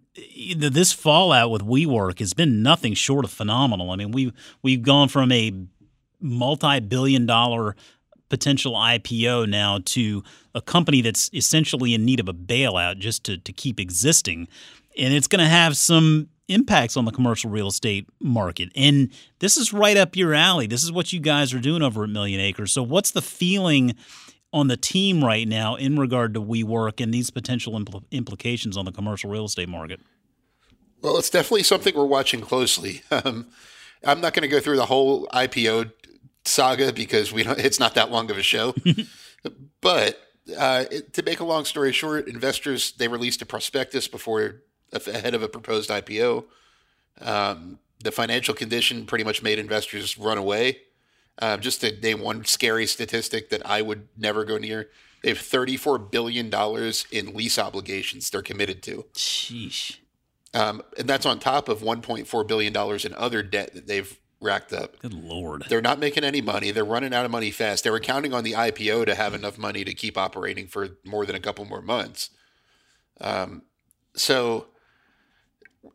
this 0.56 0.92
fallout 0.92 1.50
with 1.50 1.62
WeWork 1.62 2.18
has 2.18 2.34
been 2.34 2.62
nothing 2.62 2.94
short 2.94 3.24
of 3.24 3.30
phenomenal. 3.30 3.90
I 3.90 3.96
mean, 3.96 4.10
we've 4.10 4.32
we've 4.62 4.82
gone 4.82 5.08
from 5.08 5.30
a 5.30 5.52
multi-billion 6.20 7.26
dollar 7.26 7.76
potential 8.28 8.72
IPO 8.72 9.48
now 9.48 9.80
to 9.84 10.24
a 10.54 10.60
company 10.60 11.00
that's 11.00 11.30
essentially 11.32 11.94
in 11.94 12.04
need 12.04 12.18
of 12.18 12.28
a 12.28 12.34
bailout 12.34 12.98
just 12.98 13.22
to 13.24 13.38
to 13.38 13.52
keep 13.52 13.78
existing, 13.78 14.48
and 14.98 15.14
it's 15.14 15.28
going 15.28 15.42
to 15.42 15.48
have 15.48 15.76
some 15.76 16.28
impacts 16.48 16.96
on 16.96 17.04
the 17.04 17.10
commercial 17.10 17.50
real 17.50 17.68
estate 17.68 18.06
market. 18.20 18.70
And 18.74 19.10
this 19.38 19.56
is 19.56 19.72
right 19.72 19.96
up 19.96 20.16
your 20.16 20.34
alley. 20.34 20.66
This 20.66 20.82
is 20.82 20.92
what 20.92 21.12
you 21.12 21.20
guys 21.20 21.54
are 21.54 21.60
doing 21.60 21.82
over 21.82 22.04
at 22.04 22.10
Million 22.10 22.40
Acres. 22.40 22.72
So, 22.72 22.82
what's 22.82 23.10
the 23.10 23.22
feeling 23.22 23.94
on 24.52 24.68
the 24.68 24.76
team 24.76 25.24
right 25.24 25.48
now 25.48 25.74
in 25.74 25.98
regard 25.98 26.34
to 26.34 26.40
WeWork 26.40 27.02
and 27.02 27.12
these 27.12 27.30
potential 27.30 27.78
impl- 27.78 28.04
implications 28.10 28.76
on 28.76 28.84
the 28.84 28.92
commercial 28.92 29.30
real 29.30 29.44
estate 29.44 29.68
market? 29.68 30.00
Well, 31.02 31.18
it's 31.18 31.28
definitely 31.28 31.64
something 31.64 31.94
we're 31.94 32.04
watching 32.06 32.40
closely. 32.40 33.02
Um, 33.10 33.48
I'm 34.06 34.20
not 34.20 34.34
going 34.34 34.42
to 34.42 34.48
go 34.48 34.60
through 34.60 34.76
the 34.76 34.84
whole 34.84 35.26
IPO 35.28 35.90
saga 36.44 36.92
because 36.92 37.32
we 37.32 37.42
don't, 37.42 37.58
it's 37.58 37.80
not 37.80 37.94
that 37.94 38.10
long 38.10 38.30
of 38.30 38.36
a 38.36 38.42
show. 38.42 38.74
but 39.80 40.20
uh, 40.58 40.84
it, 40.90 41.14
to 41.14 41.22
make 41.22 41.40
a 41.40 41.44
long 41.44 41.64
story 41.64 41.92
short, 41.92 42.28
investors 42.28 42.92
they 42.92 43.08
released 43.08 43.40
a 43.40 43.46
prospectus 43.46 44.06
before 44.08 44.62
ahead 44.94 45.34
of 45.34 45.42
a 45.42 45.48
proposed 45.48 45.90
IPO. 45.90 46.44
Um, 47.20 47.78
the 48.02 48.12
financial 48.12 48.54
condition 48.54 49.06
pretty 49.06 49.24
much 49.24 49.42
made 49.42 49.58
investors 49.58 50.18
run 50.18 50.38
away. 50.38 50.78
Uh, 51.38 51.56
just 51.56 51.80
to 51.80 51.90
name 52.00 52.20
one 52.20 52.44
scary 52.44 52.86
statistic 52.86 53.50
that 53.50 53.66
I 53.66 53.82
would 53.82 54.08
never 54.16 54.44
go 54.44 54.56
near, 54.56 54.90
they 55.22 55.30
have 55.30 55.38
$34 55.38 56.10
billion 56.10 56.52
in 57.10 57.36
lease 57.36 57.58
obligations 57.58 58.30
they're 58.30 58.42
committed 58.42 58.82
to. 58.84 59.06
Sheesh. 59.14 59.96
Um, 60.52 60.82
and 60.96 61.08
that's 61.08 61.26
on 61.26 61.40
top 61.40 61.68
of 61.68 61.80
$1.4 61.80 62.46
billion 62.46 62.72
in 63.04 63.14
other 63.14 63.42
debt 63.42 63.74
that 63.74 63.88
they've 63.88 64.18
racked 64.40 64.72
up. 64.72 65.00
Good 65.00 65.14
Lord. 65.14 65.64
They're 65.68 65.80
not 65.80 65.98
making 65.98 66.22
any 66.22 66.40
money. 66.40 66.70
They're 66.70 66.84
running 66.84 67.12
out 67.12 67.24
of 67.24 67.30
money 67.30 67.50
fast. 67.50 67.82
They 67.82 67.90
were 67.90 67.98
counting 67.98 68.32
on 68.32 68.44
the 68.44 68.52
IPO 68.52 69.06
to 69.06 69.14
have 69.14 69.34
enough 69.34 69.58
money 69.58 69.82
to 69.84 69.94
keep 69.94 70.16
operating 70.16 70.68
for 70.68 70.90
more 71.04 71.26
than 71.26 71.34
a 71.34 71.40
couple 71.40 71.64
more 71.64 71.82
months. 71.82 72.30
Um, 73.20 73.62
so 74.14 74.66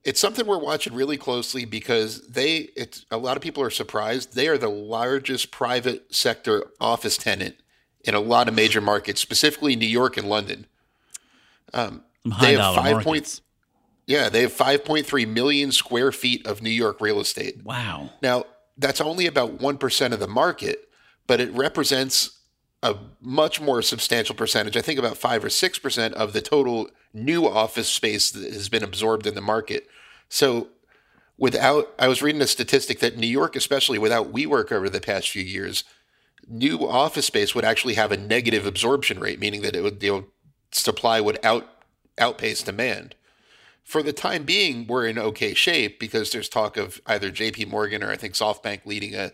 it's 0.04 0.19
something 0.19 0.45
we're 0.45 0.60
watching 0.60 0.93
really 0.93 1.17
closely 1.17 1.65
because 1.65 2.21
they 2.28 2.69
it's 2.75 3.06
a 3.12 3.17
lot 3.17 3.38
of 3.38 3.43
people 3.43 3.63
are 3.63 3.69
surprised. 3.69 4.36
They 4.36 4.47
are 4.47 4.58
the 4.58 4.69
largest 4.69 5.52
private 5.52 6.13
sector 6.13 6.65
office 6.80 7.17
tenant 7.17 7.56
in 8.02 8.15
a 8.15 8.19
lot 8.19 8.47
of 8.47 8.54
major 8.54 8.82
markets 8.82 9.21
specifically 9.21 9.75
new 9.75 9.86
york 9.86 10.17
and 10.17 10.30
london. 10.30 10.65
Um, 11.73 12.04
they 12.41 12.56
have 12.56 12.75
five 12.75 13.04
points 13.04 13.41
yeah 14.08 14.30
they 14.30 14.41
have 14.41 14.54
5.3 14.54 15.28
million 15.28 15.71
square 15.71 16.12
feet 16.12 16.45
of 16.47 16.62
new 16.62 16.69
york 16.69 17.02
real 17.02 17.19
estate. 17.19 17.63
Wow. 17.63 18.12
Now 18.21 18.45
that's 18.78 19.02
only 19.02 19.25
about 19.25 19.58
1% 19.58 20.13
of 20.13 20.19
the 20.19 20.28
market 20.28 20.89
but 21.28 21.39
it 21.39 21.52
represents 21.54 22.38
a 22.82 22.96
much 23.20 23.60
more 23.60 23.82
substantial 23.82 24.34
percentage 24.34 24.78
i 24.78 24.82
think 24.82 24.98
about 24.98 25.18
5 25.18 25.44
or 25.44 25.50
6% 25.50 26.13
of 26.13 26.34
the 26.34 26.42
total 26.42 26.89
new 27.13 27.48
office 27.48 27.89
space 27.89 28.32
that 28.32 28.54
has 28.54 28.70
been 28.70 28.84
absorbed 28.84 29.26
in 29.26 29.36
the 29.36 29.42
market. 29.42 29.88
So 30.28 30.70
without 31.38 31.94
I 31.98 32.08
was 32.08 32.22
reading 32.22 32.42
a 32.42 32.48
statistic 32.48 33.00
that 33.00 33.18
New 33.18 33.28
York 33.28 33.56
especially 33.56 33.98
without 33.98 34.34
WeWork 34.34 34.72
over 34.72 34.89
the 34.89 35.02
past 35.02 35.30
few 35.30 35.44
years, 35.44 35.84
new 36.48 36.88
office 36.88 37.26
space 37.26 37.56
would 37.56 37.65
actually 37.65 37.96
have 37.96 38.12
a 38.12 38.18
negative 38.18 38.65
absorption 38.65 39.20
rate, 39.20 39.39
meaning 39.39 39.62
that 39.62 39.76
it 39.76 39.82
would 39.82 40.00
the 40.00 40.26
supply 40.72 41.20
would 41.20 41.39
out 41.44 41.68
outpace 42.18 42.63
demand. 42.63 43.15
For 43.84 44.04
the 44.04 44.13
time 44.13 44.44
being, 44.44 44.86
we're 44.86 45.08
in 45.08 45.18
okay 45.18 45.56
shape 45.56 46.00
because 46.00 46.32
there's 46.32 46.50
talk 46.50 46.78
of 46.78 47.02
either 47.08 47.32
JP 47.32 47.70
Morgan 47.70 48.04
or 48.04 48.12
I 48.12 48.18
think 48.18 48.36
SoftBank 48.36 48.86
leading 48.86 49.15
a 49.15 49.32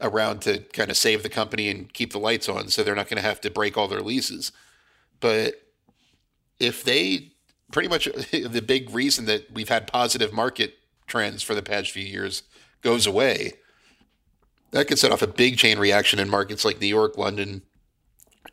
around 0.00 0.42
to 0.42 0.60
kind 0.72 0.90
of 0.90 0.96
save 0.96 1.22
the 1.22 1.28
company 1.28 1.68
and 1.68 1.92
keep 1.92 2.12
the 2.12 2.18
lights 2.18 2.48
on 2.48 2.68
so 2.68 2.82
they're 2.82 2.94
not 2.94 3.08
going 3.08 3.20
to 3.20 3.28
have 3.28 3.40
to 3.40 3.50
break 3.50 3.76
all 3.76 3.88
their 3.88 4.00
leases. 4.00 4.52
But 5.20 5.54
if 6.60 6.84
they 6.84 7.32
pretty 7.72 7.88
much 7.88 8.04
the 8.30 8.62
big 8.64 8.90
reason 8.90 9.26
that 9.26 9.52
we've 9.52 9.68
had 9.68 9.86
positive 9.86 10.32
market 10.32 10.74
trends 11.06 11.42
for 11.42 11.54
the 11.54 11.62
past 11.62 11.90
few 11.90 12.04
years 12.04 12.42
goes 12.82 13.06
away, 13.06 13.54
that 14.70 14.86
could 14.86 14.98
set 14.98 15.12
off 15.12 15.22
a 15.22 15.26
big 15.26 15.56
chain 15.56 15.78
reaction 15.78 16.18
in 16.18 16.28
markets 16.28 16.64
like 16.64 16.80
New 16.80 16.86
York, 16.86 17.16
London, 17.16 17.62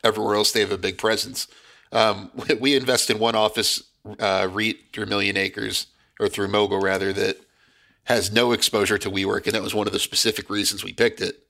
everywhere 0.02 0.34
else 0.34 0.52
they 0.52 0.60
have 0.60 0.72
a 0.72 0.78
big 0.78 0.98
presence. 0.98 1.46
Um, 1.92 2.30
we 2.60 2.74
invest 2.74 3.10
in 3.10 3.18
one 3.18 3.34
office 3.34 3.82
uh, 4.18 4.48
REIT 4.50 4.76
through 4.92 5.06
Million 5.06 5.36
Acres 5.36 5.86
or 6.18 6.28
through 6.28 6.48
Mogul 6.48 6.80
rather 6.80 7.12
that 7.12 7.38
has 8.06 8.32
no 8.32 8.52
exposure 8.52 8.98
to 8.98 9.10
WeWork, 9.10 9.46
and 9.46 9.54
that 9.54 9.62
was 9.62 9.74
one 9.74 9.86
of 9.86 9.92
the 9.92 9.98
specific 9.98 10.48
reasons 10.48 10.82
we 10.82 10.92
picked 10.92 11.20
it. 11.20 11.44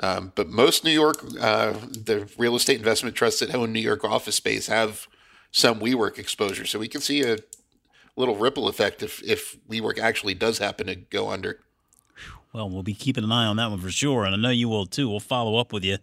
Um, 0.00 0.32
but 0.34 0.48
most 0.48 0.84
New 0.84 0.92
York, 0.92 1.24
uh, 1.40 1.72
the 1.90 2.30
real 2.38 2.54
estate 2.54 2.78
investment 2.78 3.16
trusts 3.16 3.40
that 3.40 3.54
own 3.54 3.72
New 3.72 3.80
York 3.80 4.04
office 4.04 4.36
space 4.36 4.68
have 4.68 5.08
some 5.50 5.80
WeWork 5.80 6.18
exposure. 6.18 6.66
So 6.66 6.78
we 6.78 6.88
can 6.88 7.00
see 7.00 7.22
a 7.22 7.38
little 8.16 8.36
ripple 8.36 8.68
effect 8.68 9.02
if, 9.02 9.22
if 9.24 9.56
WeWork 9.68 9.98
actually 9.98 10.34
does 10.34 10.58
happen 10.58 10.86
to 10.86 10.94
go 10.94 11.30
under. 11.30 11.60
Well, 12.52 12.70
we'll 12.70 12.82
be 12.82 12.94
keeping 12.94 13.24
an 13.24 13.32
eye 13.32 13.44
on 13.44 13.56
that 13.56 13.70
one 13.70 13.80
for 13.80 13.90
sure, 13.90 14.24
and 14.24 14.34
I 14.34 14.38
know 14.38 14.50
you 14.50 14.68
will 14.68 14.86
too. 14.86 15.08
We'll 15.08 15.20
follow 15.20 15.58
up 15.58 15.72
with 15.72 15.84
you 15.84 15.98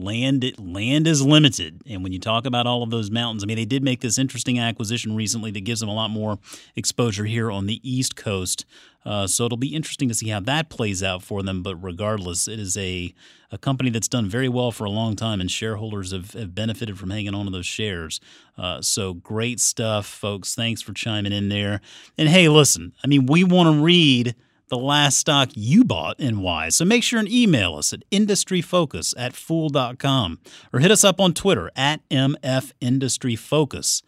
land 0.03 0.53
land 0.59 1.07
is 1.07 1.22
limited. 1.22 1.82
And 1.88 2.03
when 2.03 2.12
you 2.12 2.18
talk 2.18 2.47
about 2.47 2.66
all 2.66 2.82
of 2.82 2.90
those 2.90 3.11
mountains 3.11 3.42
i 3.42 3.47
mean 3.47 3.57
they 3.57 3.64
did 3.64 3.82
make 3.82 4.01
this 4.01 4.18
interesting 4.18 4.59
acquisition 4.59 5.16
recently 5.16 5.51
that 5.51 5.61
gives 5.61 5.80
them 5.80 5.88
a 5.88 5.94
lot 5.94 6.11
more 6.11 6.38
exposure 6.74 7.24
here 7.24 7.51
on 7.51 7.66
the 7.66 7.80
east 7.88 8.16
coast. 8.16 8.64
Uh, 9.05 9.26
so 9.26 9.44
it'll 9.44 9.57
be 9.57 9.74
interesting 9.74 10.09
to 10.09 10.14
see 10.14 10.30
how 10.30 10.40
that 10.40 10.68
plays 10.68 11.01
out 11.01 11.22
for 11.22 11.42
them. 11.42 11.62
But 11.62 11.76
regardless 11.76 12.49
it 12.49 12.59
is 12.59 12.76
a, 12.76 13.14
a 13.53 13.59
company 13.59 13.90
that's 13.90 14.09
done 14.09 14.28
very 14.28 14.49
well 14.49 14.72
for 14.72 14.84
a 14.84 14.90
long 14.90 15.14
time 15.14 15.40
and 15.40 15.51
shareholders 15.51 16.11
have, 16.11 16.32
have 16.32 16.55
benefited 16.55 16.99
from 16.99 17.11
hanging 17.11 17.34
on 17.34 17.47
to 17.47 17.53
those 17.53 17.66
shares. 17.66 18.20
Uh, 18.59 18.82
so 18.82 19.14
great 19.14 19.61
stuff 19.61 20.07
folks. 20.07 20.55
Thanks 20.55 20.82
for 20.82 20.92
chiming 20.92 21.32
in 21.32 21.49
there. 21.49 21.80
And 22.18 22.28
hey 22.28 22.49
listen 22.49 22.92
i 23.03 23.07
mean 23.07 23.26
we 23.26 23.44
want 23.44 23.74
to 23.74 23.82
read 23.82 24.34
the 24.69 24.77
last 24.77 25.19
stock 25.19 25.51
you 25.55 25.85
bought 25.85 26.17
and 26.19 26.43
why. 26.43 26.69
So 26.71 26.85
make 26.85 27.03
sure 27.03 27.19
and 27.21 27.31
email 27.31 27.77
us 27.77 27.93
at 27.93 28.09
industryfocus 28.11 29.14
at 29.17 29.35
fool.com 29.35 30.41
or 30.73 30.81
hit 30.81 30.91
us 30.91 31.05
up 31.05 31.21
on 31.21 31.33
Twitter 31.35 31.71
at 31.77 32.07
MFIndustryFocus. 32.09 34.03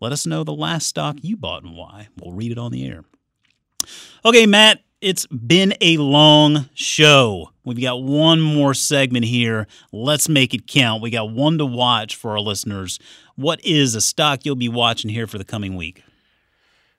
Let 0.00 0.12
us 0.12 0.26
know 0.26 0.44
the 0.44 0.52
last 0.52 0.86
stock 0.86 1.16
you 1.22 1.36
bought 1.36 1.62
and 1.62 1.76
why. 1.76 2.08
We'll 2.20 2.34
read 2.34 2.52
it 2.52 2.58
on 2.58 2.72
the 2.72 2.86
air. 2.86 3.04
Okay, 4.24 4.46
Matt, 4.46 4.80
it's 5.00 5.26
been 5.26 5.74
a 5.80 5.96
long 5.96 6.68
show. 6.74 7.50
We've 7.64 7.80
got 7.80 8.02
one 8.02 8.40
more 8.40 8.74
segment 8.74 9.24
here. 9.24 9.66
Let's 9.92 10.28
make 10.28 10.54
it 10.54 10.66
count. 10.66 11.02
We 11.02 11.10
got 11.10 11.30
one 11.30 11.58
to 11.58 11.66
watch 11.66 12.16
for 12.16 12.32
our 12.32 12.40
listeners. 12.40 12.98
What 13.34 13.64
is 13.64 13.94
a 13.94 14.00
stock 14.00 14.44
you'll 14.44 14.56
be 14.56 14.68
watching 14.68 15.10
here 15.10 15.26
for 15.26 15.38
the 15.38 15.44
coming 15.44 15.76
week? 15.76 16.02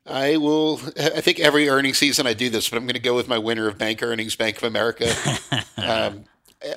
I 0.06 0.38
will. 0.38 0.82
I 0.98 1.22
think 1.22 1.40
every 1.40 1.70
earnings 1.70 1.98
season 1.98 2.28
I 2.28 2.34
do 2.34 2.50
this, 2.50 2.70
but 2.70 2.78
I'm 2.78 2.84
going 2.84 2.94
to 2.94 3.00
go 3.00 3.16
with 3.16 3.28
my 3.28 3.38
winner 3.38 3.68
of 3.68 3.78
bank 3.78 4.04
earnings, 4.04 4.36
Bank 4.36 4.58
of 4.58 4.64
America. 4.64 5.14
um, 5.78 6.26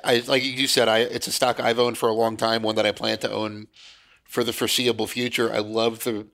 I 0.04 0.22
like 0.26 0.44
you 0.44 0.66
said, 0.66 0.88
I 0.88 0.98
it's 0.98 1.26
a 1.26 1.32
stock 1.32 1.58
I've 1.58 1.78
owned 1.78 1.98
for 1.98 2.08
a 2.08 2.14
long 2.14 2.36
time, 2.36 2.62
one 2.62 2.76
that 2.76 2.86
I 2.86 2.92
plan 2.92 3.18
to 3.18 3.30
own 3.30 3.66
for 4.24 4.44
the 4.44 4.52
foreseeable 4.52 5.06
future. 5.06 5.52
I 5.52 5.58
love 5.58 6.04
the. 6.04 6.26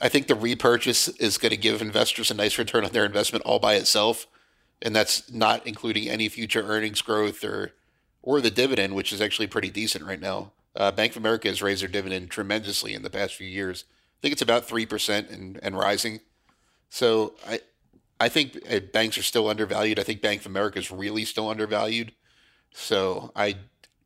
I 0.00 0.08
think 0.08 0.28
the 0.28 0.36
repurchase 0.36 1.08
is 1.08 1.38
going 1.38 1.50
to 1.50 1.56
give 1.56 1.82
investors 1.82 2.30
a 2.30 2.34
nice 2.34 2.56
return 2.56 2.84
on 2.84 2.92
their 2.92 3.04
investment 3.04 3.44
all 3.44 3.58
by 3.58 3.74
itself, 3.74 4.28
and 4.80 4.94
that's 4.94 5.32
not 5.32 5.66
including 5.66 6.08
any 6.08 6.28
future 6.28 6.62
earnings 6.62 7.02
growth 7.02 7.42
or 7.42 7.72
or 8.22 8.40
the 8.40 8.50
dividend, 8.50 8.94
which 8.94 9.12
is 9.12 9.20
actually 9.20 9.48
pretty 9.48 9.70
decent 9.70 10.04
right 10.04 10.20
now. 10.20 10.52
Uh, 10.76 10.92
Bank 10.92 11.12
of 11.12 11.16
America 11.18 11.48
has 11.48 11.62
raised 11.62 11.82
their 11.82 11.88
dividend 11.88 12.30
tremendously 12.30 12.94
in 12.94 13.02
the 13.02 13.10
past 13.10 13.34
few 13.34 13.48
years. 13.48 13.84
I 13.88 14.18
think 14.22 14.32
it's 14.32 14.42
about 14.42 14.66
three 14.66 14.86
percent 14.86 15.30
and 15.30 15.58
and 15.62 15.76
rising. 15.76 16.20
So 16.90 17.34
I 17.46 17.60
I 18.20 18.28
think 18.28 18.58
uh, 18.70 18.80
banks 18.80 19.18
are 19.18 19.22
still 19.22 19.48
undervalued. 19.48 19.98
I 19.98 20.02
think 20.02 20.22
Bank 20.22 20.40
of 20.42 20.46
America 20.46 20.78
is 20.78 20.90
really 20.90 21.24
still 21.24 21.48
undervalued. 21.50 22.12
So 22.72 23.32
I 23.36 23.56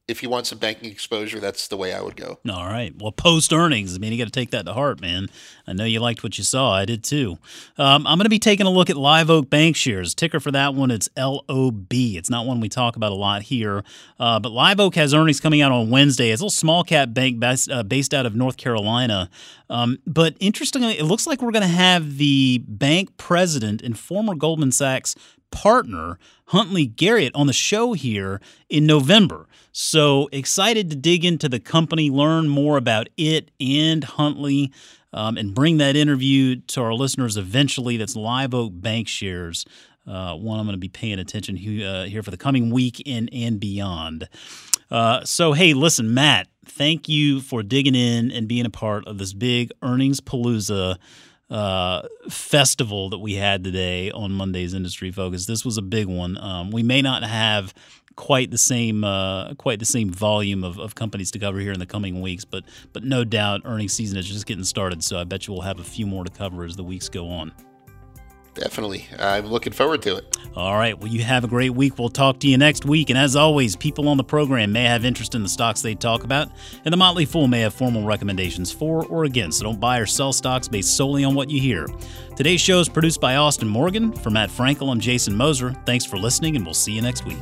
if 0.09 0.23
you 0.23 0.29
want 0.29 0.47
some 0.47 0.59
banking 0.59 0.91
exposure, 0.91 1.39
that's 1.39 1.69
the 1.69 1.77
way 1.77 1.93
I 1.93 2.03
would 2.03 2.17
go. 2.17 2.41
All 2.51 2.67
right. 2.67 2.93
Well, 2.99 3.13
post 3.13 3.53
earnings, 3.53 3.95
I 3.95 3.99
mean, 3.99 4.13
you 4.13 4.19
got 4.19 4.25
to 4.25 4.31
take 4.31 4.51
that 4.51 4.67
to 4.67 4.73
heart, 4.73 5.01
man. 5.01 5.29
I 5.67 5.73
know 5.75 5.85
you 5.85 6.01
liked 6.01 6.25
what 6.25 6.37
you 6.39 6.45
saw. 6.45 6.75
I 6.75 6.85
did 6.85 7.05
too. 7.05 7.39
Um, 7.79 8.07
I'm 8.07 8.19
going 8.19 8.25
to 8.25 8.31
be 8.31 8.41
taking 8.41 8.67
a 8.67 8.71
look 8.71 8.91
at 8.91 8.97
Live 8.97 9.31
Oak 9.31 9.49
Bank 9.49 9.77
shares. 9.77 10.13
Ticker 10.15 10.41
for 10.41 10.51
that 10.51 10.75
one, 10.75 10.91
it's 10.91 11.09
LOB. 11.17 11.93
It's 11.93 12.29
not 12.29 12.47
one 12.47 12.61
we 12.61 12.69
talk 12.69 12.97
about 12.97 13.13
a 13.13 13.17
lot 13.17 13.43
here, 13.43 13.85
uh, 14.19 14.41
but 14.41 14.51
Live 14.51 14.81
Oak 14.81 14.97
has 14.97 15.15
earnings 15.15 15.39
coming 15.39 15.61
out 15.61 15.71
on 15.71 15.89
Wednesday. 15.89 16.31
It's 16.31 16.41
a 16.41 16.45
little 16.45 16.51
small 16.51 16.83
cap 16.83 17.15
bank 17.15 17.39
based, 17.39 17.71
uh, 17.71 17.85
based 17.85 18.13
out 18.13 18.27
of 18.27 18.35
North 18.35 18.57
Carolina. 18.57 19.31
Um, 19.71 19.99
but 20.05 20.37
interestingly, 20.41 20.99
it 20.99 21.05
looks 21.05 21.29
like 21.29 21.41
we're 21.41 21.53
going 21.53 21.63
to 21.63 21.69
have 21.69 22.19
the 22.19 22.63
bank 22.67 23.17
president 23.17 23.83
and 23.83 23.97
former 23.97 24.35
Goldman 24.35 24.73
Sachs 24.73 25.15
partner, 25.53 26.19
Huntley 26.47 26.89
Garriott, 26.89 27.31
on 27.35 27.47
the 27.47 27.53
show 27.53 27.93
here 27.93 28.41
in 28.69 28.87
November. 28.87 29.47
So 29.71 30.29
excited 30.33 30.91
to 30.91 30.97
dig 30.97 31.25
into 31.25 31.49
the 31.49 31.61
company, 31.61 32.11
learn 32.11 32.49
more 32.49 32.77
about 32.77 33.09
it 33.17 33.53
and 33.61 34.03
Huntley, 34.03 34.73
um, 35.13 35.37
and 35.37 35.55
bring 35.55 35.79
that 35.79 35.95
interview 35.95 36.57
to 36.57 36.83
our 36.83 36.95
listeners 36.95 37.37
eventually. 37.37 37.97
That's 37.97 38.17
Live 38.17 38.55
Oak 38.55 38.73
Bank 38.75 39.07
Shares. 39.07 39.65
Uh, 40.07 40.35
one 40.35 40.59
I'm 40.59 40.67
going 40.67 40.75
to 40.75 40.81
be 40.81 40.89
paying 40.89 41.21
attention 41.21 41.57
to, 41.57 41.85
uh, 41.85 42.05
here 42.07 42.25
for 42.25 42.33
the 42.33 42.37
coming 42.37 42.71
week 42.71 43.03
and, 43.07 43.31
and 43.33 43.61
beyond. 43.61 44.29
Uh, 44.91 45.25
so, 45.25 45.53
hey, 45.53 45.75
listen, 45.75 46.13
Matt, 46.13 46.49
thank 46.67 47.09
you 47.09 47.41
for 47.41 47.63
digging 47.63 47.95
in 47.95 48.31
and 48.33 48.49
being 48.49 48.67
a 48.67 48.71
part 48.71 49.07
of 49.07 49.19
this 49.19 49.33
big 49.33 49.71
earnings 49.81 50.21
palooza 50.21 50.97
uh, 51.53 52.09
festival 52.31 53.11
that 53.11 53.19
we 53.19 53.35
had 53.35 53.63
today 53.63 54.11
on 54.11 54.33
Monday's 54.33 54.73
Industry 54.73 55.11
Focus. 55.11 55.45
This 55.47 55.65
was 55.65 55.77
a 55.77 55.83
big 55.83 56.07
one. 56.07 56.39
Um, 56.39 56.71
we 56.71 56.83
may 56.83 57.03
not 57.03 57.23
have 57.23 57.75
quite 58.17 58.51
the 58.51 58.59
same 58.59 59.05
uh, 59.05 59.55
quite 59.55 59.79
the 59.79 59.85
same 59.85 60.11
volume 60.11 60.65
of, 60.65 60.79
of 60.79 60.95
companies 60.95 61.31
to 61.33 61.39
cover 61.39 61.59
here 61.59 61.73
in 61.73 61.79
the 61.79 61.87
coming 61.87 62.21
weeks, 62.21 62.45
but 62.45 62.65
but 62.93 63.05
no 63.05 63.23
doubt 63.23 63.63
earnings 63.65 63.93
season 63.93 64.19
is 64.19 64.27
just 64.27 64.47
getting 64.47 64.65
started. 64.65 65.05
So 65.05 65.19
I 65.19 65.25
bet 65.25 65.47
you 65.47 65.53
we'll 65.53 65.63
have 65.63 65.79
a 65.79 65.85
few 65.85 66.07
more 66.07 66.25
to 66.25 66.31
cover 66.31 66.65
as 66.65 66.77
the 66.77 66.85
weeks 66.85 67.09
go 67.09 67.29
on. 67.29 67.53
Definitely. 68.55 69.07
I'm 69.19 69.47
looking 69.47 69.73
forward 69.73 70.03
to 70.03 70.17
it. 70.17 70.37
All 70.55 70.75
right. 70.77 70.99
Well, 70.99 71.11
you 71.11 71.23
have 71.23 71.45
a 71.45 71.49
great 71.49 71.71
week. 71.71 71.99
We'll 71.99 72.11
talk 72.11 72.39
to 72.41 72.49
you 72.49 72.59
next 72.59 72.85
week. 72.85 73.09
And 73.09 73.19
as 73.19 73.35
always, 73.35 73.75
people 73.77 74.09
on 74.09 74.19
the 74.19 74.25
program 74.25 74.73
may 74.73 74.85
have 74.85 75.07
interest 75.07 75.35
in 75.35 75.43
the 75.43 75.49
stocks 75.49 75.81
they 75.81 75.95
talk 75.95 76.25
about, 76.25 76.49
and 76.85 76.93
the 76.93 76.97
Motley 76.99 77.25
Fool 77.25 77.49
may 77.49 77.61
have 77.61 77.73
formal 77.73 78.05
recommendations 78.05 78.71
for 78.71 79.07
or 79.07 79.25
against. 79.25 79.59
So 79.59 79.65
don't 79.65 79.81
buy 79.81 79.99
or 79.99 80.07
sell 80.07 80.33
stocks 80.33 80.69
based 80.69 80.97
solely 80.97 81.25
on 81.25 81.35
what 81.35 81.49
you 81.49 81.61
hear. 81.61 81.87
Today's 82.37 82.61
show 82.61 82.81
is 82.81 82.89
produced 82.89 83.21
by 83.21 83.37
Austin 83.37 83.69
Morgan. 83.69 84.13
For 84.13 84.31
Matt 84.31 84.51
Frankel, 84.51 84.93
I'm 84.93 85.01
Jason 85.01 85.35
Moser. 85.35 85.73
Thanks 85.87 86.05
for 86.05 86.19
listening, 86.19 86.57
and 86.57 86.65
we'll 86.65 86.75
see 86.75 86.93
you 86.93 87.03
next 87.03 87.25
week. 87.25 87.39